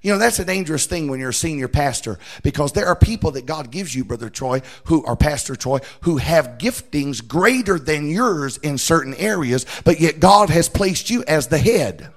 You 0.02 0.12
know, 0.12 0.18
that's 0.20 0.38
a 0.38 0.46
dangerous 0.46 0.86
thing 0.86 1.08
when 1.08 1.20
you're 1.20 1.30
a 1.30 1.34
senior 1.34 1.70
pastor 1.70 2.20
because 2.44 2.74
there 2.74 2.86
are 2.86 2.96
people 2.96 3.32
that 3.32 3.46
God 3.48 3.72
gives 3.72 3.96
you, 3.96 4.04
Brother 4.04 4.30
Troy, 4.30 4.62
who 4.84 5.04
are 5.06 5.16
Pastor 5.16 5.56
Troy, 5.56 5.80
who 6.02 6.18
have 6.18 6.60
giftings 6.60 7.26
greater 7.26 7.80
than 7.80 8.10
yours 8.10 8.58
in 8.58 8.78
certain 8.78 9.16
areas, 9.16 9.66
but 9.84 10.00
yet 10.00 10.20
God 10.20 10.52
has 10.52 10.70
placed 10.70 11.10
you 11.10 11.24
as 11.24 11.48
the 11.48 11.58
head. 11.58 12.10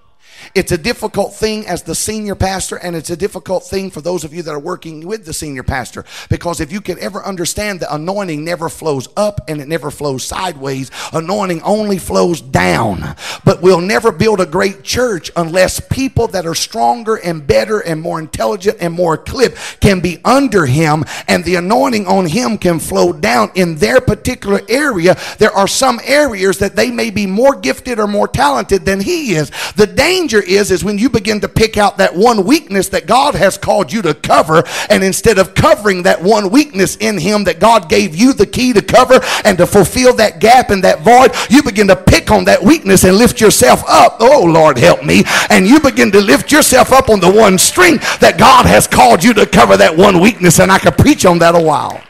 It's 0.55 0.73
a 0.73 0.79
difficult 0.79 1.35
thing 1.35 1.67
as 1.67 1.83
the 1.83 1.95
senior 1.95 2.35
pastor, 2.35 2.77
and 2.77 2.97
it's 2.97 3.11
a 3.11 3.17
difficult 3.17 3.65
thing 3.65 3.91
for 3.91 4.01
those 4.01 4.25
of 4.25 4.33
you 4.33 4.43
that 4.43 4.51
are 4.51 4.59
working 4.59 5.07
with 5.07 5.25
the 5.25 5.33
senior 5.33 5.63
pastor. 5.63 6.05
Because 6.29 6.61
if 6.61 6.73
you 6.73 6.81
can 6.81 6.99
ever 6.99 7.23
understand 7.25 7.81
the 7.81 7.95
anointing 7.95 8.45
never 8.45 8.69
flows 8.69 9.09
up 9.17 9.41
and 9.49 9.61
it 9.61 9.69
never 9.69 9.91
flows 9.91 10.25
sideways, 10.25 10.91
anointing 11.13 11.63
only 11.63 11.99
flows 11.99 12.41
down. 12.41 13.15
But 13.45 13.63
we'll 13.63 13.81
never 13.81 14.13
build 14.13 14.41
a 14.41 14.47
great 14.47 14.83
church 14.83 15.31
unless 15.37 15.81
people 15.81 16.29
that 16.29 16.47
are 16.47 16.55
stronger 16.55 17.17
and 17.17 17.47
better 17.47 17.81
and 17.81 18.01
more 18.01 18.19
intelligent 18.19 18.79
and 18.81 18.93
more 18.95 19.15
equipped 19.15 19.81
can 19.81 20.01
be 20.01 20.19
under 20.25 20.67
him, 20.67 21.05
and 21.27 21.45
the 21.45 21.57
anointing 21.57 22.07
on 22.07 22.27
him 22.27 22.59
can 22.59 22.79
flow 22.79 23.13
down 23.13 23.51
in 23.55 23.77
their 23.77 24.01
particular 24.01 24.61
area. 24.69 25.17
There 25.39 25.53
are 25.53 25.69
some 25.69 26.01
areas 26.05 26.59
that 26.59 26.77
they 26.77 26.91
may 26.91 27.11
be 27.11 27.27
more 27.27 27.55
gifted 27.55 27.99
or 27.99 28.07
more 28.07 28.29
talented 28.29 28.85
than 28.85 29.01
he 29.01 29.35
is. 29.35 29.51
The 29.77 29.87
danger 29.87 30.38
danger 30.41 30.59
is 30.59 30.71
is 30.71 30.85
when 30.85 30.99
you 30.99 31.09
begin 31.09 31.41
to 31.41 31.49
pick 31.49 31.77
out 31.77 31.99
that 31.99 32.15
one 32.15 32.45
weakness 32.45 32.89
that 32.89 33.07
God 33.07 33.35
has 33.35 33.59
called 33.59 33.93
you 33.93 34.03
to 34.03 34.15
cover 34.15 34.63
and 34.91 35.03
instead 35.03 35.39
of 35.39 35.55
covering 35.55 36.03
that 36.05 36.23
one 36.23 36.51
weakness 36.51 36.97
in 36.97 37.19
him 37.19 37.45
that 37.45 37.61
God 37.61 37.89
gave 37.89 38.15
you 38.15 38.33
the 38.33 38.47
key 38.47 38.73
to 38.73 38.83
cover 38.83 39.21
and 39.45 39.59
to 39.59 39.67
fulfill 39.67 40.15
that 40.17 40.41
gap 40.41 40.71
and 40.71 40.85
that 40.85 41.01
void, 41.01 41.35
you 41.51 41.63
begin 41.63 41.89
to 41.89 41.97
pick 41.97 42.31
on 42.31 42.45
that 42.45 42.63
weakness 42.63 43.05
and 43.05 43.17
lift 43.17 43.41
yourself 43.41 43.83
up. 43.89 44.17
Oh 44.21 44.45
Lord, 44.45 44.79
help 44.79 45.05
me. 45.05 45.25
And 45.51 45.67
you 45.67 45.81
begin 45.81 46.11
to 46.13 46.21
lift 46.21 46.53
yourself 46.53 46.93
up 46.93 47.09
on 47.09 47.21
the 47.21 47.31
one 47.31 47.59
strength 47.59 48.21
that 48.21 48.39
God 48.39 48.67
has 48.67 48.87
called 48.87 49.23
you 49.23 49.35
to 49.35 49.47
cover 49.47 49.77
that 49.77 49.97
one 49.97 50.21
weakness 50.21 50.61
and 50.61 50.71
I 50.71 50.79
could 50.79 50.97
preach 50.97 51.25
on 51.25 51.39
that 51.39 51.55
a 51.55 51.61
while. 51.61 52.03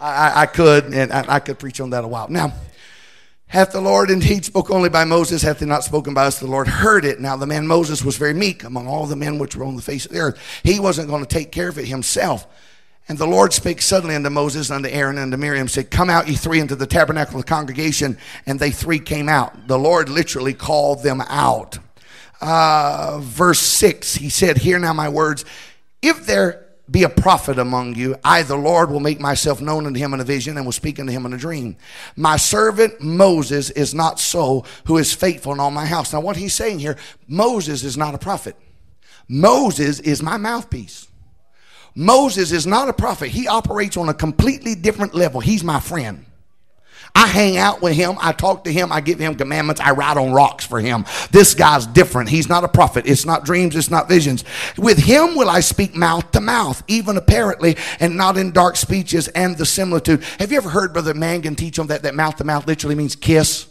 I, 0.00 0.42
I, 0.42 0.46
could, 0.46 0.92
and 0.92 1.12
I, 1.12 1.38
could 1.38 1.60
preach 1.60 1.80
on 1.80 1.90
that 1.90 2.02
a 2.02 2.08
while. 2.08 2.28
Now, 2.28 2.52
Hath 3.52 3.72
the 3.72 3.82
Lord 3.82 4.10
indeed 4.10 4.46
spoke 4.46 4.70
only 4.70 4.88
by 4.88 5.04
Moses? 5.04 5.42
Hath 5.42 5.60
he 5.60 5.66
not 5.66 5.84
spoken 5.84 6.14
by 6.14 6.24
us? 6.24 6.40
The 6.40 6.46
Lord 6.46 6.66
heard 6.66 7.04
it. 7.04 7.20
Now 7.20 7.36
the 7.36 7.46
man 7.46 7.66
Moses 7.66 8.02
was 8.02 8.16
very 8.16 8.32
meek 8.32 8.64
among 8.64 8.88
all 8.88 9.04
the 9.04 9.14
men 9.14 9.38
which 9.38 9.54
were 9.54 9.66
on 9.66 9.76
the 9.76 9.82
face 9.82 10.06
of 10.06 10.12
the 10.12 10.20
earth. 10.20 10.60
He 10.62 10.80
wasn't 10.80 11.10
going 11.10 11.22
to 11.22 11.28
take 11.28 11.52
care 11.52 11.68
of 11.68 11.76
it 11.76 11.84
himself. 11.84 12.46
And 13.08 13.18
the 13.18 13.26
Lord 13.26 13.52
spake 13.52 13.82
suddenly 13.82 14.14
unto 14.14 14.30
Moses, 14.30 14.70
unto 14.70 14.88
Aaron, 14.88 15.18
and 15.18 15.34
unto 15.34 15.36
Miriam, 15.36 15.68
said, 15.68 15.90
Come 15.90 16.08
out, 16.08 16.28
ye 16.28 16.34
three, 16.34 16.60
into 16.60 16.76
the 16.76 16.86
tabernacle 16.86 17.38
of 17.38 17.44
the 17.44 17.48
congregation. 17.48 18.16
And 18.46 18.58
they 18.58 18.70
three 18.70 18.98
came 18.98 19.28
out. 19.28 19.68
The 19.68 19.78
Lord 19.78 20.08
literally 20.08 20.54
called 20.54 21.02
them 21.02 21.20
out. 21.20 21.78
Uh, 22.40 23.18
verse 23.20 23.60
6, 23.60 24.14
he 24.14 24.30
said, 24.30 24.56
Hear 24.56 24.78
now 24.78 24.94
my 24.94 25.10
words. 25.10 25.44
If 26.00 26.24
there 26.24 26.71
be 26.92 27.02
a 27.04 27.08
prophet 27.08 27.58
among 27.58 27.94
you. 27.94 28.14
I, 28.22 28.42
the 28.42 28.56
Lord, 28.56 28.90
will 28.90 29.00
make 29.00 29.18
myself 29.18 29.60
known 29.60 29.86
unto 29.86 29.98
him 29.98 30.12
in 30.12 30.20
a 30.20 30.24
vision 30.24 30.56
and 30.56 30.66
will 30.66 30.72
speak 30.72 31.00
unto 31.00 31.10
him 31.10 31.24
in 31.24 31.32
a 31.32 31.38
dream. 31.38 31.76
My 32.16 32.36
servant 32.36 33.00
Moses 33.00 33.70
is 33.70 33.94
not 33.94 34.20
so, 34.20 34.64
who 34.84 34.98
is 34.98 35.14
faithful 35.14 35.52
in 35.54 35.60
all 35.60 35.70
my 35.70 35.86
house. 35.86 36.12
Now, 36.12 36.20
what 36.20 36.36
he's 36.36 36.54
saying 36.54 36.80
here, 36.80 36.98
Moses 37.26 37.82
is 37.82 37.96
not 37.96 38.14
a 38.14 38.18
prophet. 38.18 38.56
Moses 39.26 40.00
is 40.00 40.22
my 40.22 40.36
mouthpiece. 40.36 41.08
Moses 41.94 42.52
is 42.52 42.66
not 42.66 42.88
a 42.88 42.92
prophet. 42.92 43.28
He 43.28 43.48
operates 43.48 43.96
on 43.96 44.08
a 44.08 44.14
completely 44.14 44.74
different 44.74 45.14
level. 45.14 45.40
He's 45.40 45.64
my 45.64 45.80
friend. 45.80 46.26
I 47.14 47.26
hang 47.26 47.56
out 47.56 47.82
with 47.82 47.94
him. 47.94 48.16
I 48.20 48.32
talk 48.32 48.64
to 48.64 48.72
him. 48.72 48.90
I 48.90 49.00
give 49.00 49.18
him 49.18 49.34
commandments. 49.34 49.80
I 49.80 49.92
ride 49.92 50.16
on 50.16 50.32
rocks 50.32 50.64
for 50.64 50.80
him. 50.80 51.04
This 51.30 51.54
guy's 51.54 51.86
different. 51.86 52.30
He's 52.30 52.48
not 52.48 52.64
a 52.64 52.68
prophet. 52.68 53.06
It's 53.06 53.26
not 53.26 53.44
dreams. 53.44 53.76
It's 53.76 53.90
not 53.90 54.08
visions. 54.08 54.44
With 54.78 54.98
him 54.98 55.36
will 55.36 55.50
I 55.50 55.60
speak 55.60 55.94
mouth 55.94 56.30
to 56.32 56.40
mouth, 56.40 56.82
even 56.88 57.16
apparently, 57.16 57.76
and 58.00 58.16
not 58.16 58.38
in 58.38 58.50
dark 58.50 58.76
speeches 58.76 59.28
and 59.28 59.56
the 59.56 59.66
similitude. 59.66 60.24
Have 60.38 60.50
you 60.50 60.56
ever 60.56 60.70
heard 60.70 60.92
Brother 60.92 61.14
Mangun 61.14 61.56
teach 61.56 61.78
on 61.78 61.88
that? 61.88 62.02
That 62.02 62.14
mouth 62.14 62.36
to 62.36 62.44
mouth 62.44 62.66
literally 62.66 62.94
means 62.94 63.14
kiss. 63.14 63.66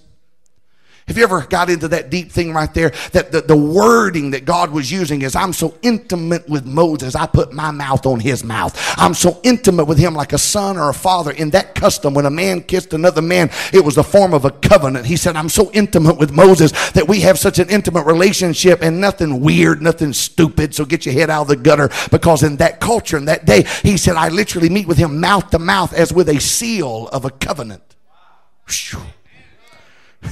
Have 1.07 1.17
you 1.17 1.23
ever 1.23 1.41
got 1.41 1.69
into 1.69 1.87
that 1.89 2.09
deep 2.09 2.31
thing 2.31 2.53
right 2.53 2.73
there? 2.73 2.91
That 3.11 3.31
the, 3.31 3.41
the 3.41 3.57
wording 3.57 4.31
that 4.31 4.45
God 4.45 4.71
was 4.71 4.91
using 4.91 5.23
is 5.23 5.35
I'm 5.35 5.51
so 5.51 5.77
intimate 5.81 6.47
with 6.47 6.65
Moses, 6.65 7.15
I 7.15 7.25
put 7.25 7.51
my 7.53 7.71
mouth 7.71 8.05
on 8.05 8.19
his 8.19 8.43
mouth. 8.43 8.77
I'm 8.97 9.13
so 9.13 9.39
intimate 9.43 9.85
with 9.85 9.97
him 9.97 10.13
like 10.13 10.31
a 10.31 10.37
son 10.37 10.77
or 10.77 10.89
a 10.89 10.93
father. 10.93 11.31
In 11.31 11.49
that 11.51 11.75
custom, 11.75 12.13
when 12.13 12.25
a 12.25 12.29
man 12.29 12.61
kissed 12.61 12.93
another 12.93 13.21
man, 13.21 13.49
it 13.73 13.83
was 13.83 13.95
the 13.95 14.03
form 14.03 14.33
of 14.33 14.45
a 14.45 14.51
covenant. 14.51 15.05
He 15.05 15.17
said, 15.17 15.35
I'm 15.35 15.49
so 15.49 15.71
intimate 15.71 16.17
with 16.17 16.31
Moses 16.31 16.71
that 16.91 17.07
we 17.07 17.21
have 17.21 17.39
such 17.39 17.59
an 17.59 17.69
intimate 17.69 18.05
relationship 18.05 18.81
and 18.81 19.01
nothing 19.01 19.41
weird, 19.41 19.81
nothing 19.81 20.13
stupid. 20.13 20.75
So 20.75 20.85
get 20.85 21.05
your 21.05 21.13
head 21.13 21.29
out 21.29 21.43
of 21.43 21.47
the 21.47 21.55
gutter 21.55 21.89
because 22.11 22.43
in 22.43 22.57
that 22.57 22.79
culture, 22.79 23.17
in 23.17 23.25
that 23.25 23.45
day, 23.45 23.65
he 23.81 23.97
said, 23.97 24.15
I 24.15 24.29
literally 24.29 24.69
meet 24.69 24.87
with 24.87 24.97
him 24.97 25.19
mouth 25.19 25.49
to 25.49 25.59
mouth 25.59 25.93
as 25.93 26.13
with 26.13 26.29
a 26.29 26.39
seal 26.39 27.07
of 27.09 27.25
a 27.25 27.31
covenant. 27.31 27.83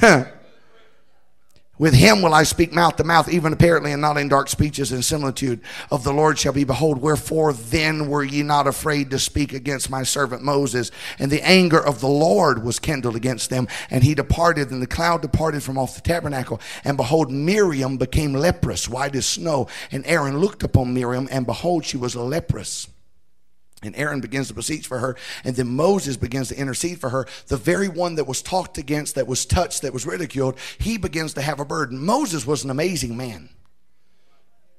With 1.79 1.93
him 1.93 2.21
will 2.21 2.33
I 2.33 2.43
speak 2.43 2.73
mouth 2.73 2.97
to 2.97 3.05
mouth, 3.05 3.29
even 3.29 3.53
apparently, 3.53 3.93
and 3.93 4.01
not 4.01 4.17
in 4.17 4.27
dark 4.27 4.49
speeches 4.49 4.91
and 4.91 5.03
similitude 5.03 5.61
of 5.89 6.03
the 6.03 6.11
Lord 6.11 6.38
shall 6.38 6.51
be. 6.51 6.65
Behold, 6.65 7.01
wherefore 7.01 7.53
then 7.53 8.09
were 8.09 8.23
ye 8.23 8.43
not 8.43 8.67
afraid 8.67 9.09
to 9.11 9.17
speak 9.17 9.53
against 9.53 9.89
my 9.89 10.03
servant 10.03 10.43
Moses? 10.43 10.91
And 11.19 11.32
the 11.32 11.41
anger 11.41 11.80
of 11.80 12.01
the 12.01 12.09
Lord 12.09 12.65
was 12.65 12.80
kindled 12.80 13.15
against 13.15 13.49
them, 13.49 13.69
and 13.89 14.03
he 14.03 14.13
departed, 14.13 14.71
and 14.71 14.82
the 14.82 14.88
cloud 14.88 15.21
departed 15.21 15.63
from 15.63 15.77
off 15.77 15.95
the 15.95 16.01
tabernacle. 16.01 16.59
And 16.84 16.97
behold, 16.97 17.32
Miriam 17.32 17.95
became 17.95 18.34
leprous, 18.34 18.89
white 18.89 19.15
as 19.15 19.25
snow. 19.25 19.67
And 19.89 20.05
Aaron 20.05 20.39
looked 20.39 20.63
upon 20.63 20.93
Miriam, 20.93 21.30
and 21.32 21.45
behold, 21.45 21.86
she 21.86 21.95
was 21.95 22.13
a 22.13 22.21
leprous. 22.21 22.89
And 23.82 23.95
Aaron 23.95 24.19
begins 24.19 24.49
to 24.49 24.53
beseech 24.53 24.88
for 24.88 24.99
her, 24.99 25.15
and 25.43 25.55
then 25.55 25.69
Moses 25.69 26.17
begins 26.17 26.49
to 26.49 26.59
intercede 26.59 26.99
for 26.99 27.09
her. 27.09 27.25
The 27.47 27.57
very 27.57 27.88
one 27.88 28.15
that 28.15 28.27
was 28.27 28.41
talked 28.41 28.77
against, 28.77 29.15
that 29.15 29.27
was 29.27 29.45
touched, 29.45 29.84
that 29.84 29.93
was 29.93 30.05
ridiculed, 30.05 30.57
he 30.80 30.97
begins 30.97 31.34
to 31.36 31.41
have 31.41 31.59
a 31.59 31.65
burden. 31.65 32.03
Moses 32.03 32.45
was 32.45 32.63
an 32.63 32.69
amazing 32.69 33.15
man. 33.15 33.49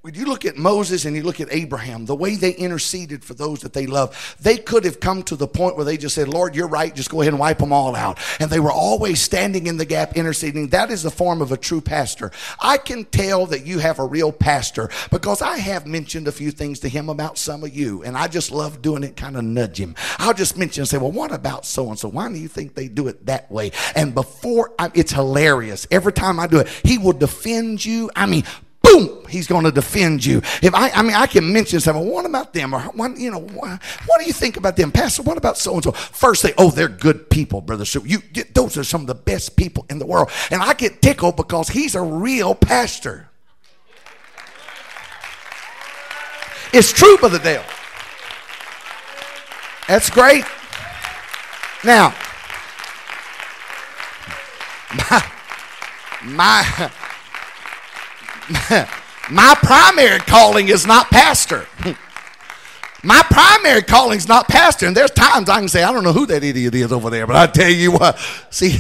When 0.03 0.14
you 0.14 0.24
look 0.24 0.46
at 0.46 0.57
Moses 0.57 1.05
and 1.05 1.14
you 1.14 1.22
look 1.22 1.42
at 1.42 1.53
Abraham, 1.53 2.07
the 2.07 2.14
way 2.14 2.34
they 2.34 2.53
interceded 2.53 3.22
for 3.22 3.34
those 3.34 3.61
that 3.61 3.74
they 3.74 3.86
love, 3.86 4.34
they 4.40 4.57
could 4.57 4.86
have 4.86 4.98
come 4.98 5.22
to 5.24 5.36
the 5.36 5.46
point 5.46 5.76
where 5.76 5.84
they 5.84 5.98
just 5.98 6.14
said, 6.14 6.26
Lord, 6.26 6.57
you're 6.57 6.68
right, 6.68 6.94
just 6.94 7.11
go 7.11 7.20
ahead 7.20 7.34
and 7.34 7.38
wipe 7.38 7.59
them 7.59 7.70
all 7.70 7.94
out. 7.94 8.18
And 8.40 8.51
they 8.51 8.61
were 8.61 8.72
always 8.72 9.20
standing 9.20 9.66
in 9.66 9.76
the 9.76 9.84
gap 9.84 10.16
interceding. 10.16 10.68
That 10.68 10.90
is 10.90 11.03
the 11.03 11.11
form 11.11 11.42
of 11.42 11.53
a 11.53 11.59
true 11.59 11.82
pastor. 11.82 12.30
I 12.59 12.78
can 12.78 13.05
tell 13.05 13.44
that 13.46 13.66
you 13.66 13.78
have 13.80 13.98
a 13.98 14.07
real 14.07 14.32
pastor 14.32 14.88
because 15.11 15.42
I 15.42 15.59
have 15.59 15.86
mentioned 15.86 16.28
a 16.28 16.32
few 16.32 16.51
things 16.51 16.80
to 16.80 16.88
him 16.88 17.11
about 17.11 17.36
some 17.36 17.62
of 17.62 17.76
you. 17.76 18.03
And 18.03 18.16
I 18.16 18.26
just 18.26 18.51
love 18.51 18.80
doing 18.80 19.05
it, 19.05 19.18
kind 19.18 19.36
of 19.36 19.44
nudge 19.44 19.78
him. 19.78 19.94
I'll 20.16 20.32
just 20.32 20.57
mention 20.57 20.80
and 20.80 20.88
say, 20.88 20.96
Well, 20.96 21.12
what 21.12 21.30
about 21.30 21.66
so 21.66 21.90
and 21.90 21.98
so? 21.98 22.09
Why 22.09 22.32
do 22.32 22.38
you 22.38 22.48
think 22.48 22.74
they 22.74 22.88
do 22.88 23.09
it 23.09 23.26
that 23.26 23.53
way? 23.53 23.72
And 23.94 24.14
before 24.14 24.72
I, 24.78 24.90
it's 24.94 25.12
hilarious. 25.12 25.86
Every 25.90 26.14
time 26.14 26.40
I 26.40 26.46
do 26.46 26.61
it, 26.61 26.68
he 26.84 26.96
will 26.96 27.12
defend 27.12 27.84
you. 27.84 28.11
I 28.16 28.24
mean, 28.24 28.44
boom, 28.91 29.24
he's 29.28 29.47
going 29.47 29.64
to 29.64 29.72
defend 29.72 30.24
you. 30.24 30.38
If 30.62 30.74
I, 30.74 30.91
I 30.91 31.03
mean, 31.03 31.14
I 31.14 31.26
can 31.26 31.53
mention 31.53 31.80
something. 31.80 32.09
What 32.09 32.26
about 32.26 32.53
them? 32.53 32.74
Or 32.74 32.80
what, 32.80 33.16
you 33.16 33.30
know, 33.30 33.41
what, 33.41 33.82
what 34.07 34.20
do 34.20 34.26
you 34.26 34.32
think 34.32 34.57
about 34.57 34.76
them, 34.76 34.91
Pastor? 34.93 35.22
What 35.22 35.36
about 35.36 35.57
so 35.59 35.74
and 35.74 35.84
so? 35.84 35.93
First, 35.93 36.43
they, 36.43 36.53
oh, 36.59 36.70
they're 36.70 36.88
good 36.88 37.30
people, 37.30 37.61
brother. 37.61 37.84
So 37.84 38.05
you, 38.05 38.22
those 38.53 38.76
are 38.76 38.84
some 38.84 39.03
of 39.03 39.07
the 39.07 39.14
best 39.14 39.57
people 39.57 39.86
in 39.91 39.99
the 39.99 40.07
world, 40.07 40.30
and 40.51 40.62
I 40.62 40.74
get 40.74 41.03
tickled 41.03 41.36
because 41.36 41.68
he's 41.68 41.95
a 41.95 42.03
real 42.03 42.55
pastor. 42.55 43.28
It's 46.72 46.93
true, 46.93 47.16
brother 47.18 47.38
Dale. 47.38 47.64
That's 49.88 50.09
great. 50.09 50.45
Now, 51.84 52.14
my, 55.11 55.22
my 56.24 56.91
my 59.30 59.55
primary 59.62 60.20
calling 60.20 60.68
is 60.68 60.86
not 60.86 61.11
pastor. 61.11 61.66
My 63.03 63.22
primary 63.30 63.80
calling 63.80 64.18
is 64.18 64.28
not 64.28 64.46
pastor. 64.46 64.86
And 64.86 64.94
there's 64.94 65.11
times 65.11 65.48
I 65.48 65.59
can 65.59 65.68
say, 65.68 65.82
I 65.82 65.90
don't 65.90 66.05
know 66.05 66.12
who 66.12 66.26
that 66.26 66.44
idiot 66.44 66.74
is 66.74 66.92
over 66.92 67.09
there, 67.09 67.26
but 67.26 67.34
I 67.34 67.46
tell 67.46 67.70
you 67.70 67.92
what, 67.92 68.18
see, 68.51 68.76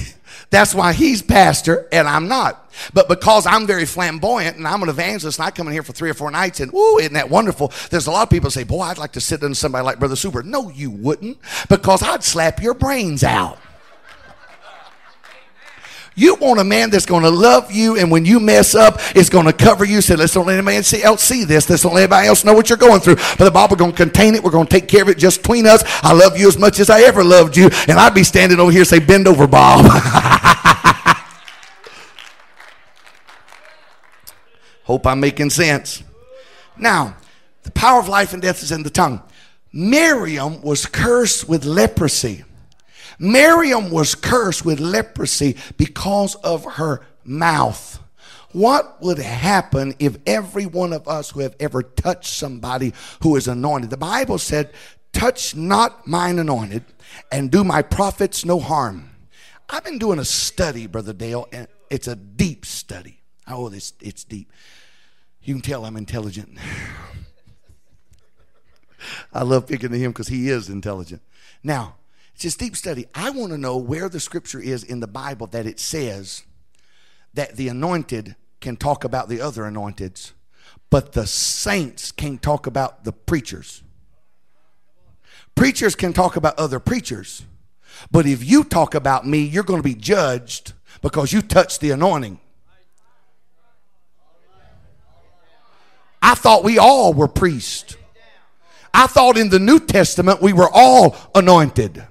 that's 0.50 0.74
why 0.74 0.92
he's 0.92 1.22
pastor 1.22 1.88
and 1.90 2.06
I'm 2.06 2.28
not. 2.28 2.70
But 2.92 3.08
because 3.08 3.46
I'm 3.46 3.66
very 3.66 3.86
flamboyant 3.86 4.56
and 4.56 4.66
I'm 4.66 4.82
an 4.82 4.88
evangelist 4.88 5.38
and 5.38 5.46
I 5.46 5.50
come 5.50 5.68
in 5.68 5.72
here 5.72 5.82
for 5.82 5.92
three 5.92 6.10
or 6.10 6.14
four 6.14 6.30
nights 6.30 6.60
and, 6.60 6.72
ooh, 6.74 6.98
isn't 6.98 7.14
that 7.14 7.30
wonderful? 7.30 7.72
There's 7.90 8.06
a 8.06 8.10
lot 8.10 8.24
of 8.24 8.30
people 8.30 8.50
say, 8.50 8.64
boy, 8.64 8.82
I'd 8.82 8.98
like 8.98 9.12
to 9.12 9.20
sit 9.20 9.42
under 9.42 9.54
somebody 9.54 9.84
like 9.84 9.98
Brother 9.98 10.16
Suber. 10.16 10.44
No, 10.44 10.68
you 10.68 10.90
wouldn't 10.90 11.38
because 11.68 12.02
I'd 12.02 12.22
slap 12.22 12.62
your 12.62 12.74
brains 12.74 13.24
out. 13.24 13.58
You 16.16 16.34
want 16.34 16.60
a 16.60 16.64
man 16.64 16.90
that's 16.90 17.06
going 17.06 17.22
to 17.22 17.30
love 17.30 17.70
you, 17.70 17.96
and 17.96 18.10
when 18.10 18.24
you 18.24 18.40
mess 18.40 18.74
up, 18.74 18.98
it's 19.14 19.28
going 19.28 19.46
to 19.46 19.52
cover 19.52 19.84
you. 19.84 20.00
Say, 20.00 20.16
let's 20.16 20.34
don't 20.34 20.46
let 20.46 20.58
anybody 20.58 21.02
else 21.02 21.22
see 21.22 21.44
this. 21.44 21.70
Let's 21.70 21.82
don't 21.82 21.94
let 21.94 22.02
anybody 22.02 22.26
else 22.26 22.44
know 22.44 22.52
what 22.52 22.68
you're 22.68 22.78
going 22.78 23.00
through. 23.00 23.16
But 23.16 23.44
the 23.44 23.50
Bible 23.50 23.76
going 23.76 23.92
to 23.92 23.96
contain 23.96 24.34
it. 24.34 24.42
We're 24.42 24.50
going 24.50 24.66
to 24.66 24.70
take 24.70 24.88
care 24.88 25.02
of 25.02 25.08
it 25.08 25.18
just 25.18 25.42
between 25.42 25.66
us. 25.66 25.82
I 26.02 26.12
love 26.12 26.36
you 26.38 26.48
as 26.48 26.58
much 26.58 26.80
as 26.80 26.90
I 26.90 27.02
ever 27.02 27.22
loved 27.22 27.56
you, 27.56 27.70
and 27.88 27.98
I'd 27.98 28.14
be 28.14 28.24
standing 28.24 28.58
over 28.58 28.72
here 28.72 28.84
say, 28.84 28.98
bend 28.98 29.28
over, 29.28 29.46
Bob. 29.46 29.86
Hope 34.84 35.06
I'm 35.06 35.20
making 35.20 35.50
sense. 35.50 36.02
Now, 36.76 37.16
the 37.62 37.70
power 37.70 38.00
of 38.00 38.08
life 38.08 38.32
and 38.32 38.42
death 38.42 38.62
is 38.62 38.72
in 38.72 38.82
the 38.82 38.90
tongue. 38.90 39.22
Miriam 39.72 40.60
was 40.62 40.86
cursed 40.86 41.48
with 41.48 41.64
leprosy. 41.64 42.44
Miriam 43.20 43.90
was 43.90 44.14
cursed 44.14 44.64
with 44.64 44.80
leprosy 44.80 45.56
because 45.76 46.36
of 46.36 46.64
her 46.64 47.02
mouth. 47.22 48.02
What 48.52 49.00
would 49.02 49.18
happen 49.18 49.94
if 49.98 50.16
every 50.26 50.64
one 50.64 50.94
of 50.94 51.06
us 51.06 51.30
who 51.30 51.40
have 51.40 51.54
ever 51.60 51.82
touched 51.82 52.32
somebody 52.32 52.94
who 53.22 53.36
is 53.36 53.46
anointed? 53.46 53.90
The 53.90 53.98
Bible 53.98 54.38
said, 54.38 54.72
Touch 55.12 55.54
not 55.54 56.06
mine 56.06 56.38
anointed 56.38 56.84
and 57.30 57.50
do 57.50 57.62
my 57.62 57.82
prophets 57.82 58.42
no 58.44 58.58
harm. 58.58 59.10
I've 59.68 59.84
been 59.84 59.98
doing 59.98 60.18
a 60.18 60.24
study, 60.24 60.86
Brother 60.86 61.12
Dale, 61.12 61.46
and 61.52 61.68
it's 61.90 62.08
a 62.08 62.16
deep 62.16 62.64
study. 62.64 63.20
Oh, 63.46 63.68
it's, 63.68 63.92
it's 64.00 64.24
deep. 64.24 64.50
You 65.42 65.54
can 65.54 65.62
tell 65.62 65.84
I'm 65.84 65.98
intelligent. 65.98 66.56
I 69.32 69.42
love 69.42 69.66
picking 69.66 69.90
to 69.90 69.98
him 69.98 70.12
because 70.12 70.28
he 70.28 70.48
is 70.48 70.70
intelligent. 70.70 71.22
Now, 71.62 71.96
it's 72.40 72.44
just 72.44 72.58
deep 72.58 72.74
study. 72.74 73.04
I 73.14 73.28
want 73.28 73.52
to 73.52 73.58
know 73.58 73.76
where 73.76 74.08
the 74.08 74.18
scripture 74.18 74.60
is 74.60 74.82
in 74.82 75.00
the 75.00 75.06
Bible 75.06 75.46
that 75.48 75.66
it 75.66 75.78
says 75.78 76.42
that 77.34 77.56
the 77.56 77.68
anointed 77.68 78.34
can 78.62 78.78
talk 78.78 79.04
about 79.04 79.28
the 79.28 79.42
other 79.42 79.64
anointeds, 79.64 80.32
but 80.88 81.12
the 81.12 81.26
saints 81.26 82.10
can't 82.10 82.40
talk 82.40 82.66
about 82.66 83.04
the 83.04 83.12
preachers. 83.12 83.82
Preachers 85.54 85.94
can 85.94 86.14
talk 86.14 86.34
about 86.36 86.58
other 86.58 86.80
preachers, 86.80 87.42
but 88.10 88.24
if 88.24 88.42
you 88.42 88.64
talk 88.64 88.94
about 88.94 89.26
me, 89.26 89.40
you're 89.40 89.62
going 89.62 89.82
to 89.82 89.86
be 89.86 89.94
judged 89.94 90.72
because 91.02 91.34
you 91.34 91.42
touched 91.42 91.82
the 91.82 91.90
anointing. 91.90 92.40
I 96.22 96.34
thought 96.34 96.64
we 96.64 96.78
all 96.78 97.12
were 97.12 97.28
priests. 97.28 97.98
I 98.94 99.08
thought 99.08 99.36
in 99.36 99.50
the 99.50 99.58
New 99.58 99.78
Testament 99.78 100.40
we 100.40 100.54
were 100.54 100.70
all 100.72 101.14
anointed. 101.34 102.06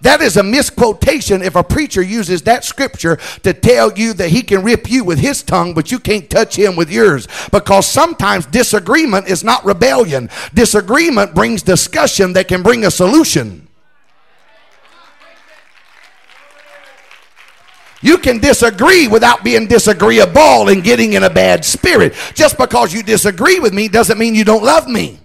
That 0.00 0.20
is 0.20 0.36
a 0.36 0.42
misquotation 0.42 1.42
if 1.42 1.56
a 1.56 1.64
preacher 1.64 2.02
uses 2.02 2.42
that 2.42 2.64
scripture 2.64 3.16
to 3.42 3.52
tell 3.52 3.92
you 3.92 4.12
that 4.14 4.30
he 4.30 4.42
can 4.42 4.62
rip 4.62 4.90
you 4.90 5.04
with 5.04 5.18
his 5.18 5.42
tongue, 5.42 5.74
but 5.74 5.90
you 5.90 5.98
can't 5.98 6.28
touch 6.28 6.56
him 6.56 6.76
with 6.76 6.90
yours. 6.90 7.26
Because 7.50 7.86
sometimes 7.86 8.46
disagreement 8.46 9.28
is 9.28 9.42
not 9.42 9.64
rebellion, 9.64 10.28
disagreement 10.54 11.34
brings 11.34 11.62
discussion 11.62 12.32
that 12.34 12.48
can 12.48 12.62
bring 12.62 12.84
a 12.84 12.90
solution. 12.90 13.66
You 18.02 18.18
can 18.18 18.38
disagree 18.38 19.08
without 19.08 19.42
being 19.42 19.66
disagreeable 19.66 20.68
and 20.68 20.84
getting 20.84 21.14
in 21.14 21.24
a 21.24 21.30
bad 21.30 21.64
spirit. 21.64 22.14
Just 22.34 22.58
because 22.58 22.92
you 22.92 23.02
disagree 23.02 23.58
with 23.58 23.72
me 23.72 23.88
doesn't 23.88 24.18
mean 24.18 24.34
you 24.34 24.44
don't 24.44 24.62
love 24.62 24.86
me. 24.86 25.18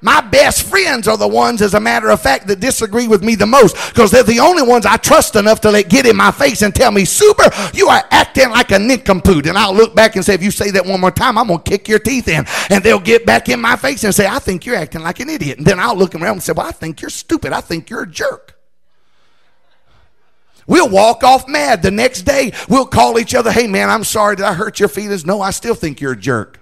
My 0.00 0.20
best 0.20 0.62
friends 0.62 1.08
are 1.08 1.16
the 1.16 1.26
ones, 1.26 1.60
as 1.60 1.74
a 1.74 1.80
matter 1.80 2.08
of 2.10 2.20
fact, 2.20 2.46
that 2.46 2.60
disagree 2.60 3.08
with 3.08 3.24
me 3.24 3.34
the 3.34 3.46
most 3.46 3.74
because 3.88 4.12
they're 4.12 4.22
the 4.22 4.38
only 4.38 4.62
ones 4.62 4.86
I 4.86 4.96
trust 4.96 5.34
enough 5.34 5.60
to 5.62 5.72
let 5.72 5.88
get 5.88 6.06
in 6.06 6.16
my 6.16 6.30
face 6.30 6.62
and 6.62 6.72
tell 6.72 6.92
me, 6.92 7.02
Suber, 7.02 7.74
you 7.76 7.88
are 7.88 8.04
acting 8.12 8.50
like 8.50 8.70
a 8.70 8.78
nincompoop. 8.78 9.46
And 9.46 9.58
I'll 9.58 9.74
look 9.74 9.96
back 9.96 10.14
and 10.14 10.24
say, 10.24 10.34
if 10.34 10.42
you 10.42 10.52
say 10.52 10.70
that 10.70 10.86
one 10.86 11.00
more 11.00 11.10
time, 11.10 11.36
I'm 11.36 11.48
going 11.48 11.60
to 11.60 11.68
kick 11.68 11.88
your 11.88 11.98
teeth 11.98 12.28
in. 12.28 12.46
And 12.70 12.84
they'll 12.84 13.00
get 13.00 13.26
back 13.26 13.48
in 13.48 13.60
my 13.60 13.74
face 13.74 14.04
and 14.04 14.14
say, 14.14 14.28
I 14.28 14.38
think 14.38 14.64
you're 14.64 14.76
acting 14.76 15.02
like 15.02 15.18
an 15.18 15.28
idiot. 15.28 15.58
And 15.58 15.66
then 15.66 15.80
I'll 15.80 15.96
look 15.96 16.14
around 16.14 16.34
and 16.34 16.42
say, 16.44 16.52
Well, 16.52 16.66
I 16.66 16.72
think 16.72 17.00
you're 17.00 17.10
stupid. 17.10 17.52
I 17.52 17.60
think 17.60 17.90
you're 17.90 18.02
a 18.02 18.06
jerk. 18.06 18.56
We'll 20.68 20.88
walk 20.88 21.24
off 21.24 21.48
mad. 21.48 21.82
The 21.82 21.90
next 21.90 22.22
day, 22.22 22.52
we'll 22.68 22.86
call 22.86 23.18
each 23.18 23.34
other, 23.34 23.50
Hey, 23.50 23.66
man, 23.66 23.90
I'm 23.90 24.04
sorry. 24.04 24.36
Did 24.36 24.44
I 24.44 24.54
hurt 24.54 24.78
your 24.78 24.88
feelings? 24.88 25.26
No, 25.26 25.40
I 25.40 25.50
still 25.50 25.74
think 25.74 26.00
you're 26.00 26.12
a 26.12 26.16
jerk. 26.16 26.60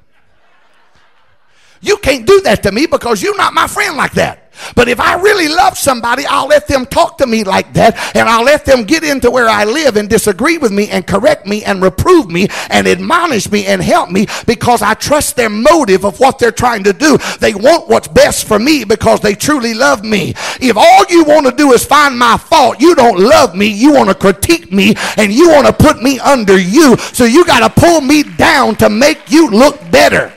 You 1.81 1.97
can't 1.99 2.27
do 2.27 2.41
that 2.43 2.63
to 2.65 2.73
me 2.73 2.87
because 2.87 3.23
you're 3.23 3.37
not 3.37 3.55
my 3.55 3.67
friend 3.67 3.97
like 3.97 4.13
that. 4.13 4.47
But 4.75 4.89
if 4.89 5.01
I 5.01 5.21
really 5.21 5.49
love 5.49 5.77
somebody, 5.77 6.25
I'll 6.27 6.49
let 6.49 6.67
them 6.67 6.87
talk 6.87 7.19
to 7.19 7.27
me 7.27 7.45
like 7.45 7.73
that 7.75 8.17
and 8.17 8.29
I'll 8.29 8.45
let 8.45 8.65
them 8.65 8.85
get 8.85 9.05
into 9.05 9.31
where 9.31 9.49
I 9.49 9.65
live 9.65 9.97
and 9.97 10.09
disagree 10.09 10.59
with 10.59 10.73
me 10.73 10.89
and 10.89 11.07
correct 11.07 11.47
me 11.47 11.65
and 11.65 11.83
reprove 11.83 12.31
me 12.31 12.49
and 12.71 12.87
admonish 12.87 13.51
me 13.51 13.67
and 13.67 13.83
help 13.83 14.11
me 14.11 14.27
because 14.47 14.83
I 14.83 14.95
trust 14.95 15.37
their 15.37 15.51
motive 15.51 16.05
of 16.05 16.19
what 16.21 16.39
they're 16.39 16.53
trying 16.53 16.85
to 16.85 16.93
do. 16.93 17.19
They 17.41 17.55
want 17.55 17.89
what's 17.89 18.09
best 18.09 18.47
for 18.47 18.59
me 18.59 18.85
because 18.85 19.21
they 19.21 19.35
truly 19.35 19.75
love 19.75 20.05
me. 20.05 20.35
If 20.61 20.77
all 20.77 21.05
you 21.09 21.25
want 21.25 21.47
to 21.47 21.53
do 21.53 21.73
is 21.73 21.85
find 21.85 22.19
my 22.19 22.37
fault, 22.37 22.81
you 22.81 22.95
don't 22.95 23.19
love 23.19 23.55
me, 23.55 23.67
you 23.67 23.93
want 23.93 24.09
to 24.09 24.15
critique 24.15 24.73
me 24.73 24.95
and 25.17 25.33
you 25.33 25.51
want 25.51 25.67
to 25.67 25.73
put 25.73 26.03
me 26.03 26.19
under 26.21 26.59
you. 26.59 26.97
So 26.97 27.25
you 27.25 27.45
got 27.45 27.61
to 27.61 27.81
pull 27.81 28.01
me 28.01 28.23
down 28.23 28.77
to 28.77 28.89
make 28.89 29.31
you 29.31 29.51
look 29.51 29.79
better. 29.91 30.36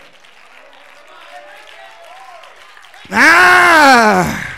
Ah. 3.12 4.49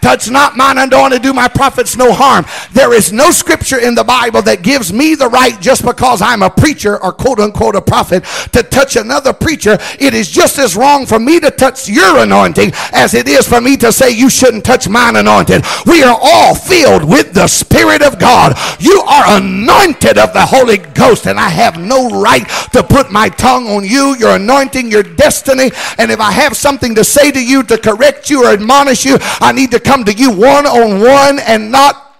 Touch 0.00 0.30
not 0.30 0.56
mine 0.56 0.78
anointed, 0.78 1.22
do 1.22 1.32
my 1.32 1.48
prophets 1.48 1.96
no 1.96 2.12
harm. 2.12 2.44
There 2.72 2.94
is 2.94 3.12
no 3.12 3.30
scripture 3.30 3.78
in 3.78 3.94
the 3.94 4.04
Bible 4.04 4.42
that 4.42 4.62
gives 4.62 4.92
me 4.92 5.14
the 5.14 5.28
right 5.28 5.60
just 5.60 5.84
because 5.84 6.22
I'm 6.22 6.42
a 6.42 6.50
preacher 6.50 7.02
or 7.02 7.12
quote 7.12 7.40
unquote 7.40 7.76
a 7.76 7.82
prophet 7.82 8.24
to 8.52 8.62
touch 8.62 8.96
another 8.96 9.32
preacher. 9.32 9.78
It 9.98 10.14
is 10.14 10.30
just 10.30 10.58
as 10.58 10.76
wrong 10.76 11.06
for 11.06 11.18
me 11.18 11.40
to 11.40 11.50
touch 11.50 11.88
your 11.88 12.18
anointing 12.18 12.72
as 12.92 13.14
it 13.14 13.28
is 13.28 13.46
for 13.46 13.60
me 13.60 13.76
to 13.78 13.92
say 13.92 14.10
you 14.10 14.30
shouldn't 14.30 14.64
touch 14.64 14.88
mine 14.88 15.16
anointed. 15.16 15.64
We 15.86 16.02
are 16.02 16.18
all 16.20 16.54
filled 16.54 17.04
with 17.04 17.32
the 17.34 17.46
Spirit 17.46 18.02
of 18.02 18.18
God. 18.18 18.56
You 18.78 19.00
are 19.02 19.38
anointed 19.38 20.18
of 20.18 20.32
the 20.32 20.46
Holy 20.46 20.78
Ghost, 20.78 21.26
and 21.26 21.38
I 21.38 21.48
have 21.48 21.78
no 21.78 22.08
right 22.20 22.48
to 22.72 22.82
put 22.82 23.10
my 23.10 23.28
tongue 23.28 23.66
on 23.68 23.84
you, 23.84 24.16
your 24.18 24.36
anointing, 24.36 24.90
your 24.90 25.02
destiny. 25.02 25.70
And 25.98 26.10
if 26.10 26.20
I 26.20 26.32
have 26.32 26.56
something 26.56 26.94
to 26.94 27.04
say 27.04 27.30
to 27.30 27.44
you 27.44 27.62
to 27.64 27.78
correct 27.78 28.30
you 28.30 28.44
or 28.44 28.52
admonish 28.52 29.04
you, 29.04 29.16
I 29.40 29.52
need 29.52 29.70
to 29.72 29.80
come 29.90 30.04
to 30.04 30.12
you 30.12 30.30
one 30.30 30.66
on 30.66 31.00
one 31.00 31.40
and 31.40 31.72
not 31.72 32.16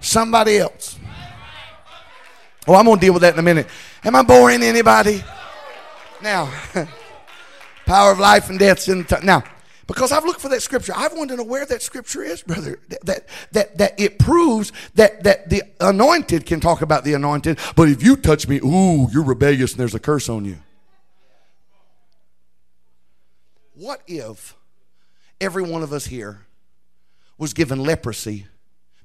somebody 0.00 0.58
else. 0.58 0.98
Oh, 2.68 2.74
I'm 2.74 2.84
going 2.84 2.98
to 2.98 3.00
deal 3.00 3.14
with 3.14 3.22
that 3.22 3.32
in 3.32 3.38
a 3.38 3.42
minute. 3.42 3.66
Am 4.04 4.14
I 4.14 4.22
boring 4.22 4.62
anybody? 4.62 5.24
Now, 6.22 6.52
power 7.86 8.12
of 8.12 8.18
life 8.18 8.50
and 8.50 8.58
death 8.58 8.86
in 8.86 8.98
the 8.98 9.04
tongue. 9.04 9.24
Now, 9.24 9.44
because 9.86 10.12
I've 10.12 10.26
looked 10.26 10.42
for 10.42 10.50
that 10.50 10.60
scripture. 10.60 10.92
I've 10.94 11.14
wanted 11.14 11.36
to 11.36 11.36
know 11.38 11.48
where 11.48 11.64
that 11.64 11.80
scripture 11.80 12.22
is, 12.22 12.42
brother. 12.42 12.80
That, 13.04 13.26
that, 13.52 13.78
that 13.78 13.98
it 13.98 14.18
proves 14.18 14.72
that, 14.96 15.24
that 15.24 15.48
the 15.48 15.62
anointed 15.80 16.44
can 16.44 16.60
talk 16.60 16.82
about 16.82 17.04
the 17.04 17.14
anointed, 17.14 17.58
but 17.76 17.88
if 17.88 18.02
you 18.02 18.16
touch 18.16 18.46
me, 18.46 18.58
ooh, 18.58 19.08
you're 19.10 19.24
rebellious 19.24 19.72
and 19.72 19.80
there's 19.80 19.94
a 19.94 20.00
curse 20.00 20.28
on 20.28 20.44
you. 20.44 20.58
What 23.74 24.02
if 24.06 24.54
every 25.40 25.62
one 25.62 25.82
of 25.82 25.92
us 25.92 26.06
here 26.06 26.46
was 27.38 27.52
given 27.52 27.80
leprosy 27.80 28.46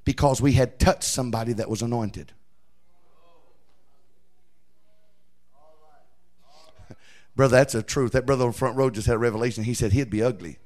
because 0.04 0.40
we 0.40 0.52
had 0.52 0.78
touched 0.78 1.04
somebody 1.04 1.52
that 1.52 1.68
was 1.68 1.82
anointed. 1.82 2.32
brother, 7.36 7.56
that's 7.56 7.72
the 7.74 7.82
truth. 7.82 8.12
That 8.12 8.26
brother 8.26 8.44
on 8.44 8.50
the 8.52 8.56
front 8.56 8.76
row 8.76 8.90
just 8.90 9.06
had 9.06 9.16
a 9.16 9.18
revelation. 9.18 9.64
He 9.64 9.74
said 9.74 9.92
he'd 9.92 10.10
be 10.10 10.22
ugly. 10.22 10.58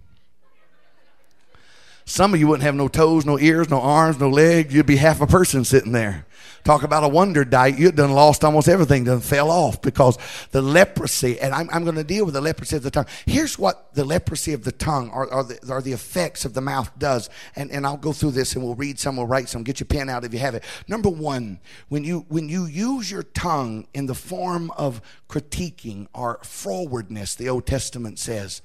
Some 2.06 2.34
of 2.34 2.40
you 2.40 2.46
wouldn't 2.48 2.64
have 2.64 2.74
no 2.74 2.88
toes, 2.88 3.24
no 3.24 3.38
ears, 3.38 3.70
no 3.70 3.80
arms, 3.80 4.18
no 4.20 4.28
legs. 4.28 4.74
You'd 4.74 4.86
be 4.86 4.96
half 4.96 5.20
a 5.20 5.26
person 5.26 5.64
sitting 5.64 5.92
there. 5.92 6.26
Talk 6.64 6.82
about 6.82 7.04
a 7.04 7.08
wonder 7.08 7.44
diet. 7.44 7.78
You'd 7.78 7.96
done 7.96 8.12
lost 8.12 8.42
almost 8.42 8.68
everything, 8.68 9.04
done 9.04 9.20
fell 9.20 9.50
off 9.50 9.82
because 9.82 10.16
the 10.50 10.62
leprosy, 10.62 11.38
and 11.38 11.54
I'm, 11.54 11.68
I'm 11.70 11.84
going 11.84 11.96
to 11.96 12.04
deal 12.04 12.24
with 12.24 12.32
the 12.32 12.40
leprosy 12.40 12.76
of 12.76 12.82
the 12.82 12.90
tongue. 12.90 13.06
Here's 13.26 13.58
what 13.58 13.92
the 13.94 14.04
leprosy 14.04 14.54
of 14.54 14.64
the 14.64 14.72
tongue 14.72 15.10
or, 15.10 15.32
or, 15.32 15.44
the, 15.44 15.58
or 15.70 15.82
the 15.82 15.92
effects 15.92 16.46
of 16.46 16.54
the 16.54 16.62
mouth 16.62 16.90
does. 16.98 17.28
And, 17.54 17.70
and 17.70 17.86
I'll 17.86 17.98
go 17.98 18.12
through 18.12 18.30
this 18.30 18.54
and 18.54 18.64
we'll 18.64 18.74
read 18.74 18.98
some, 18.98 19.16
we'll 19.16 19.26
write 19.26 19.50
some. 19.50 19.62
Get 19.62 19.78
your 19.78 19.86
pen 19.86 20.08
out 20.08 20.24
if 20.24 20.32
you 20.32 20.38
have 20.40 20.54
it. 20.54 20.64
Number 20.88 21.10
one, 21.10 21.60
when 21.88 22.02
you, 22.02 22.24
when 22.28 22.48
you 22.48 22.64
use 22.64 23.10
your 23.10 23.24
tongue 23.24 23.86
in 23.92 24.06
the 24.06 24.14
form 24.14 24.70
of 24.72 25.02
critiquing 25.28 26.06
or 26.14 26.40
forwardness, 26.42 27.34
the 27.34 27.48
Old 27.50 27.66
Testament 27.66 28.18
says, 28.18 28.62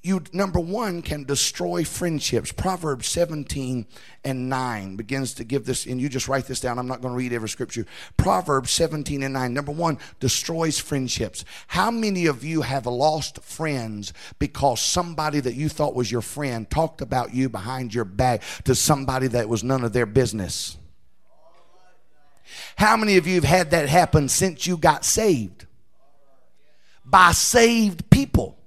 you 0.00 0.22
number 0.32 0.60
one 0.60 1.02
can 1.02 1.24
destroy 1.24 1.82
friendships. 1.82 2.52
Proverbs 2.52 3.08
17 3.08 3.84
and 4.24 4.48
9 4.48 4.96
begins 4.96 5.34
to 5.34 5.44
give 5.44 5.64
this 5.64 5.86
and 5.86 6.00
you 6.00 6.08
just 6.08 6.28
write 6.28 6.46
this 6.46 6.60
down. 6.60 6.78
I'm 6.78 6.86
not 6.86 7.00
going 7.00 7.12
to 7.12 7.18
read 7.18 7.32
every 7.32 7.48
scripture. 7.48 7.84
Proverbs 8.16 8.70
17 8.70 9.24
and 9.24 9.34
9 9.34 9.52
number 9.52 9.72
one 9.72 9.98
destroys 10.20 10.78
friendships. 10.78 11.44
How 11.66 11.90
many 11.90 12.26
of 12.26 12.44
you 12.44 12.62
have 12.62 12.86
lost 12.86 13.42
friends 13.42 14.12
because 14.38 14.80
somebody 14.80 15.40
that 15.40 15.54
you 15.54 15.68
thought 15.68 15.96
was 15.96 16.12
your 16.12 16.22
friend 16.22 16.70
talked 16.70 17.00
about 17.00 17.34
you 17.34 17.48
behind 17.48 17.92
your 17.92 18.04
back 18.04 18.42
to 18.64 18.76
somebody 18.76 19.26
that 19.28 19.48
was 19.48 19.64
none 19.64 19.82
of 19.82 19.92
their 19.92 20.06
business? 20.06 20.76
How 22.76 22.96
many 22.96 23.16
of 23.16 23.26
you 23.26 23.34
have 23.34 23.44
had 23.44 23.70
that 23.72 23.88
happen 23.88 24.28
since 24.28 24.64
you 24.64 24.76
got 24.76 25.04
saved? 25.04 25.66
By 27.04 27.32
saved 27.32 28.08
people 28.10 28.57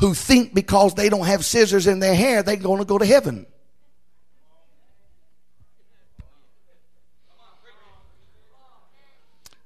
who 0.00 0.14
think 0.14 0.54
because 0.54 0.94
they 0.94 1.08
don't 1.08 1.26
have 1.26 1.44
scissors 1.44 1.86
in 1.86 1.98
their 1.98 2.14
hair, 2.14 2.42
they're 2.42 2.56
going 2.56 2.78
to 2.78 2.84
go 2.84 2.98
to 2.98 3.06
heaven. 3.06 3.46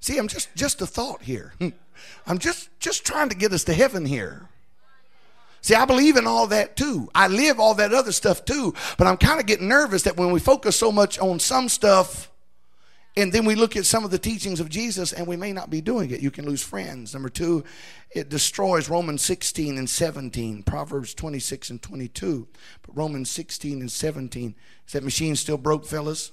See, 0.01 0.16
I'm 0.16 0.29
just 0.29 0.55
just 0.55 0.81
a 0.81 0.87
thought 0.87 1.22
here. 1.22 1.53
Hmm. 1.59 1.68
I'm 2.26 2.39
just 2.39 2.70
just 2.81 3.05
trying 3.05 3.29
to 3.29 3.37
get 3.37 3.53
us 3.53 3.64
to 3.64 3.74
heaven 3.74 4.07
here. 4.07 4.49
See, 5.61 5.74
I 5.74 5.85
believe 5.85 6.16
in 6.16 6.26
all 6.26 6.47
that 6.47 6.76
too. 6.76 7.11
I 7.14 7.29
live 7.29 7.61
all 7.61 7.74
that 7.74 7.93
other 7.93 8.12
stuff 8.12 8.45
too, 8.45 8.74
but 8.97 9.07
I'm 9.07 9.16
kind 9.16 9.41
of 9.41 9.47
getting 9.47 9.68
nervous 9.68 10.05
that 10.05 10.16
when 10.16 10.31
we 10.31 10.41
focus 10.41 10.76
so 10.76 10.91
much 10.93 11.18
on 11.18 11.41
some 11.41 11.68
stuff 11.68 12.31
and 13.18 13.32
then 13.32 13.44
we 13.44 13.56
look 13.56 13.76
at 13.76 13.84
some 13.84 14.04
of 14.04 14.12
the 14.12 14.18
teachings 14.18 14.60
of 14.60 14.68
Jesus 14.68 15.12
and 15.12 15.26
we 15.26 15.34
may 15.34 15.52
not 15.52 15.70
be 15.70 15.80
doing 15.80 16.12
it. 16.12 16.20
You 16.20 16.30
can 16.30 16.46
lose 16.46 16.62
friends. 16.62 17.14
Number 17.14 17.28
two, 17.28 17.64
it 18.12 18.28
destroys 18.28 18.88
Romans 18.88 19.22
16 19.22 19.76
and 19.76 19.90
17, 19.90 20.62
Proverbs 20.62 21.14
26 21.14 21.70
and 21.70 21.82
22. 21.82 22.46
But 22.82 22.96
Romans 22.96 23.28
16 23.28 23.80
and 23.80 23.90
17, 23.90 24.54
is 24.86 24.92
that 24.92 25.02
machine 25.02 25.34
still 25.34 25.58
broke, 25.58 25.84
fellas? 25.84 26.30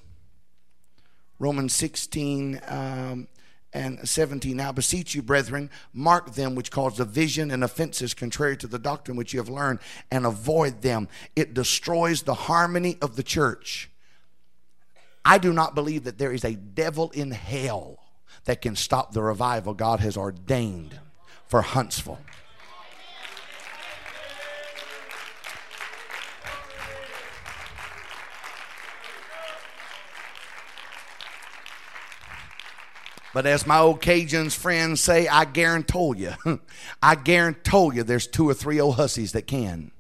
Romans 1.40 1.74
16 1.74 2.62
um, 2.68 3.30
and 3.74 4.08
17. 4.08 4.56
Now 4.56 4.72
beseech 4.72 5.16
you, 5.16 5.24
brethren, 5.24 5.72
mark 5.92 6.36
them 6.36 6.54
which 6.54 6.70
cause 6.70 6.98
division 6.98 7.50
and 7.50 7.64
offenses 7.64 8.14
contrary 8.14 8.58
to 8.58 8.68
the 8.68 8.78
doctrine 8.78 9.18
which 9.18 9.34
you 9.34 9.40
have 9.40 9.50
learned, 9.50 9.80
and 10.12 10.24
avoid 10.24 10.84
them. 10.84 11.08
It 11.36 11.56
destroys 11.56 12.22
the 12.22 12.36
harmony 12.36 13.00
of 13.02 13.16
the 13.16 13.24
church. 13.24 13.90
I 15.26 15.40
do 15.40 15.52
not 15.52 15.74
believe 15.74 16.04
that 16.04 16.20
there 16.20 16.32
is 16.32 16.46
a 16.46 16.54
devil 16.54 17.10
in 17.10 17.32
hell 17.32 17.98
that 18.44 18.62
can 18.62 18.76
stop 18.76 19.12
the 19.12 19.24
revival 19.24 19.74
God 19.74 20.00
has 20.00 20.16
ordained 20.16 21.00
for 21.48 21.64
Huntsville. 21.64 22.20
But 33.34 33.46
as 33.46 33.68
my 33.68 33.80
old 33.80 34.02
Cajuns 34.02 34.56
friends 34.56 35.02
say, 35.02 35.28
I 35.28 35.44
guarantee 35.44 36.14
you, 36.46 36.62
I 37.04 37.16
guarantee 37.16 37.90
you 37.96 38.04
there's 38.04 38.28
two 38.28 38.48
or 38.48 38.54
three 38.54 38.80
old 38.80 38.96
hussies 38.96 39.34
that 39.34 39.46
can. 39.46 39.92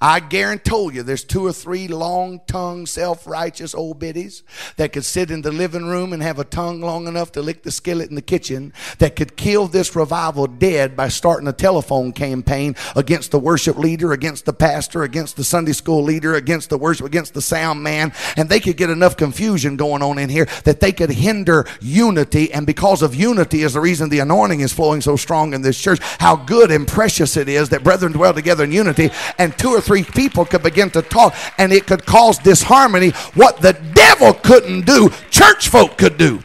I 0.00 0.20
guarantee 0.20 0.74
you 0.74 1.02
there's 1.02 1.24
two 1.24 1.46
or 1.46 1.52
three 1.52 1.88
long 1.88 2.40
tongued, 2.46 2.88
self 2.88 3.26
righteous 3.26 3.74
old 3.74 3.98
biddies 3.98 4.42
that 4.76 4.92
could 4.92 5.04
sit 5.04 5.30
in 5.30 5.42
the 5.42 5.52
living 5.52 5.86
room 5.86 6.12
and 6.12 6.22
have 6.22 6.38
a 6.38 6.44
tongue 6.44 6.80
long 6.80 7.06
enough 7.06 7.32
to 7.32 7.42
lick 7.42 7.62
the 7.62 7.70
skillet 7.70 8.08
in 8.08 8.16
the 8.16 8.22
kitchen 8.22 8.72
that 8.98 9.14
could 9.14 9.36
kill 9.36 9.66
this 9.68 9.94
revival 9.94 10.46
dead 10.46 10.96
by 10.96 11.08
starting 11.08 11.48
a 11.48 11.52
telephone 11.52 12.12
campaign 12.12 12.74
against 12.96 13.30
the 13.30 13.38
worship 13.38 13.76
leader, 13.78 14.12
against 14.12 14.46
the 14.46 14.52
pastor, 14.52 15.02
against 15.02 15.36
the 15.36 15.44
Sunday 15.44 15.72
school 15.72 16.02
leader, 16.02 16.34
against 16.34 16.70
the 16.70 16.78
worship, 16.78 17.06
against 17.06 17.34
the 17.34 17.42
sound 17.42 17.82
man. 17.82 18.12
And 18.36 18.48
they 18.48 18.60
could 18.60 18.76
get 18.76 18.90
enough 18.90 19.16
confusion 19.16 19.76
going 19.76 20.02
on 20.02 20.18
in 20.18 20.28
here 20.28 20.46
that 20.64 20.80
they 20.80 20.92
could 20.92 21.10
hinder 21.10 21.66
unity. 21.80 22.52
And 22.52 22.66
because 22.66 23.02
of 23.02 23.14
unity 23.14 23.62
is 23.62 23.74
the 23.74 23.80
reason 23.80 24.08
the 24.08 24.20
anointing 24.20 24.60
is 24.60 24.72
flowing 24.72 25.00
so 25.00 25.16
strong 25.16 25.54
in 25.54 25.62
this 25.62 25.80
church. 25.80 26.00
How 26.18 26.36
good 26.36 26.70
and 26.70 26.88
precious 26.88 27.36
it 27.36 27.48
is 27.48 27.68
that 27.68 27.84
brethren 27.84 28.12
dwell 28.12 28.34
together 28.34 28.64
in 28.64 28.72
unity 28.72 29.10
and 29.38 29.56
two 29.58 29.70
or 29.70 29.80
three 29.84 30.02
people 30.02 30.44
could 30.44 30.62
begin 30.62 30.90
to 30.90 31.02
talk 31.02 31.34
and 31.58 31.72
it 31.72 31.86
could 31.86 32.04
cause 32.06 32.38
disharmony. 32.38 33.10
What 33.34 33.60
the 33.60 33.74
devil 33.94 34.34
couldn't 34.34 34.86
do, 34.86 35.10
church 35.30 35.68
folk 35.68 35.98
could 35.98 36.18
do. 36.18 36.40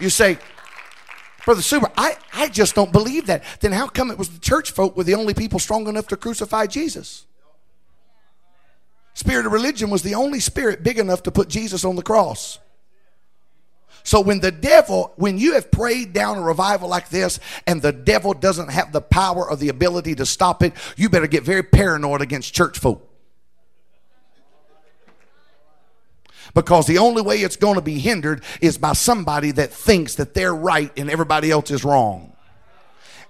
You 0.00 0.10
say, 0.10 0.38
Brother 1.44 1.62
Suber, 1.62 1.90
I, 1.96 2.16
I 2.34 2.48
just 2.48 2.74
don't 2.74 2.92
believe 2.92 3.26
that. 3.26 3.42
Then 3.60 3.72
how 3.72 3.88
come 3.88 4.10
it 4.10 4.18
was 4.18 4.28
the 4.28 4.38
church 4.38 4.70
folk 4.70 4.96
were 4.96 5.04
the 5.04 5.14
only 5.14 5.34
people 5.34 5.58
strong 5.58 5.88
enough 5.88 6.08
to 6.08 6.16
crucify 6.16 6.66
Jesus? 6.66 7.24
Spirit 9.14 9.46
of 9.46 9.52
religion 9.52 9.90
was 9.90 10.02
the 10.02 10.14
only 10.14 10.40
spirit 10.40 10.82
big 10.82 10.98
enough 10.98 11.22
to 11.24 11.30
put 11.32 11.48
Jesus 11.48 11.84
on 11.84 11.96
the 11.96 12.02
cross. 12.02 12.58
So 14.08 14.22
when 14.22 14.40
the 14.40 14.50
devil, 14.50 15.12
when 15.16 15.36
you 15.36 15.52
have 15.52 15.70
prayed 15.70 16.14
down 16.14 16.38
a 16.38 16.40
revival 16.40 16.88
like 16.88 17.10
this 17.10 17.38
and 17.66 17.82
the 17.82 17.92
devil 17.92 18.32
doesn't 18.32 18.70
have 18.70 18.90
the 18.90 19.02
power 19.02 19.46
or 19.46 19.54
the 19.54 19.68
ability 19.68 20.14
to 20.14 20.24
stop 20.24 20.62
it, 20.62 20.72
you 20.96 21.10
better 21.10 21.26
get 21.26 21.42
very 21.42 21.62
paranoid 21.62 22.22
against 22.22 22.54
church 22.54 22.78
folk. 22.78 23.06
Because 26.54 26.86
the 26.86 26.96
only 26.96 27.20
way 27.20 27.36
it's 27.40 27.56
going 27.56 27.74
to 27.74 27.82
be 27.82 27.98
hindered 27.98 28.42
is 28.62 28.78
by 28.78 28.94
somebody 28.94 29.50
that 29.50 29.74
thinks 29.74 30.14
that 30.14 30.32
they're 30.32 30.54
right 30.54 30.90
and 30.96 31.10
everybody 31.10 31.50
else 31.50 31.70
is 31.70 31.84
wrong 31.84 32.32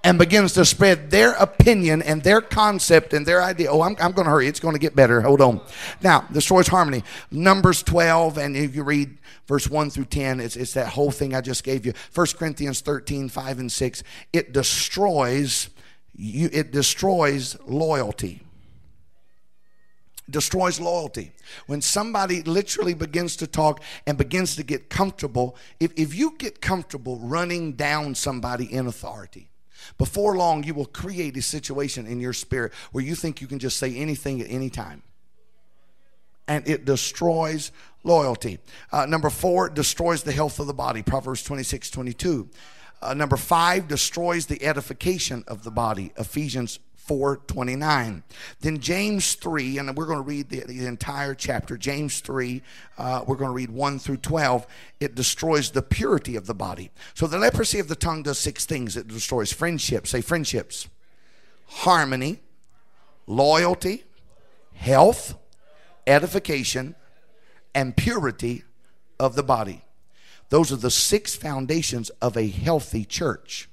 and 0.04 0.18
begins 0.18 0.52
to 0.54 0.64
spread 0.64 1.10
their 1.10 1.32
opinion 1.32 2.02
and 2.02 2.22
their 2.22 2.40
concept 2.40 3.12
and 3.12 3.26
their 3.26 3.42
idea. 3.42 3.70
Oh, 3.70 3.82
I'm, 3.82 3.96
I'm 4.00 4.12
going 4.12 4.26
to 4.26 4.30
hurry. 4.30 4.46
It's 4.46 4.60
going 4.60 4.74
to 4.74 4.80
get 4.80 4.94
better. 4.94 5.20
Hold 5.20 5.40
on. 5.40 5.60
Now, 6.02 6.26
destroys 6.32 6.68
harmony. 6.68 7.02
Numbers 7.30 7.82
12, 7.82 8.38
and 8.38 8.56
if 8.56 8.76
you 8.76 8.84
read 8.84 9.18
verse 9.46 9.68
1 9.68 9.90
through 9.90 10.06
10, 10.06 10.40
it's, 10.40 10.56
it's 10.56 10.74
that 10.74 10.88
whole 10.88 11.10
thing 11.10 11.34
I 11.34 11.40
just 11.40 11.64
gave 11.64 11.84
you. 11.84 11.92
1 12.14 12.26
Corinthians 12.38 12.80
13, 12.80 13.28
5 13.28 13.58
and 13.58 13.72
6. 13.72 14.02
It 14.32 14.52
destroys, 14.52 15.68
you, 16.14 16.48
it 16.52 16.70
destroys 16.70 17.56
loyalty 17.66 18.42
destroys 20.30 20.78
loyalty. 20.78 21.32
When 21.68 21.80
somebody 21.80 22.42
literally 22.42 22.92
begins 22.92 23.36
to 23.36 23.46
talk 23.46 23.82
and 24.06 24.18
begins 24.18 24.56
to 24.56 24.62
get 24.62 24.90
comfortable, 24.90 25.56
if, 25.80 25.92
if 25.96 26.14
you 26.14 26.34
get 26.36 26.60
comfortable 26.60 27.18
running 27.18 27.72
down 27.72 28.14
somebody 28.14 28.70
in 28.70 28.86
authority, 28.86 29.48
before 29.96 30.36
long, 30.36 30.64
you 30.64 30.74
will 30.74 30.86
create 30.86 31.36
a 31.36 31.42
situation 31.42 32.06
in 32.06 32.20
your 32.20 32.32
spirit 32.32 32.72
where 32.92 33.04
you 33.04 33.14
think 33.14 33.40
you 33.40 33.46
can 33.46 33.58
just 33.58 33.78
say 33.78 33.94
anything 33.94 34.40
at 34.40 34.50
any 34.50 34.70
time. 34.70 35.02
And 36.46 36.66
it 36.66 36.84
destroys 36.84 37.72
loyalty. 38.04 38.58
Uh, 38.90 39.06
number 39.06 39.30
four, 39.30 39.68
destroys 39.68 40.22
the 40.22 40.32
health 40.32 40.60
of 40.60 40.66
the 40.66 40.74
body. 40.74 41.02
Proverbs 41.02 41.42
26 41.42 41.90
22. 41.90 42.48
Uh, 43.00 43.14
number 43.14 43.36
five, 43.36 43.86
destroys 43.86 44.46
the 44.46 44.62
edification 44.64 45.44
of 45.46 45.62
the 45.62 45.70
body. 45.70 46.12
Ephesians 46.16 46.80
4.29. 47.08 48.22
Then 48.60 48.78
James 48.78 49.34
3, 49.34 49.78
and 49.78 49.96
we're 49.96 50.06
going 50.06 50.18
to 50.18 50.22
read 50.22 50.50
the, 50.50 50.60
the 50.60 50.86
entire 50.86 51.34
chapter. 51.34 51.78
James 51.78 52.20
3, 52.20 52.62
uh, 52.98 53.24
we're 53.26 53.36
going 53.36 53.48
to 53.48 53.54
read 53.54 53.70
1 53.70 53.98
through 53.98 54.18
12. 54.18 54.66
It 55.00 55.14
destroys 55.14 55.70
the 55.70 55.82
purity 55.82 56.36
of 56.36 56.46
the 56.46 56.54
body. 56.54 56.90
So 57.14 57.26
the 57.26 57.38
leprosy 57.38 57.78
of 57.78 57.88
the 57.88 57.96
tongue 57.96 58.22
does 58.22 58.38
six 58.38 58.66
things. 58.66 58.96
It 58.96 59.08
destroys 59.08 59.52
friendships. 59.52 60.10
Say 60.10 60.20
friendships. 60.20 60.88
Harmony, 61.66 62.40
loyalty, 63.26 64.04
health, 64.74 65.34
edification, 66.06 66.94
and 67.74 67.96
purity 67.96 68.64
of 69.18 69.34
the 69.34 69.42
body. 69.42 69.82
Those 70.50 70.72
are 70.72 70.76
the 70.76 70.90
six 70.90 71.36
foundations 71.36 72.10
of 72.22 72.36
a 72.36 72.48
healthy 72.48 73.04
church 73.04 73.67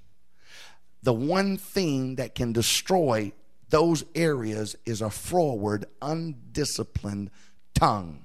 the 1.05 1.13
one 1.13 1.55
thing 1.55 2.15
that 2.15 2.33
can 2.33 2.51
destroy 2.51 3.31
those 3.69 4.03
areas 4.15 4.75
is 4.85 5.01
a 5.01 5.09
forward, 5.11 5.85
undisciplined 6.01 7.29
tongue. 7.75 8.23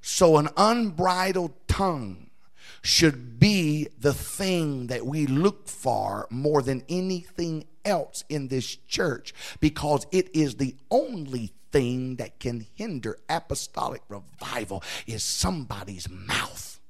So, 0.00 0.38
an 0.38 0.48
unbridled 0.56 1.52
tongue 1.68 2.30
should 2.80 3.38
be 3.38 3.88
the 3.98 4.14
thing 4.14 4.86
that 4.86 5.04
we 5.04 5.26
look 5.26 5.68
for 5.68 6.26
more 6.30 6.62
than 6.62 6.82
anything 6.88 7.66
else 7.84 8.24
in 8.30 8.48
this 8.48 8.74
church 8.74 9.34
because 9.60 10.06
it 10.10 10.34
is 10.34 10.56
the 10.56 10.74
only 10.90 11.52
thing 11.72 12.16
that 12.16 12.40
can 12.40 12.66
hinder 12.74 13.18
apostolic 13.28 14.02
revival 14.08 14.82
is 15.06 15.22
somebody's 15.22 16.08
mouth 16.08 16.80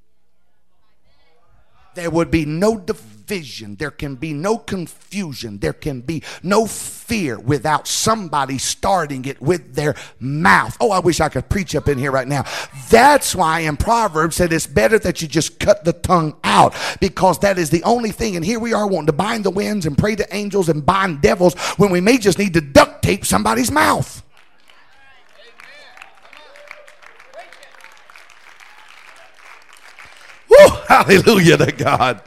there 1.95 2.11
would 2.11 2.31
be 2.31 2.45
no 2.45 2.79
division. 2.79 3.77
There 3.77 3.91
can 3.91 4.17
be 4.17 4.33
no 4.33 4.59
confusion. 4.59 5.59
There 5.59 5.73
can 5.73 6.01
be 6.01 6.23
no 6.43 6.67
fear 6.67 7.39
without 7.39 7.87
somebody 7.87 8.59
starting 8.59 9.25
it 9.25 9.41
with 9.41 9.75
their 9.75 9.95
mouth. 10.19 10.77
Oh, 10.81 10.91
I 10.91 10.99
wish 10.99 11.21
I 11.21 11.29
could 11.29 11.49
preach 11.49 11.75
up 11.75 11.89
in 11.89 11.99
here 11.99 12.11
right 12.11 12.29
now. 12.29 12.45
That's 12.91 13.35
why 13.35 13.61
in 13.61 13.77
Proverbs 13.77 14.37
said 14.37 14.53
it's 14.53 14.67
better 14.67 14.99
that 15.01 15.23
you 15.23 15.29
just 15.29 15.59
cut 15.59 15.85
the 15.85 15.93
tongue 15.93 16.37
out 16.45 16.75
because 17.01 17.39
that 17.41 17.59
is 17.59 17.71
the 17.71 17.83
only 17.85 18.11
thing. 18.11 18.37
And 18.37 18.45
here 18.45 18.61
we 18.61 18.73
are 18.73 18.87
wanting 18.87 19.07
to 19.07 19.13
bind 19.13 19.45
the 19.45 19.51
winds 19.51 19.87
and 19.87 19.97
pray 19.97 20.17
to 20.17 20.35
angels 20.35 20.69
and 20.69 20.85
bind 20.85 21.23
devils 21.23 21.55
when 21.77 21.91
we 21.91 22.01
may 22.01 22.19
just 22.19 22.39
need 22.39 22.55
to 22.55 22.61
duct 22.61 23.03
tape 23.03 23.25
somebody's 23.25 23.71
mouth. 23.71 24.23
Woo, 30.63 30.77
hallelujah 30.89 31.57
to 31.59 31.73
God. 31.73 32.23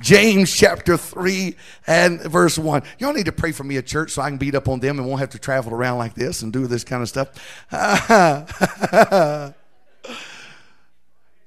James 0.00 0.52
chapter 0.54 0.96
3 0.96 1.54
and 1.86 2.20
verse 2.20 2.58
1. 2.58 2.82
Y'all 2.98 3.12
need 3.12 3.26
to 3.26 3.32
pray 3.32 3.52
for 3.52 3.62
me 3.64 3.76
at 3.76 3.86
church 3.86 4.10
so 4.10 4.22
I 4.22 4.30
can 4.30 4.38
beat 4.38 4.54
up 4.54 4.68
on 4.68 4.80
them 4.80 4.98
and 4.98 5.06
won't 5.06 5.20
have 5.20 5.30
to 5.30 5.38
travel 5.38 5.72
around 5.72 5.98
like 5.98 6.14
this 6.14 6.42
and 6.42 6.52
do 6.52 6.66
this 6.66 6.82
kind 6.82 7.02
of 7.02 7.08
stuff. 7.08 7.28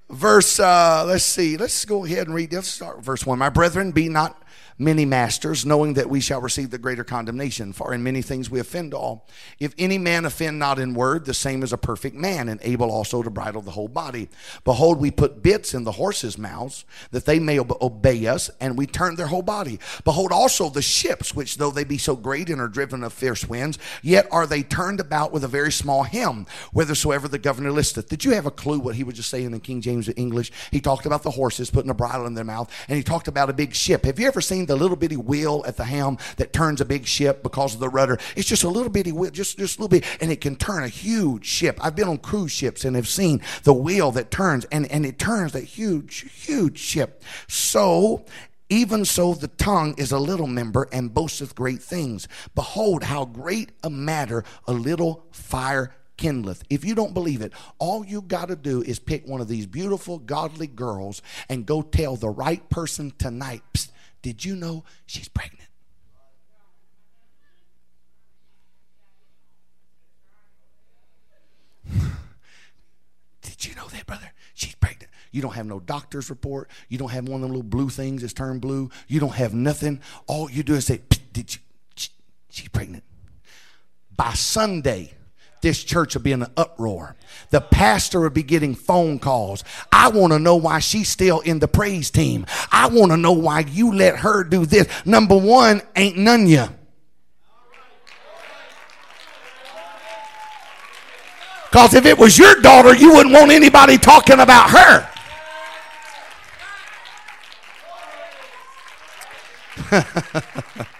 verse, 0.09 0.59
uh, 0.59 1.03
let's 1.05 1.25
see, 1.25 1.57
let's 1.57 1.83
go 1.85 2.05
ahead 2.05 2.27
and 2.27 2.35
read. 2.35 2.53
Let's 2.53 2.69
start 2.69 3.03
verse 3.03 3.25
1. 3.25 3.37
My 3.37 3.49
brethren, 3.49 3.91
be 3.91 4.07
not 4.07 4.41
many 4.77 5.05
masters, 5.05 5.65
knowing 5.65 5.93
that 5.93 6.09
we 6.09 6.19
shall 6.19 6.41
receive 6.41 6.69
the 6.69 6.77
greater 6.77 7.03
condemnation. 7.03 7.71
For 7.73 7.93
in 7.93 8.03
many 8.03 8.21
things 8.21 8.49
we 8.49 8.59
offend 8.59 8.93
all. 8.93 9.27
If 9.59 9.73
any 9.77 9.97
man 9.97 10.25
offend 10.25 10.59
not 10.59 10.79
in 10.79 10.93
word, 10.93 11.25
the 11.25 11.33
same 11.33 11.63
is 11.63 11.71
a 11.71 11.77
perfect 11.77 12.15
man, 12.15 12.49
and 12.49 12.59
able 12.63 12.91
also 12.91 13.23
to 13.23 13.29
bridle 13.29 13.61
the 13.61 13.71
whole 13.71 13.87
body. 13.87 14.29
Behold, 14.63 14.99
we 14.99 15.11
put 15.11 15.41
bits 15.41 15.73
in 15.73 15.83
the 15.83 15.93
horses' 15.93 16.37
mouths, 16.37 16.85
that 17.11 17.25
they 17.25 17.39
may 17.39 17.59
obey 17.59 18.27
us, 18.27 18.49
and 18.59 18.77
we 18.77 18.85
turn 18.85 19.15
their 19.15 19.27
whole 19.27 19.41
body. 19.41 19.79
Behold 20.03 20.31
also 20.31 20.69
the 20.69 20.81
ships, 20.81 21.33
which 21.33 21.57
though 21.57 21.71
they 21.71 21.83
be 21.83 21.97
so 21.97 22.15
great 22.15 22.49
and 22.49 22.59
are 22.59 22.67
driven 22.67 23.03
of 23.03 23.13
fierce 23.13 23.47
winds, 23.47 23.79
yet 24.01 24.27
are 24.31 24.45
they 24.45 24.63
turned 24.63 24.99
about 24.99 25.31
with 25.31 25.43
a 25.43 25.47
very 25.47 25.71
small 25.71 26.03
helm, 26.03 26.45
whithersoever 26.73 27.27
the 27.27 27.37
governor 27.37 27.71
listeth. 27.71 28.09
Did 28.09 28.25
you 28.25 28.31
have 28.31 28.45
a 28.45 28.51
clue 28.51 28.79
what 28.79 28.95
he 28.95 29.03
was 29.03 29.15
just 29.15 29.29
saying 29.29 29.45
in 29.45 29.51
the 29.51 29.59
King 29.59 29.81
James 29.81 30.09
English? 30.15 30.51
He 30.71 30.81
talked 30.81 31.05
about 31.05 31.23
the 31.23 31.31
horses 31.31 31.71
putting 31.71 31.89
a 31.89 31.93
bridle 31.93 32.25
in 32.25 32.33
their 32.33 32.43
mouth, 32.43 32.71
and 32.87 32.97
he 32.97 33.03
talked 33.03 33.27
about 33.27 33.49
a 33.49 33.53
big 33.53 33.73
ship. 33.73 34.05
Have 34.05 34.19
you 34.19 34.27
ever 34.27 34.41
seen 34.41 34.64
the 34.65 34.75
little 34.75 34.97
bitty 34.97 35.17
wheel 35.17 35.63
at 35.67 35.77
the 35.77 35.85
helm 35.85 36.17
that 36.37 36.53
turns 36.53 36.81
a 36.81 36.85
big 36.85 37.05
ship 37.05 37.43
because 37.43 37.73
of 37.73 37.79
the 37.79 37.89
rudder? 37.89 38.17
It's 38.35 38.47
just 38.47 38.63
a 38.63 38.69
little 38.69 38.89
bitty 38.89 39.11
wheel, 39.11 39.31
just, 39.31 39.57
just 39.57 39.77
a 39.77 39.81
little 39.81 39.99
bit, 39.99 40.05
and 40.21 40.31
it 40.31 40.41
can 40.41 40.55
turn 40.55 40.83
a 40.83 40.87
huge 40.87 41.45
ship. 41.45 41.79
I've 41.81 41.95
been 41.95 42.07
on 42.07 42.17
cruise 42.17 42.51
ships 42.51 42.85
and 42.85 42.95
have 42.95 43.07
seen 43.07 43.41
the 43.63 43.73
wheel 43.73 44.11
that 44.11 44.31
turns, 44.31 44.65
and, 44.65 44.89
and 44.91 45.05
it 45.05 45.19
turns 45.19 45.53
that 45.53 45.63
huge, 45.63 46.31
huge 46.45 46.77
ship. 46.77 47.23
So, 47.47 48.25
even 48.69 49.05
so, 49.05 49.33
the 49.33 49.47
tongue 49.47 49.95
is 49.97 50.11
a 50.11 50.19
little 50.19 50.47
member 50.47 50.87
and 50.91 51.13
boasteth 51.13 51.53
great 51.53 51.81
things. 51.81 52.27
Behold, 52.55 53.03
how 53.03 53.25
great 53.25 53.71
a 53.83 53.89
matter 53.89 54.43
a 54.67 54.73
little 54.73 55.25
fire 55.31 55.93
kindleth. 56.17 56.61
If 56.69 56.85
you 56.85 56.95
don't 56.95 57.13
believe 57.13 57.41
it, 57.41 57.53
all 57.77 58.05
you 58.05 58.21
got 58.21 58.47
to 58.47 58.55
do 58.55 58.81
is 58.81 58.99
pick 58.99 59.27
one 59.27 59.41
of 59.41 59.47
these 59.47 59.65
beautiful, 59.65 60.17
godly 60.17 60.67
girls 60.67 61.21
and 61.49 61.65
go 61.65 61.81
tell 61.81 62.15
the 62.15 62.29
right 62.29 62.67
person 62.69 63.13
tonight, 63.17 63.89
did 64.25 64.43
you 64.43 64.55
know 64.55 64.83
she's 65.05 65.27
pregnant? 65.27 65.69
Did 73.43 73.67
you 73.67 73.75
know 73.75 73.85
that, 73.89 74.07
brother? 74.07 74.31
She's 74.55 74.73
pregnant. 74.73 75.11
You 75.31 75.43
don't 75.43 75.53
have 75.53 75.67
no 75.67 75.79
doctor's 75.79 76.31
report. 76.31 76.71
You 76.89 76.97
don't 76.97 77.11
have 77.11 77.29
one 77.29 77.35
of 77.35 77.41
them 77.41 77.51
little 77.51 77.61
blue 77.61 77.89
things 77.89 78.21
that's 78.21 78.33
turned 78.33 78.61
blue. 78.61 78.89
You 79.07 79.19
don't 79.19 79.35
have 79.35 79.53
nothing. 79.53 80.01
All 80.25 80.49
you 80.49 80.63
do 80.63 80.73
is 80.73 80.87
say, 80.87 81.01
Did 81.31 81.53
you? 81.53 81.61
she's 82.49 82.69
pregnant. 82.69 83.03
By 84.17 84.33
Sunday, 84.33 85.13
this 85.65 85.83
church 85.83 86.13
will 86.13 86.21
be 86.21 86.31
in 86.31 86.43
an 86.43 86.51
uproar. 86.55 87.15
The 87.49 87.59
pastor 87.59 88.19
will 88.19 88.29
be 88.29 88.43
getting 88.43 88.75
phone 88.75 89.17
calls. 89.17 89.63
I 89.91 90.09
want 90.09 90.31
to 90.31 90.37
know 90.37 90.55
why 90.55 90.77
she's 90.77 91.09
still 91.09 91.39
in 91.39 91.57
the 91.57 91.67
praise 91.67 92.11
team. 92.11 92.45
I 92.71 92.87
want 92.87 93.11
to 93.11 93.17
know 93.17 93.31
why 93.31 93.61
you 93.61 93.91
let 93.91 94.17
her 94.17 94.43
do 94.43 94.67
this. 94.67 94.87
Number 95.07 95.35
one, 95.35 95.81
ain't 95.95 96.17
none 96.17 96.45
you. 96.45 96.67
Because 101.71 101.95
if 101.95 102.05
it 102.05 102.19
was 102.19 102.37
your 102.37 102.61
daughter, 102.61 102.93
you 102.93 103.15
wouldn't 103.15 103.33
want 103.33 103.49
anybody 103.49 103.97
talking 103.97 104.39
about 104.39 104.69
her. 104.69 105.09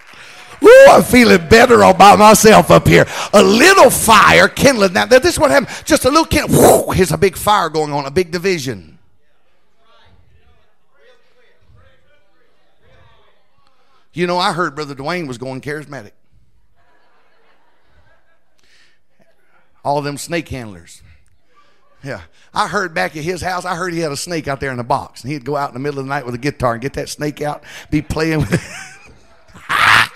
Ooh, 0.66 0.86
I'm 0.89 1.03
feeling 1.03 1.47
better 1.47 1.84
all 1.84 1.93
by 1.93 2.16
myself 2.16 2.72
up 2.72 2.88
here. 2.88 3.05
A 3.34 3.43
little 3.43 3.89
fire 3.89 4.47
kindling. 4.47 4.93
Now, 4.93 5.05
this 5.05 5.26
is 5.26 5.39
what 5.39 5.51
happened. 5.51 5.70
Just 5.86 6.05
a 6.05 6.09
little 6.09 6.26
kind 6.26 6.49
Whoo, 6.49 6.91
here's 6.91 7.11
a 7.11 7.18
big 7.18 7.36
fire 7.38 7.70
going 7.70 7.93
on, 7.93 8.05
a 8.05 8.11
big 8.11 8.32
division. 8.32 8.97
You 14.13 14.28
know, 14.28 14.38
I 14.38 14.53
heard 14.53 14.76
Brother 14.76 14.95
Dwayne 14.95 15.28
was 15.28 15.38
going 15.38 15.59
charismatic. 15.59 16.11
All 19.84 20.01
them 20.01 20.18
snake 20.18 20.47
handlers. 20.47 21.03
Yeah. 22.01 22.22
I 22.53 22.68
heard 22.70 22.93
back 22.93 23.18
at 23.18 23.24
his 23.24 23.41
house, 23.41 23.66
I 23.66 23.76
heard 23.76 23.93
he 23.93 23.99
had 23.99 24.11
a 24.11 24.18
snake 24.18 24.47
out 24.47 24.61
there 24.61 24.72
in 24.72 24.80
a 24.80 24.86
box. 24.86 25.22
And 25.22 25.32
he'd 25.32 25.43
go 25.43 25.57
out 25.57 25.70
in 25.70 25.74
the 25.74 25.80
middle 25.80 25.99
of 25.99 26.05
the 26.05 26.09
night 26.09 26.26
with 26.26 26.34
a 26.34 26.39
guitar 26.39 26.74
and 26.74 26.82
get 26.82 26.93
that 26.93 27.09
snake 27.09 27.41
out, 27.41 27.63
be 27.91 28.01
playing 28.01 28.39
with 28.39 28.53
it. 28.53 28.61
Ah! 29.68 30.14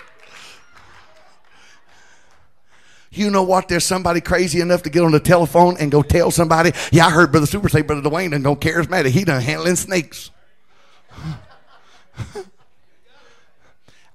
You 3.12 3.30
know 3.30 3.42
what? 3.42 3.68
There's 3.68 3.84
somebody 3.84 4.20
crazy 4.20 4.60
enough 4.60 4.82
to 4.84 4.90
get 4.90 5.02
on 5.02 5.10
the 5.10 5.18
telephone 5.18 5.76
and 5.80 5.90
go 5.90 6.02
tell 6.02 6.30
somebody, 6.30 6.72
yeah, 6.92 7.06
I 7.06 7.10
heard 7.10 7.32
Brother 7.32 7.46
Suber 7.46 7.68
say 7.68 7.82
Brother 7.82 8.08
Dwayne 8.08 8.32
and 8.34 8.44
go 8.44 8.54
charismatic. 8.54 9.08
He 9.08 9.24
done 9.24 9.42
handling 9.42 9.76
snakes. 9.76 10.30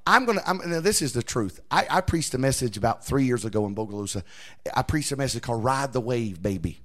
I'm 0.08 0.26
gonna. 0.26 0.42
I'm, 0.46 0.62
now 0.70 0.82
this 0.82 1.02
is 1.02 1.14
the 1.14 1.24
truth. 1.24 1.60
I, 1.72 1.88
I, 1.90 2.02
preached 2.02 2.34
a 2.36 2.38
message 2.38 2.78
about 2.78 3.04
three 3.04 3.26
years 3.26 3.44
ago 3.44 3.66
in 3.66 3.74
Bogalusa. 3.74 4.22
I 4.76 4.84
preached 4.84 5.12
a 5.12 5.16
message 5.16 5.42
called 5.42 5.64
"Ride 5.64 5.94
the 5.94 6.00
Wave, 6.00 6.44
Baby." 6.44 6.80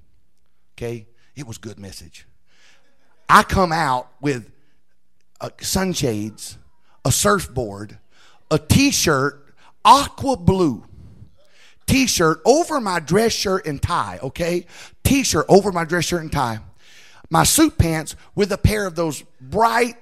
Okay, 0.75 1.07
it 1.37 1.47
was 1.47 1.59
good 1.59 1.79
message. 1.79 2.27
I 3.29 3.43
come 3.43 3.73
out 3.73 4.09
with 4.23 4.51
uh, 5.39 5.51
sunshades, 5.61 6.57
a 7.05 7.13
surfboard, 7.13 7.99
a 8.51 8.59
T-shirt, 8.59 9.55
aqua 9.85 10.39
blue 10.39 10.85
T-shirt 11.91 12.41
over 12.45 12.81
my 12.81 13.01
dress 13.01 13.33
shirt 13.33 13.67
and 13.67 13.83
tie. 13.83 14.21
Okay, 14.23 14.67
T-shirt 15.03 15.45
over 15.49 15.73
my 15.73 15.85
dress 15.85 16.05
shirt 16.05 16.23
and 16.23 16.31
tie. 16.31 16.61
My 17.31 17.43
suit 17.43 17.79
pants 17.79 18.15
with 18.37 18.53
a 18.53 18.59
pair 18.59 18.87
of 18.87 18.95
those 18.95 19.23
bright 19.41 19.97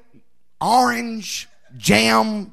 orange 0.61 1.49
jam 1.79 2.53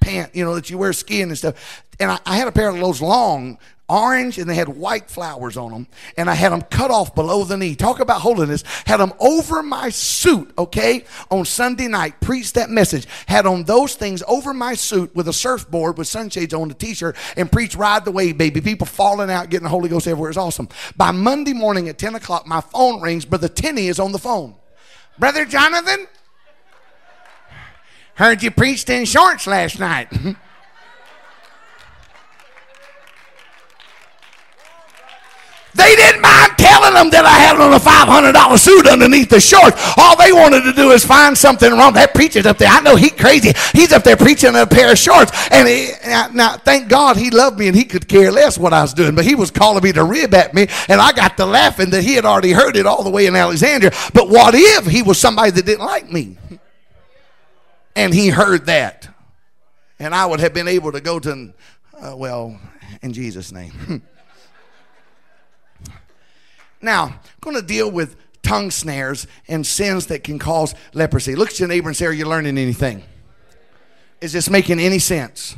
pant, 0.00 0.34
you 0.34 0.44
know, 0.44 0.56
that 0.56 0.68
you 0.68 0.78
wear 0.78 0.92
skiing 0.92 1.28
and 1.28 1.38
stuff. 1.38 1.84
And 2.00 2.10
I, 2.10 2.18
I, 2.26 2.36
had 2.36 2.48
a 2.48 2.52
pair 2.52 2.68
of 2.68 2.76
those 2.76 3.00
long 3.00 3.58
orange 3.88 4.38
and 4.38 4.48
they 4.48 4.54
had 4.54 4.68
white 4.68 5.10
flowers 5.10 5.56
on 5.56 5.72
them. 5.72 5.86
And 6.16 6.30
I 6.30 6.34
had 6.34 6.52
them 6.52 6.62
cut 6.62 6.90
off 6.90 7.14
below 7.14 7.44
the 7.44 7.56
knee. 7.56 7.74
Talk 7.74 8.00
about 8.00 8.20
holiness. 8.20 8.64
Had 8.86 8.98
them 8.98 9.12
over 9.20 9.62
my 9.62 9.90
suit, 9.90 10.52
okay, 10.56 11.04
on 11.30 11.44
Sunday 11.44 11.88
night. 11.88 12.20
Preached 12.20 12.54
that 12.54 12.70
message. 12.70 13.06
Had 13.26 13.46
on 13.46 13.64
those 13.64 13.94
things 13.94 14.22
over 14.26 14.54
my 14.54 14.74
suit 14.74 15.14
with 15.14 15.28
a 15.28 15.32
surfboard 15.32 15.98
with 15.98 16.06
sunshades 16.06 16.54
on 16.54 16.68
the 16.68 16.74
t 16.74 16.94
shirt 16.94 17.16
and 17.36 17.50
preached 17.50 17.76
Ride 17.76 18.04
the 18.04 18.12
Wave, 18.12 18.38
baby. 18.38 18.60
People 18.60 18.86
falling 18.86 19.30
out, 19.30 19.50
getting 19.50 19.64
the 19.64 19.70
Holy 19.70 19.88
Ghost 19.88 20.06
everywhere. 20.06 20.30
It's 20.30 20.38
awesome. 20.38 20.68
By 20.96 21.10
Monday 21.10 21.52
morning 21.52 21.88
at 21.88 21.98
10 21.98 22.14
o'clock, 22.14 22.46
my 22.46 22.60
phone 22.60 23.00
rings. 23.00 23.24
Brother 23.24 23.48
Tenney 23.48 23.88
is 23.88 24.00
on 24.00 24.12
the 24.12 24.18
phone. 24.18 24.54
Brother 25.18 25.44
Johnathon, 25.44 26.06
heard 28.14 28.42
you 28.42 28.50
preached 28.50 28.88
in 28.88 29.04
shorts 29.04 29.46
last 29.46 29.78
night. 29.78 30.10
They 35.74 35.96
didn't 35.96 36.20
mind 36.20 36.52
telling 36.58 36.94
them 36.94 37.08
that 37.10 37.24
I 37.24 37.38
had 37.40 37.56
on 37.56 37.72
a 37.72 37.80
$500 37.80 38.58
suit 38.58 38.86
underneath 38.86 39.30
the 39.30 39.40
shorts. 39.40 39.80
All 39.96 40.16
they 40.16 40.32
wanted 40.32 40.64
to 40.64 40.72
do 40.74 40.90
is 40.90 41.04
find 41.04 41.36
something 41.36 41.72
wrong. 41.72 41.94
That 41.94 42.14
preacher's 42.14 42.44
up 42.44 42.58
there. 42.58 42.68
I 42.70 42.80
know 42.80 42.94
he's 42.94 43.12
crazy. 43.12 43.52
He's 43.72 43.90
up 43.90 44.04
there 44.04 44.16
preaching 44.16 44.50
in 44.50 44.56
a 44.56 44.66
pair 44.66 44.92
of 44.92 44.98
shorts. 44.98 45.32
And 45.50 45.66
he, 45.66 45.90
now, 46.34 46.58
thank 46.58 46.88
God 46.88 47.16
he 47.16 47.30
loved 47.30 47.58
me 47.58 47.68
and 47.68 47.76
he 47.76 47.84
could 47.84 48.06
care 48.06 48.30
less 48.30 48.58
what 48.58 48.74
I 48.74 48.82
was 48.82 48.92
doing. 48.92 49.14
But 49.14 49.24
he 49.24 49.34
was 49.34 49.50
calling 49.50 49.82
me 49.82 49.92
to 49.92 50.04
rib 50.04 50.34
at 50.34 50.52
me. 50.52 50.66
And 50.88 51.00
I 51.00 51.12
got 51.12 51.38
to 51.38 51.46
laughing 51.46 51.88
that 51.90 52.02
he 52.02 52.14
had 52.14 52.26
already 52.26 52.52
heard 52.52 52.76
it 52.76 52.84
all 52.84 53.02
the 53.02 53.10
way 53.10 53.26
in 53.26 53.34
Alexandria. 53.34 53.92
But 54.12 54.28
what 54.28 54.54
if 54.54 54.86
he 54.86 55.02
was 55.02 55.18
somebody 55.18 55.52
that 55.52 55.64
didn't 55.64 55.86
like 55.86 56.10
me? 56.10 56.36
And 57.96 58.12
he 58.12 58.28
heard 58.28 58.66
that. 58.66 59.08
And 59.98 60.14
I 60.14 60.26
would 60.26 60.40
have 60.40 60.52
been 60.52 60.68
able 60.68 60.92
to 60.92 61.00
go 61.00 61.18
to, 61.20 61.54
uh, 61.98 62.14
well, 62.16 62.58
in 63.00 63.12
Jesus' 63.14 63.52
name. 63.52 64.02
Now, 66.82 67.04
I'm 67.04 67.20
going 67.40 67.56
to 67.56 67.62
deal 67.62 67.90
with 67.90 68.16
tongue 68.42 68.70
snares 68.70 69.26
and 69.48 69.66
sins 69.66 70.06
that 70.06 70.24
can 70.24 70.38
cause 70.38 70.74
leprosy. 70.92 71.34
Look 71.34 71.50
at 71.50 71.58
your 71.60 71.68
neighbor 71.68 71.88
and 71.88 71.96
say, 71.96 72.06
Are 72.06 72.12
you 72.12 72.26
learning 72.26 72.58
anything? 72.58 73.02
Is 74.20 74.32
this 74.32 74.50
making 74.50 74.78
any 74.78 74.98
sense? 74.98 75.56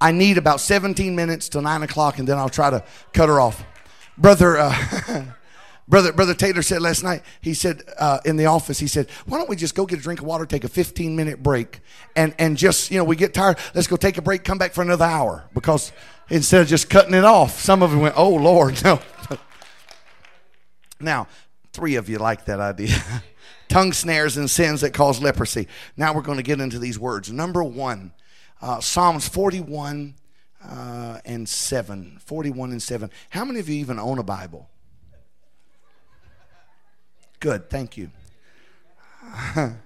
I 0.00 0.12
need 0.12 0.38
about 0.38 0.60
17 0.60 1.14
minutes 1.16 1.48
till 1.48 1.62
9 1.62 1.82
o'clock 1.82 2.18
and 2.18 2.28
then 2.28 2.38
I'll 2.38 2.48
try 2.48 2.70
to 2.70 2.84
cut 3.12 3.28
her 3.28 3.40
off. 3.40 3.64
Brother, 4.16 4.56
uh, 4.58 5.24
Brother, 5.88 6.12
Brother 6.12 6.34
Taylor 6.34 6.62
said 6.62 6.82
last 6.82 7.02
night, 7.02 7.22
he 7.40 7.54
said 7.54 7.82
uh, 7.98 8.18
in 8.24 8.36
the 8.36 8.46
office, 8.46 8.78
he 8.78 8.86
said, 8.86 9.08
why 9.26 9.38
don't 9.38 9.48
we 9.48 9.56
just 9.56 9.74
go 9.74 9.86
get 9.86 9.98
a 9.98 10.02
drink 10.02 10.20
of 10.20 10.26
water, 10.26 10.44
take 10.44 10.64
a 10.64 10.68
15 10.68 11.16
minute 11.16 11.42
break, 11.42 11.80
and, 12.14 12.34
and 12.38 12.56
just, 12.56 12.90
you 12.90 12.98
know, 12.98 13.04
we 13.04 13.16
get 13.16 13.32
tired, 13.32 13.58
let's 13.74 13.86
go 13.86 13.96
take 13.96 14.18
a 14.18 14.22
break, 14.22 14.44
come 14.44 14.58
back 14.58 14.72
for 14.72 14.82
another 14.82 15.06
hour. 15.06 15.44
Because 15.54 15.92
instead 16.28 16.60
of 16.60 16.68
just 16.68 16.90
cutting 16.90 17.14
it 17.14 17.24
off, 17.24 17.58
some 17.58 17.82
of 17.82 17.90
them 17.90 18.00
went, 18.00 18.16
oh, 18.18 18.34
Lord, 18.34 18.82
no. 18.84 19.00
Now, 21.00 21.28
three 21.72 21.96
of 21.96 22.08
you 22.08 22.18
like 22.18 22.44
that 22.46 22.60
idea. 22.60 22.96
Tongue 23.68 23.92
snares 23.92 24.36
and 24.36 24.50
sins 24.50 24.80
that 24.80 24.92
cause 24.92 25.20
leprosy. 25.20 25.68
Now 25.96 26.14
we're 26.14 26.22
going 26.22 26.38
to 26.38 26.42
get 26.42 26.60
into 26.60 26.78
these 26.78 26.98
words. 26.98 27.30
Number 27.30 27.62
one, 27.62 28.12
uh, 28.60 28.80
Psalms 28.80 29.28
41 29.28 30.14
uh, 30.64 31.18
and 31.24 31.48
7. 31.48 32.18
41 32.24 32.72
and 32.72 32.82
7. 32.82 33.10
How 33.30 33.44
many 33.44 33.60
of 33.60 33.68
you 33.68 33.76
even 33.76 33.98
own 33.98 34.18
a 34.18 34.22
Bible? 34.22 34.68
Good, 37.40 37.70
thank 37.70 37.96
you. 37.96 38.10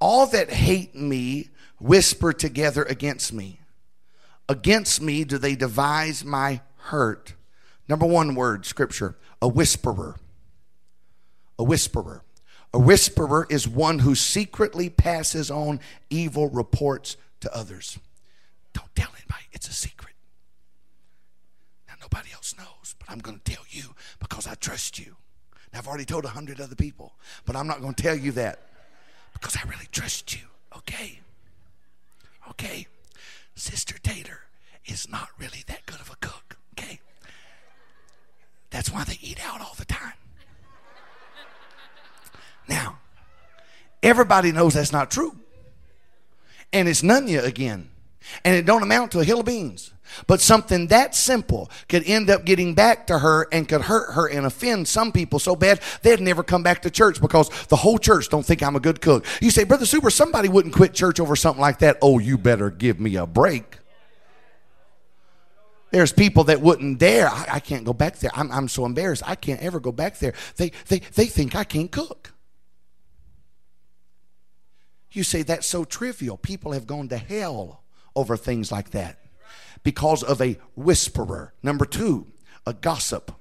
All 0.00 0.26
that 0.28 0.50
hate 0.50 0.94
me 0.94 1.50
whisper 1.78 2.32
together 2.32 2.84
against 2.84 3.32
me. 3.32 3.60
Against 4.48 5.02
me 5.02 5.24
do 5.24 5.38
they 5.38 5.56
devise 5.56 6.24
my 6.24 6.60
hurt. 6.76 7.34
Number 7.88 8.06
one 8.06 8.34
word, 8.34 8.66
scripture 8.66 9.16
a 9.40 9.48
whisperer. 9.48 10.16
A 11.58 11.64
whisperer. 11.64 12.22
A 12.74 12.78
whisperer 12.78 13.46
is 13.48 13.68
one 13.68 14.00
who 14.00 14.14
secretly 14.14 14.90
passes 14.90 15.50
on 15.50 15.80
evil 16.10 16.48
reports 16.48 17.16
to 17.40 17.54
others. 17.56 17.98
Don't 18.72 18.94
tell 18.94 19.08
anybody, 19.16 19.44
it's 19.52 19.68
a 19.68 19.72
secret. 19.72 20.14
Now, 21.88 21.94
nobody 22.00 22.30
else 22.34 22.54
knows, 22.58 22.94
but 22.98 23.10
I'm 23.10 23.20
going 23.20 23.40
to 23.42 23.52
tell 23.52 23.64
you 23.70 23.94
because 24.18 24.46
I 24.46 24.54
trust 24.54 24.98
you. 24.98 25.16
Now, 25.72 25.78
I've 25.78 25.88
already 25.88 26.04
told 26.04 26.24
a 26.24 26.28
hundred 26.28 26.60
other 26.60 26.74
people, 26.74 27.14
but 27.44 27.56
I'm 27.56 27.66
not 27.66 27.80
going 27.80 27.94
to 27.94 28.02
tell 28.02 28.16
you 28.16 28.32
that 28.32 28.60
because 29.32 29.56
I 29.56 29.66
really 29.68 29.88
trust 29.92 30.34
you, 30.34 30.46
okay? 30.76 31.20
Okay? 32.50 32.86
Sister 33.54 33.96
Tater 34.02 34.40
is 34.84 35.08
not 35.08 35.28
really 35.38 35.62
that 35.66 35.86
good 35.86 36.00
of 36.00 36.10
a 36.10 36.16
cook, 36.16 36.58
okay? 36.78 37.00
That's 38.76 38.92
why 38.92 39.04
they 39.04 39.18
eat 39.22 39.38
out 39.42 39.62
all 39.62 39.74
the 39.78 39.86
time. 39.86 40.12
Now, 42.68 42.98
everybody 44.02 44.52
knows 44.52 44.74
that's 44.74 44.92
not 44.92 45.10
true. 45.10 45.34
And 46.74 46.86
it's 46.86 47.00
Nunya 47.00 47.42
again. 47.42 47.88
And 48.44 48.54
it 48.54 48.66
don't 48.66 48.82
amount 48.82 49.12
to 49.12 49.20
a 49.20 49.24
hill 49.24 49.40
of 49.40 49.46
beans. 49.46 49.94
But 50.26 50.42
something 50.42 50.88
that 50.88 51.14
simple 51.14 51.70
could 51.88 52.04
end 52.04 52.28
up 52.28 52.44
getting 52.44 52.74
back 52.74 53.06
to 53.06 53.20
her 53.20 53.48
and 53.50 53.66
could 53.66 53.80
hurt 53.80 54.12
her 54.12 54.26
and 54.26 54.44
offend 54.44 54.88
some 54.88 55.10
people 55.10 55.38
so 55.38 55.56
bad 55.56 55.80
they'd 56.02 56.20
never 56.20 56.42
come 56.42 56.62
back 56.62 56.82
to 56.82 56.90
church 56.90 57.18
because 57.18 57.48
the 57.68 57.76
whole 57.76 57.96
church 57.96 58.28
don't 58.28 58.44
think 58.44 58.62
I'm 58.62 58.76
a 58.76 58.80
good 58.80 59.00
cook. 59.00 59.24
You 59.40 59.50
say, 59.50 59.64
Brother 59.64 59.86
Suber, 59.86 60.12
somebody 60.12 60.50
wouldn't 60.50 60.74
quit 60.74 60.92
church 60.92 61.18
over 61.18 61.34
something 61.34 61.62
like 61.62 61.78
that. 61.78 61.96
Oh, 62.02 62.18
you 62.18 62.36
better 62.36 62.68
give 62.68 63.00
me 63.00 63.16
a 63.16 63.24
break. 63.24 63.78
There's 65.96 66.12
people 66.12 66.44
that 66.44 66.60
wouldn't 66.60 66.98
dare. 66.98 67.26
I, 67.26 67.46
I 67.52 67.58
can't 67.58 67.86
go 67.86 67.94
back 67.94 68.18
there. 68.18 68.30
I'm, 68.34 68.52
I'm 68.52 68.68
so 68.68 68.84
embarrassed. 68.84 69.22
I 69.24 69.34
can't 69.34 69.62
ever 69.62 69.80
go 69.80 69.92
back 69.92 70.18
there. 70.18 70.34
They, 70.56 70.72
they, 70.88 70.98
they 70.98 71.24
think 71.24 71.54
I 71.56 71.64
can't 71.64 71.90
cook. 71.90 72.34
You 75.12 75.22
say 75.22 75.40
that's 75.40 75.66
so 75.66 75.86
trivial. 75.86 76.36
People 76.36 76.72
have 76.72 76.86
gone 76.86 77.08
to 77.08 77.16
hell 77.16 77.82
over 78.14 78.36
things 78.36 78.70
like 78.70 78.90
that 78.90 79.20
because 79.84 80.22
of 80.22 80.42
a 80.42 80.58
whisperer. 80.74 81.54
Number 81.62 81.86
two, 81.86 82.26
a 82.66 82.74
gossip. 82.74 83.32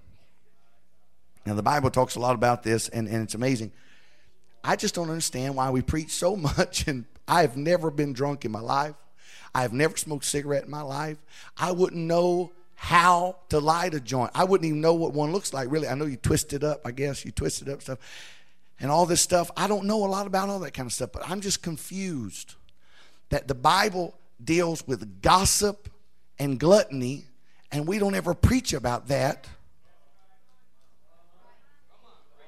Now, 1.45 1.55
the 1.55 1.61
Bible 1.61 1.89
talks 1.89 2.15
a 2.15 2.21
lot 2.21 2.35
about 2.35 2.63
this, 2.63 2.87
and, 2.87 3.09
and 3.09 3.21
it's 3.21 3.35
amazing. 3.35 3.73
I 4.63 4.77
just 4.77 4.95
don't 4.95 5.09
understand 5.09 5.57
why 5.57 5.71
we 5.71 5.81
preach 5.81 6.11
so 6.11 6.35
much, 6.57 6.87
and 6.87 7.03
I 7.27 7.41
have 7.41 7.57
never 7.57 7.91
been 7.91 8.13
drunk 8.13 8.45
in 8.45 8.51
my 8.53 8.61
life. 8.61 8.95
I 9.55 9.61
have 9.61 9.71
never 9.71 9.95
smoked 9.95 10.25
a 10.25 10.27
cigarette 10.27 10.65
in 10.65 10.69
my 10.69 10.81
life. 10.81 11.17
I 11.55 11.71
wouldn't 11.71 12.05
know 12.05 12.51
how 12.75 13.37
to 13.47 13.59
light 13.61 13.93
a 13.93 14.01
joint. 14.01 14.31
I 14.35 14.43
wouldn't 14.43 14.67
even 14.67 14.81
know 14.81 14.93
what 14.93 15.13
one 15.13 15.31
looks 15.31 15.53
like, 15.53 15.71
really. 15.71 15.87
I 15.87 15.95
know 15.95 16.05
you 16.05 16.17
twist 16.17 16.51
it 16.51 16.61
up, 16.61 16.81
I 16.83 16.91
guess. 16.91 17.23
You 17.23 17.31
twist 17.31 17.61
it 17.61 17.69
up 17.69 17.81
stuff. 17.81 17.99
And 18.81 18.91
all 18.91 19.05
this 19.05 19.21
stuff. 19.21 19.49
I 19.55 19.67
don't 19.67 19.85
know 19.85 20.05
a 20.05 20.07
lot 20.07 20.27
about 20.27 20.49
all 20.49 20.59
that 20.59 20.73
kind 20.73 20.87
of 20.87 20.91
stuff, 20.91 21.11
but 21.13 21.27
I'm 21.29 21.39
just 21.39 21.63
confused 21.63 22.55
that 23.29 23.47
the 23.47 23.55
Bible 23.55 24.13
deals 24.43 24.85
with 24.85 25.21
gossip 25.21 25.89
and 26.37 26.59
gluttony, 26.59 27.23
and 27.71 27.87
we 27.87 27.97
don't 27.97 28.13
ever 28.13 28.33
preach 28.33 28.73
about 28.73 29.07
that 29.07 29.47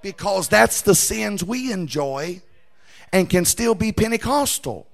because 0.01 0.49
that's 0.49 0.82
the 0.82 0.93
sins 0.93 1.41
we 1.41 1.72
enjoy 1.72 2.41
and 3.14 3.30
can 3.30 3.45
still 3.45 3.76
be 3.76 3.93
Pentecostal. 3.93 4.88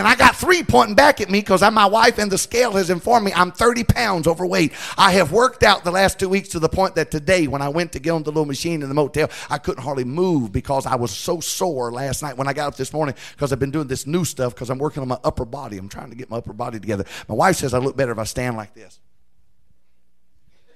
And 0.00 0.08
I 0.08 0.14
got 0.14 0.34
three 0.34 0.62
pointing 0.62 0.94
back 0.94 1.20
at 1.20 1.28
me 1.28 1.40
because 1.40 1.60
my 1.60 1.84
wife 1.84 2.16
and 2.16 2.32
the 2.32 2.38
scale 2.38 2.72
has 2.72 2.88
informed 2.88 3.26
me 3.26 3.34
I'm 3.34 3.52
30 3.52 3.84
pounds 3.84 4.26
overweight. 4.26 4.72
I 4.96 5.12
have 5.12 5.30
worked 5.30 5.62
out 5.62 5.84
the 5.84 5.90
last 5.90 6.18
two 6.18 6.30
weeks 6.30 6.48
to 6.48 6.58
the 6.58 6.70
point 6.70 6.94
that 6.94 7.10
today, 7.10 7.46
when 7.46 7.60
I 7.60 7.68
went 7.68 7.92
to 7.92 7.98
get 7.98 8.12
on 8.12 8.22
the 8.22 8.30
little 8.30 8.46
machine 8.46 8.80
in 8.80 8.88
the 8.88 8.94
motel, 8.94 9.28
I 9.50 9.58
couldn't 9.58 9.82
hardly 9.82 10.04
move 10.04 10.52
because 10.52 10.86
I 10.86 10.94
was 10.94 11.10
so 11.10 11.40
sore 11.40 11.92
last 11.92 12.22
night 12.22 12.38
when 12.38 12.48
I 12.48 12.54
got 12.54 12.68
up 12.68 12.76
this 12.76 12.94
morning 12.94 13.14
because 13.32 13.52
I've 13.52 13.58
been 13.58 13.70
doing 13.70 13.88
this 13.88 14.06
new 14.06 14.24
stuff 14.24 14.54
because 14.54 14.70
I'm 14.70 14.78
working 14.78 15.02
on 15.02 15.08
my 15.08 15.18
upper 15.22 15.44
body. 15.44 15.76
I'm 15.76 15.90
trying 15.90 16.08
to 16.08 16.16
get 16.16 16.30
my 16.30 16.38
upper 16.38 16.54
body 16.54 16.80
together. 16.80 17.04
My 17.28 17.34
wife 17.34 17.56
says 17.56 17.74
I 17.74 17.78
look 17.78 17.94
better 17.94 18.12
if 18.12 18.18
I 18.18 18.24
stand 18.24 18.56
like 18.56 18.72
this. 18.72 19.00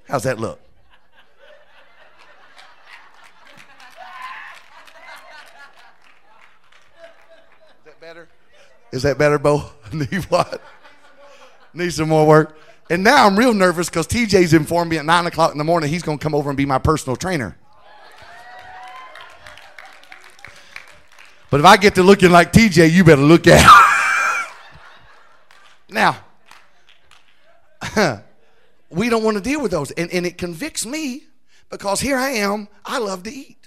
How's 0.06 0.24
that 0.24 0.38
look? 0.38 0.60
Is 7.78 7.86
that 7.86 7.98
better? 8.02 8.28
Is 8.92 9.02
that 9.02 9.18
better, 9.18 9.38
Bo? 9.38 9.70
Need 9.92 10.24
what? 10.24 10.62
Need 11.72 11.92
some 11.92 12.08
more 12.08 12.26
work? 12.26 12.56
And 12.90 13.02
now 13.02 13.26
I'm 13.26 13.38
real 13.38 13.54
nervous 13.54 13.88
because 13.88 14.06
TJ's 14.06 14.52
informed 14.52 14.90
me 14.90 14.98
at 14.98 15.04
9 15.04 15.26
o'clock 15.26 15.52
in 15.52 15.58
the 15.58 15.64
morning 15.64 15.88
he's 15.88 16.02
going 16.02 16.18
to 16.18 16.22
come 16.22 16.34
over 16.34 16.50
and 16.50 16.56
be 16.56 16.66
my 16.66 16.78
personal 16.78 17.16
trainer. 17.16 17.56
But 21.50 21.60
if 21.60 21.66
I 21.66 21.76
get 21.76 21.94
to 21.94 22.02
looking 22.02 22.30
like 22.30 22.52
TJ, 22.52 22.90
you 22.90 23.04
better 23.04 23.22
look 23.22 23.46
out. 23.46 23.70
now, 25.88 26.16
we 28.90 29.08
don't 29.08 29.22
want 29.22 29.36
to 29.36 29.42
deal 29.42 29.62
with 29.62 29.70
those. 29.70 29.92
And, 29.92 30.12
and 30.12 30.26
it 30.26 30.36
convicts 30.36 30.84
me 30.84 31.24
because 31.70 32.00
here 32.00 32.16
I 32.16 32.30
am, 32.30 32.68
I 32.84 32.98
love 32.98 33.22
to 33.24 33.32
eat. 33.32 33.63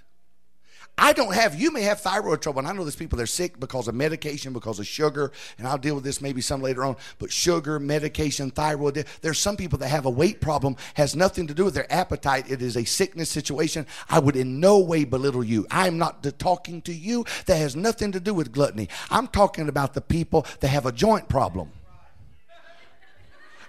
I 1.00 1.14
don't 1.14 1.34
have, 1.34 1.54
you 1.54 1.72
may 1.72 1.84
have 1.84 2.02
thyroid 2.02 2.42
trouble. 2.42 2.60
And 2.60 2.68
I 2.68 2.72
know 2.74 2.84
there's 2.84 2.96
people 2.96 3.18
that 3.18 3.24
are 3.24 3.28
sick 3.28 3.60
because 3.60 3.88
of 3.88 3.94
medication, 3.94 4.52
because 4.52 4.80
of 4.80 4.88
sugar. 4.88 5.32
And 5.60 5.68
I'll 5.68 5.78
deal 5.78 5.94
with 5.94 6.04
this 6.04 6.22
maybe 6.22 6.42
some 6.42 6.62
later 6.62 6.84
on. 6.84 6.96
But 7.20 7.32
sugar, 7.32 7.80
medication, 7.80 8.50
thyroid. 8.50 9.06
There's 9.22 9.38
some 9.38 9.58
people 9.58 9.78
that 9.80 9.90
have 9.90 10.06
a 10.06 10.10
weight 10.10 10.42
problem, 10.42 10.76
has 10.96 11.16
nothing 11.16 11.46
to 11.48 11.54
do 11.54 11.66
with 11.66 11.76
their 11.76 11.92
appetite. 11.94 12.50
It 12.50 12.64
is 12.64 12.76
a 12.76 12.84
sickness 12.84 13.30
situation. 13.30 13.86
I 14.10 14.18
would 14.18 14.36
in 14.36 14.60
no 14.60 14.80
way 14.80 15.04
belittle 15.04 15.44
you. 15.44 15.68
I'm 15.70 16.00
not 16.00 16.24
talking 16.40 16.82
to 16.84 16.94
you 16.94 17.26
that 17.46 17.58
has 17.58 17.76
nothing 17.76 18.12
to 18.14 18.20
do 18.20 18.34
with 18.34 18.52
gluttony. 18.52 18.90
I'm 19.12 19.28
talking 19.28 19.70
about 19.70 19.94
the 19.94 20.02
people 20.02 20.48
that 20.62 20.70
have 20.70 20.88
a 20.88 20.92
joint 20.92 21.30
problem. 21.30 21.70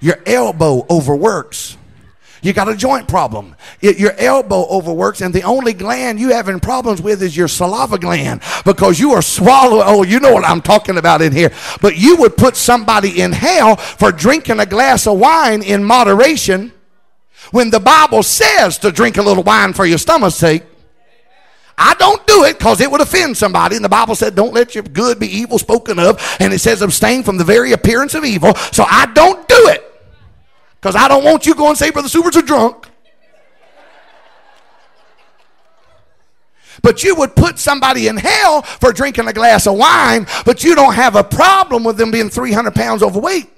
Your 0.01 0.17
elbow 0.25 0.87
overworks. 0.89 1.77
You 2.43 2.53
got 2.53 2.69
a 2.69 2.77
joint 2.77 3.09
problem. 3.09 3.57
It, 3.81 3.99
your 3.99 4.13
elbow 4.13 4.67
overworks, 4.69 5.21
and 5.21 5.35
the 5.35 5.43
only 5.43 5.73
gland 5.73 6.21
you 6.21 6.31
having 6.31 6.61
problems 6.61 7.03
with 7.03 7.23
is 7.23 7.37
your 7.37 7.49
saliva 7.49 7.99
gland 7.99 8.43
because 8.65 9.01
you 9.01 9.13
are 9.13 9.23
swallowing. 9.23 9.85
Oh, 9.87 10.03
you 10.05 10.21
know 10.21 10.33
what 10.33 10.45
I'm 10.45 10.63
talking 10.63 10.99
about 10.99 11.21
in 11.21 11.33
here. 11.33 11.53
But 11.81 11.97
you 11.97 12.17
would 12.17 12.37
put 12.37 12.57
somebody 12.57 13.21
in 13.21 13.33
hell 13.33 13.77
for 13.77 14.13
drinking 14.13 14.61
a 14.61 14.67
glass 14.67 15.07
of 15.07 15.19
wine 15.19 15.63
in 15.63 15.83
moderation 15.83 16.73
when 17.51 17.71
the 17.71 17.81
Bible 17.81 18.23
says 18.23 18.79
to 18.79 18.93
drink 18.93 19.17
a 19.17 19.23
little 19.23 19.43
wine 19.43 19.73
for 19.73 19.87
your 19.87 19.99
stomach's 19.99 20.37
sake. 20.37 20.63
I 21.81 21.95
don't 21.95 22.27
do 22.27 22.45
it 22.45 22.59
because 22.59 22.81
it 22.81 22.91
would 22.91 23.01
offend 23.01 23.37
somebody. 23.37 23.77
And 23.77 23.85
the 23.85 23.89
Bible 23.89 24.17
said, 24.17 24.35
don't 24.35 24.53
let 24.53 24.75
your 24.75 24.83
good 24.83 25.21
be 25.21 25.29
evil 25.29 25.59
spoken 25.59 26.01
of. 26.01 26.21
And 26.41 26.53
it 26.53 26.59
says, 26.59 26.83
abstain 26.83 27.23
from 27.23 27.37
the 27.37 27.45
very 27.45 27.73
appearance 27.73 28.15
of 28.15 28.25
evil. 28.25 28.55
So 28.73 28.85
I 28.85 29.07
don't 29.15 29.47
do 29.49 29.69
it. 29.69 29.88
Because 30.81 30.95
I 30.95 31.09
don't 31.09 31.25
want 31.25 31.47
you 31.47 31.55
going 31.55 31.71
and 31.71 31.79
say, 31.79 31.91
Brother 31.91 32.09
Suber's 32.09 32.37
a 32.37 32.43
drunk. 32.43 32.89
But 36.83 37.03
you 37.03 37.17
would 37.17 37.35
put 37.35 37.59
somebody 37.59 38.07
in 38.07 38.17
hell 38.17 38.63
for 38.63 38.93
drinking 38.93 39.27
a 39.27 39.33
glass 39.33 39.67
of 39.67 39.77
wine, 39.77 40.27
but 40.45 40.63
you 40.63 40.77
don't 40.77 40.95
have 40.95 41.17
a 41.17 41.25
problem 41.25 41.83
with 41.83 41.97
them 41.97 42.13
being 42.13 42.31
300 42.31 42.75
pounds 42.75 43.03
overweight. 43.03 43.51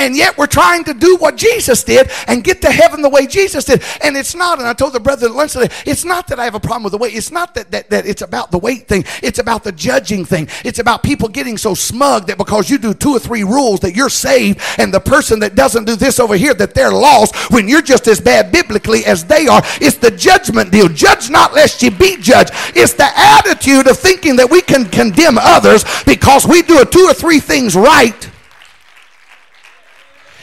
And 0.00 0.16
yet 0.16 0.38
we're 0.38 0.46
trying 0.46 0.82
to 0.84 0.94
do 0.94 1.18
what 1.18 1.36
Jesus 1.36 1.84
did 1.84 2.10
and 2.26 2.42
get 2.42 2.62
to 2.62 2.70
heaven 2.70 3.02
the 3.02 3.10
way 3.10 3.26
Jesus 3.26 3.66
did. 3.66 3.82
And 4.02 4.16
it's 4.16 4.34
not, 4.34 4.58
and 4.58 4.66
I 4.66 4.72
told 4.72 4.94
the 4.94 5.00
brother 5.00 5.26
at 5.26 5.32
lunch 5.32 5.52
today, 5.52 5.68
it's 5.84 6.06
not 6.06 6.26
that 6.28 6.40
I 6.40 6.44
have 6.44 6.54
a 6.54 6.60
problem 6.60 6.84
with 6.84 6.92
the 6.92 6.98
weight. 6.98 7.14
It's 7.14 7.30
not 7.30 7.54
that, 7.54 7.70
that, 7.70 7.90
that 7.90 8.06
it's 8.06 8.22
about 8.22 8.50
the 8.50 8.58
weight 8.58 8.88
thing. 8.88 9.04
It's 9.22 9.38
about 9.38 9.62
the 9.62 9.72
judging 9.72 10.24
thing. 10.24 10.48
It's 10.64 10.78
about 10.78 11.02
people 11.02 11.28
getting 11.28 11.58
so 11.58 11.74
smug 11.74 12.28
that 12.28 12.38
because 12.38 12.70
you 12.70 12.78
do 12.78 12.94
two 12.94 13.10
or 13.10 13.18
three 13.18 13.44
rules 13.44 13.80
that 13.80 13.94
you're 13.94 14.08
saved 14.08 14.60
and 14.78 14.92
the 14.92 15.00
person 15.00 15.38
that 15.40 15.54
doesn't 15.54 15.84
do 15.84 15.96
this 15.96 16.18
over 16.18 16.34
here 16.34 16.54
that 16.54 16.74
they're 16.74 16.92
lost 16.92 17.52
when 17.52 17.68
you're 17.68 17.82
just 17.82 18.08
as 18.08 18.22
bad 18.22 18.50
biblically 18.50 19.04
as 19.04 19.26
they 19.26 19.48
are. 19.48 19.60
It's 19.82 19.98
the 19.98 20.10
judgment 20.10 20.72
deal. 20.72 20.88
Judge 20.88 21.28
not 21.28 21.52
lest 21.52 21.82
you 21.82 21.90
be 21.90 22.16
judged. 22.16 22.52
It's 22.74 22.94
the 22.94 23.10
attitude 23.14 23.86
of 23.86 23.98
thinking 23.98 24.36
that 24.36 24.50
we 24.50 24.62
can 24.62 24.86
condemn 24.86 25.36
others 25.36 25.84
because 26.04 26.46
we 26.46 26.62
do 26.62 26.80
a 26.80 26.86
two 26.86 27.04
or 27.06 27.12
three 27.12 27.38
things 27.38 27.76
right 27.76 28.30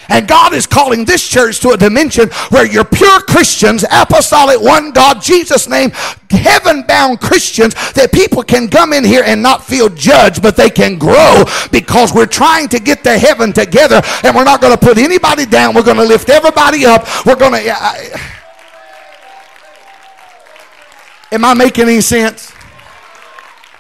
and 0.09 0.27
God 0.27 0.53
is 0.53 0.65
calling 0.65 1.05
this 1.05 1.27
church 1.27 1.59
to 1.61 1.71
a 1.71 1.77
dimension 1.77 2.29
where 2.49 2.65
you're 2.65 2.85
pure 2.85 3.19
Christians, 3.21 3.83
apostolic, 3.91 4.61
one 4.61 4.91
God, 4.91 5.21
Jesus' 5.21 5.67
name, 5.67 5.91
heaven 6.29 6.83
bound 6.83 7.19
Christians, 7.19 7.73
that 7.93 8.11
people 8.11 8.43
can 8.43 8.67
come 8.69 8.93
in 8.93 9.03
here 9.03 9.23
and 9.25 9.41
not 9.41 9.63
feel 9.65 9.89
judged, 9.89 10.41
but 10.41 10.55
they 10.55 10.69
can 10.69 10.97
grow 10.97 11.43
because 11.71 12.13
we're 12.13 12.25
trying 12.25 12.67
to 12.69 12.79
get 12.79 13.03
to 13.03 13.17
heaven 13.17 13.53
together 13.53 14.01
and 14.23 14.35
we're 14.35 14.43
not 14.43 14.61
going 14.61 14.77
to 14.77 14.79
put 14.79 14.97
anybody 14.97 15.45
down. 15.45 15.75
We're 15.75 15.83
going 15.83 15.97
to 15.97 16.05
lift 16.05 16.29
everybody 16.29 16.85
up. 16.85 17.05
We're 17.25 17.35
going 17.35 17.53
to. 17.53 18.19
Am 21.31 21.43
I 21.43 21.53
making 21.53 21.85
any 21.85 22.01
sense? 22.01 22.53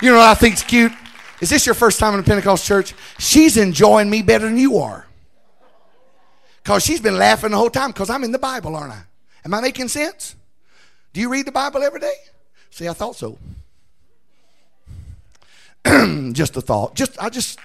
You 0.01 0.11
know 0.11 0.17
what 0.17 0.27
I 0.27 0.35
think's 0.35 0.63
cute? 0.63 0.91
Is 1.39 1.49
this 1.49 1.65
your 1.65 1.75
first 1.75 1.99
time 1.99 2.13
in 2.13 2.19
a 2.19 2.23
Pentecost 2.23 2.65
church? 2.65 2.93
She's 3.17 3.57
enjoying 3.57 4.09
me 4.09 4.21
better 4.21 4.45
than 4.45 4.57
you 4.57 4.77
are. 4.79 5.06
Because 6.67 6.83
she's 6.83 6.99
been 6.99 7.17
laughing 7.17 7.51
the 7.51 7.55
whole 7.55 7.69
time 7.69 7.91
because 7.91 8.09
I'm 8.09 8.25
in 8.25 8.33
the 8.33 8.37
Bible, 8.37 8.75
aren't 8.75 8.91
I? 8.91 9.01
Am 9.45 9.53
I 9.53 9.61
making 9.61 9.87
sense? 9.87 10.35
Do 11.13 11.21
you 11.21 11.29
read 11.29 11.47
the 11.47 11.51
Bible 11.53 11.81
every 11.81 12.01
day? 12.01 12.15
See, 12.71 12.89
I 12.89 12.91
thought 12.91 13.15
so. 13.15 13.37
just 16.33 16.57
a 16.57 16.61
thought. 16.61 16.93
Just 16.93 17.17
I 17.23 17.29
just 17.29 17.57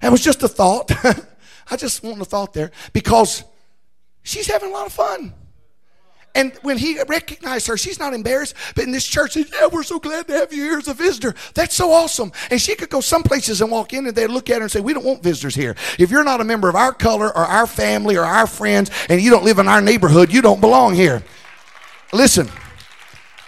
that 0.00 0.10
was 0.10 0.24
just 0.24 0.42
a 0.42 0.48
thought. 0.48 0.90
I 1.70 1.76
just 1.76 2.02
want 2.02 2.18
a 2.22 2.24
thought 2.24 2.54
there 2.54 2.70
because 2.94 3.44
she's 4.22 4.46
having 4.46 4.70
a 4.70 4.72
lot 4.72 4.86
of 4.86 4.92
fun. 4.94 5.34
And 6.36 6.52
when 6.60 6.76
he 6.76 7.02
recognized 7.02 7.66
her, 7.66 7.78
she's 7.78 7.98
not 7.98 8.12
embarrassed. 8.12 8.54
But 8.74 8.84
in 8.84 8.92
this 8.92 9.06
church, 9.06 9.32
said, 9.32 9.46
yeah, 9.50 9.68
we're 9.72 9.82
so 9.82 9.98
glad 9.98 10.28
to 10.28 10.34
have 10.34 10.52
you 10.52 10.64
here 10.64 10.78
as 10.78 10.86
a 10.86 10.92
visitor. 10.92 11.34
That's 11.54 11.74
so 11.74 11.90
awesome. 11.90 12.30
And 12.50 12.60
she 12.60 12.76
could 12.76 12.90
go 12.90 13.00
some 13.00 13.22
places 13.22 13.62
and 13.62 13.70
walk 13.70 13.94
in 13.94 14.06
and 14.06 14.14
they'd 14.14 14.26
look 14.26 14.50
at 14.50 14.56
her 14.56 14.64
and 14.64 14.70
say, 14.70 14.80
we 14.80 14.92
don't 14.92 15.04
want 15.04 15.22
visitors 15.22 15.54
here. 15.54 15.74
If 15.98 16.10
you're 16.10 16.24
not 16.24 16.42
a 16.42 16.44
member 16.44 16.68
of 16.68 16.74
our 16.76 16.92
color 16.92 17.28
or 17.28 17.46
our 17.46 17.66
family 17.66 18.18
or 18.18 18.24
our 18.24 18.46
friends 18.46 18.90
and 19.08 19.18
you 19.18 19.30
don't 19.30 19.44
live 19.44 19.58
in 19.58 19.66
our 19.66 19.80
neighborhood, 19.80 20.30
you 20.30 20.42
don't 20.42 20.60
belong 20.60 20.94
here. 20.94 21.22
Listen. 22.12 22.50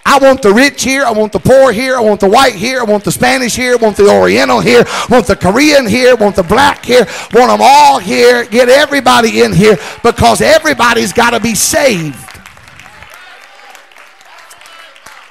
I 0.06 0.18
want 0.18 0.40
the 0.40 0.54
rich 0.54 0.82
here. 0.82 1.04
I 1.04 1.10
want 1.10 1.32
the 1.32 1.38
poor 1.38 1.70
here. 1.70 1.94
I 1.94 2.00
want 2.00 2.20
the 2.20 2.30
white 2.30 2.54
here. 2.54 2.80
I 2.80 2.84
want 2.84 3.04
the 3.04 3.12
Spanish 3.12 3.54
here. 3.54 3.74
I 3.74 3.76
want 3.76 3.98
the 3.98 4.08
Oriental 4.08 4.60
here. 4.60 4.84
I 4.86 5.06
want 5.10 5.26
the 5.26 5.36
Korean 5.36 5.86
here. 5.86 6.12
I 6.12 6.14
want 6.14 6.36
the 6.36 6.42
black 6.42 6.82
here. 6.82 7.04
I 7.06 7.38
want 7.38 7.50
them 7.50 7.60
all 7.60 7.98
here. 7.98 8.46
Get 8.46 8.70
everybody 8.70 9.42
in 9.42 9.52
here 9.52 9.76
because 10.02 10.40
everybody's 10.40 11.12
got 11.12 11.32
to 11.32 11.40
be 11.40 11.54
saved. 11.54 12.37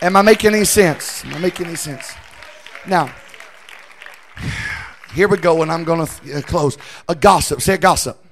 Am 0.02 0.16
I 0.16 0.22
making 0.22 0.54
any 0.54 0.66
sense? 0.66 1.26
Am 1.26 1.34
I 1.34 1.40
making 1.40 1.66
any 1.66 1.76
sense? 1.76 2.14
Now, 2.86 3.14
here 5.14 5.28
we 5.28 5.38
go, 5.38 5.64
and 5.64 5.72
I'm 5.72 5.84
going 5.84 6.06
to 6.06 6.38
uh, 6.38 6.42
close. 6.42 6.78
A 7.10 7.16
gossip. 7.16 7.62
Say 7.62 7.74
a 7.74 7.78
gossip. 7.78 8.24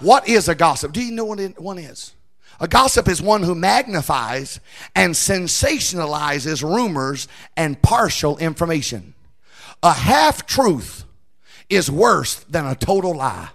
What 0.00 0.28
is 0.28 0.48
a 0.48 0.54
gossip? 0.54 0.92
Do 0.92 1.00
you 1.00 1.12
know 1.12 1.24
what 1.24 1.60
one 1.60 1.78
is? 1.78 2.14
A 2.58 2.66
gossip 2.66 3.08
is 3.08 3.22
one 3.22 3.42
who 3.42 3.54
magnifies 3.54 4.58
and 4.96 5.14
sensationalizes 5.14 6.62
rumors 6.62 7.28
and 7.56 7.80
partial 7.80 8.36
information. 8.38 9.14
A 9.82 9.92
half 9.92 10.46
truth 10.46 11.04
is 11.68 11.90
worse 11.90 12.36
than 12.44 12.66
a 12.66 12.74
total 12.74 13.14
lie. 13.14 13.48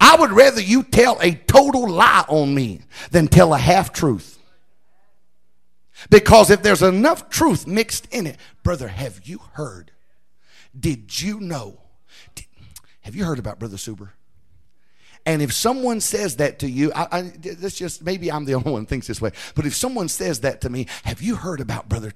I 0.00 0.16
would 0.16 0.32
rather 0.32 0.60
you 0.60 0.82
tell 0.82 1.18
a 1.20 1.34
total 1.34 1.88
lie 1.88 2.24
on 2.28 2.54
me 2.54 2.80
than 3.10 3.28
tell 3.28 3.54
a 3.54 3.58
half 3.58 3.92
truth. 3.92 4.35
Because 6.10 6.50
if 6.50 6.62
there's 6.62 6.82
enough 6.82 7.30
truth 7.30 7.66
mixed 7.66 8.06
in 8.12 8.26
it, 8.26 8.36
brother, 8.62 8.88
have 8.88 9.20
you 9.24 9.40
heard? 9.52 9.92
Did 10.78 11.20
you 11.20 11.40
know? 11.40 11.80
Did, 12.34 12.46
have 13.02 13.14
you 13.14 13.24
heard 13.24 13.38
about 13.38 13.58
Brother 13.58 13.76
Suber? 13.76 14.10
And 15.24 15.42
if 15.42 15.52
someone 15.52 16.00
says 16.00 16.36
that 16.36 16.60
to 16.60 16.70
you, 16.70 16.92
I, 16.94 17.08
I, 17.10 17.22
that's 17.22 17.76
just 17.76 18.04
maybe 18.04 18.30
I'm 18.30 18.44
the 18.44 18.54
only 18.54 18.70
one 18.70 18.86
thinks 18.86 19.08
this 19.08 19.20
way. 19.20 19.32
But 19.56 19.66
if 19.66 19.74
someone 19.74 20.08
says 20.08 20.40
that 20.40 20.60
to 20.60 20.70
me, 20.70 20.86
have 21.02 21.20
you 21.20 21.34
heard 21.34 21.60
about 21.60 21.88
Brother? 21.88 22.12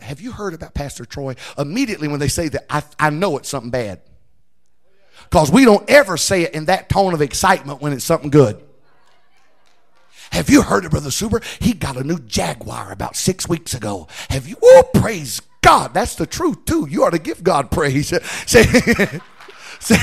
Have 0.00 0.22
you 0.22 0.32
heard 0.32 0.54
about 0.54 0.72
Pastor 0.72 1.04
Troy? 1.04 1.36
Immediately 1.58 2.08
when 2.08 2.18
they 2.18 2.28
say 2.28 2.48
that, 2.48 2.64
I, 2.70 2.82
I 2.98 3.10
know 3.10 3.36
it's 3.36 3.50
something 3.50 3.70
bad. 3.70 4.00
Because 5.24 5.52
we 5.52 5.66
don't 5.66 5.88
ever 5.90 6.16
say 6.16 6.42
it 6.42 6.54
in 6.54 6.64
that 6.64 6.88
tone 6.88 7.12
of 7.12 7.20
excitement 7.20 7.82
when 7.82 7.92
it's 7.92 8.04
something 8.04 8.30
good. 8.30 8.64
Have 10.32 10.48
you 10.48 10.62
heard 10.62 10.84
of 10.84 10.92
Brother 10.92 11.10
Suber? 11.10 11.42
He 11.60 11.72
got 11.72 11.96
a 11.96 12.04
new 12.04 12.18
Jaguar 12.18 12.92
about 12.92 13.16
six 13.16 13.48
weeks 13.48 13.74
ago. 13.74 14.06
Have 14.30 14.46
you? 14.46 14.56
Oh, 14.62 14.84
praise 14.94 15.42
God. 15.60 15.92
That's 15.92 16.14
the 16.14 16.26
truth, 16.26 16.64
too. 16.64 16.86
You 16.88 17.04
ought 17.04 17.10
to 17.10 17.18
give 17.18 17.42
God 17.42 17.70
praise. 17.70 18.08
Say, 18.46 18.64
say, 19.80 19.96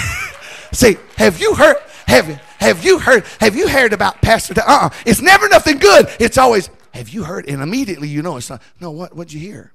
say 0.72 0.98
have 1.18 1.40
you 1.40 1.54
heard? 1.56 1.78
Have, 2.08 2.28
have 2.60 2.84
you 2.84 3.00
heard? 3.00 3.26
Have 3.40 3.56
you 3.56 3.68
heard 3.68 3.94
about 3.94 4.22
Pastor? 4.22 4.54
Uh 4.60 4.64
uh 4.68 4.90
It's 5.06 5.22
never 5.22 5.48
nothing 5.50 5.78
good. 5.78 6.08
It's 6.20 6.38
always, 6.38 6.70
have 6.94 7.10
you 7.10 7.24
heard? 7.24 7.48
And 7.48 7.62
immediately 7.62 8.08
you 8.08 8.22
know 8.22 8.38
it's 8.38 8.50
not. 8.50 8.62
No, 8.80 8.92
what? 8.92 9.16
What'd 9.16 9.34
you 9.34 9.40
hear? 9.40 9.72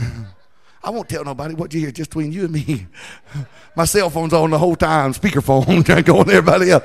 I 0.84 0.90
won't 0.90 1.08
tell 1.08 1.24
nobody 1.24 1.54
what 1.54 1.72
you 1.72 1.80
hear 1.80 1.90
just 1.90 2.10
between 2.10 2.32
you 2.32 2.44
and 2.44 2.52
me. 2.52 2.86
My 3.76 3.86
cell 3.86 4.10
phone's 4.10 4.34
on 4.34 4.50
the 4.50 4.58
whole 4.58 4.76
time, 4.76 5.14
speakerphone, 5.14 5.84
trying 5.86 6.04
to 6.04 6.18
everybody 6.18 6.70
else. 6.70 6.84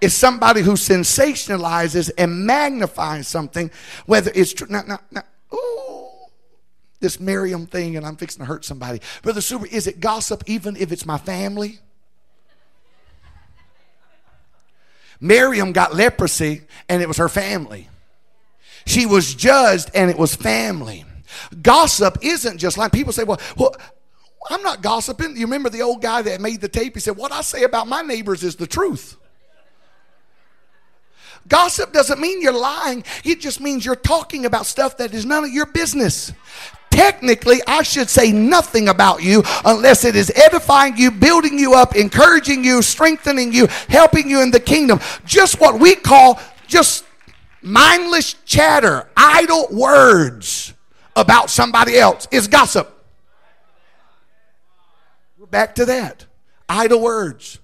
It's 0.00 0.14
somebody 0.14 0.62
who 0.62 0.72
sensationalizes 0.72 2.10
and 2.16 2.46
magnifies 2.46 3.28
something, 3.28 3.70
whether 4.06 4.30
it's 4.34 4.52
true. 4.52 4.66
Now, 4.70 4.82
now, 4.86 5.00
now, 5.10 5.22
this 7.00 7.20
Miriam 7.20 7.66
thing, 7.66 7.96
and 7.96 8.04
I'm 8.04 8.16
fixing 8.16 8.40
to 8.40 8.46
hurt 8.46 8.64
somebody. 8.64 9.00
Brother 9.22 9.40
Suber, 9.40 9.66
is 9.66 9.86
it 9.86 10.00
gossip 10.00 10.44
even 10.46 10.76
if 10.76 10.90
it's 10.90 11.06
my 11.06 11.18
family? 11.18 11.78
Miriam 15.20 15.72
got 15.72 15.94
leprosy, 15.94 16.62
and 16.88 17.02
it 17.02 17.08
was 17.08 17.16
her 17.16 17.28
family. 17.28 17.88
She 18.86 19.06
was 19.06 19.34
judged, 19.34 19.90
and 19.94 20.10
it 20.10 20.18
was 20.18 20.34
family. 20.34 21.04
Gossip 21.60 22.18
isn't 22.22 22.58
just 22.58 22.78
like 22.78 22.92
people 22.92 23.12
say, 23.12 23.24
well, 23.24 23.40
well, 23.56 23.74
I'm 24.50 24.62
not 24.62 24.82
gossiping. 24.82 25.36
You 25.36 25.46
remember 25.46 25.68
the 25.68 25.82
old 25.82 26.00
guy 26.00 26.22
that 26.22 26.40
made 26.40 26.60
the 26.60 26.68
tape? 26.68 26.94
He 26.94 27.00
said, 27.00 27.16
What 27.16 27.32
I 27.32 27.42
say 27.42 27.64
about 27.64 27.86
my 27.86 28.02
neighbors 28.02 28.42
is 28.42 28.56
the 28.56 28.66
truth. 28.66 29.16
Gossip 31.48 31.92
doesn't 31.92 32.20
mean 32.20 32.42
you're 32.42 32.52
lying, 32.52 33.04
it 33.24 33.40
just 33.40 33.60
means 33.60 33.84
you're 33.84 33.96
talking 33.96 34.44
about 34.44 34.66
stuff 34.66 34.98
that 34.98 35.14
is 35.14 35.24
none 35.24 35.44
of 35.44 35.50
your 35.50 35.66
business. 35.66 36.32
Technically, 36.90 37.60
I 37.66 37.82
should 37.82 38.08
say 38.08 38.32
nothing 38.32 38.88
about 38.88 39.22
you 39.22 39.42
unless 39.64 40.04
it 40.04 40.16
is 40.16 40.32
edifying 40.34 40.96
you, 40.96 41.10
building 41.10 41.58
you 41.58 41.74
up, 41.74 41.94
encouraging 41.94 42.64
you, 42.64 42.82
strengthening 42.82 43.52
you, 43.52 43.66
helping 43.88 44.28
you 44.28 44.42
in 44.42 44.50
the 44.50 44.60
kingdom. 44.60 44.98
Just 45.24 45.60
what 45.60 45.78
we 45.78 45.94
call 45.94 46.40
just 46.66 47.04
mindless 47.62 48.34
chatter, 48.44 49.08
idle 49.16 49.68
words 49.70 50.74
about 51.14 51.50
somebody 51.50 51.98
else 51.98 52.26
is 52.30 52.48
gossip. 52.48 52.94
We're 55.38 55.46
back 55.46 55.74
to 55.76 55.84
that. 55.86 56.26
Idle 56.68 57.00
words. 57.00 57.58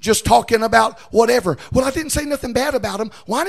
Just 0.00 0.24
talking 0.24 0.62
about 0.62 0.98
whatever. 1.12 1.56
Well, 1.72 1.84
I 1.84 1.90
didn't 1.90 2.10
say 2.10 2.24
nothing 2.24 2.52
bad 2.52 2.74
about 2.74 3.00
him. 3.00 3.10
Why 3.26 3.44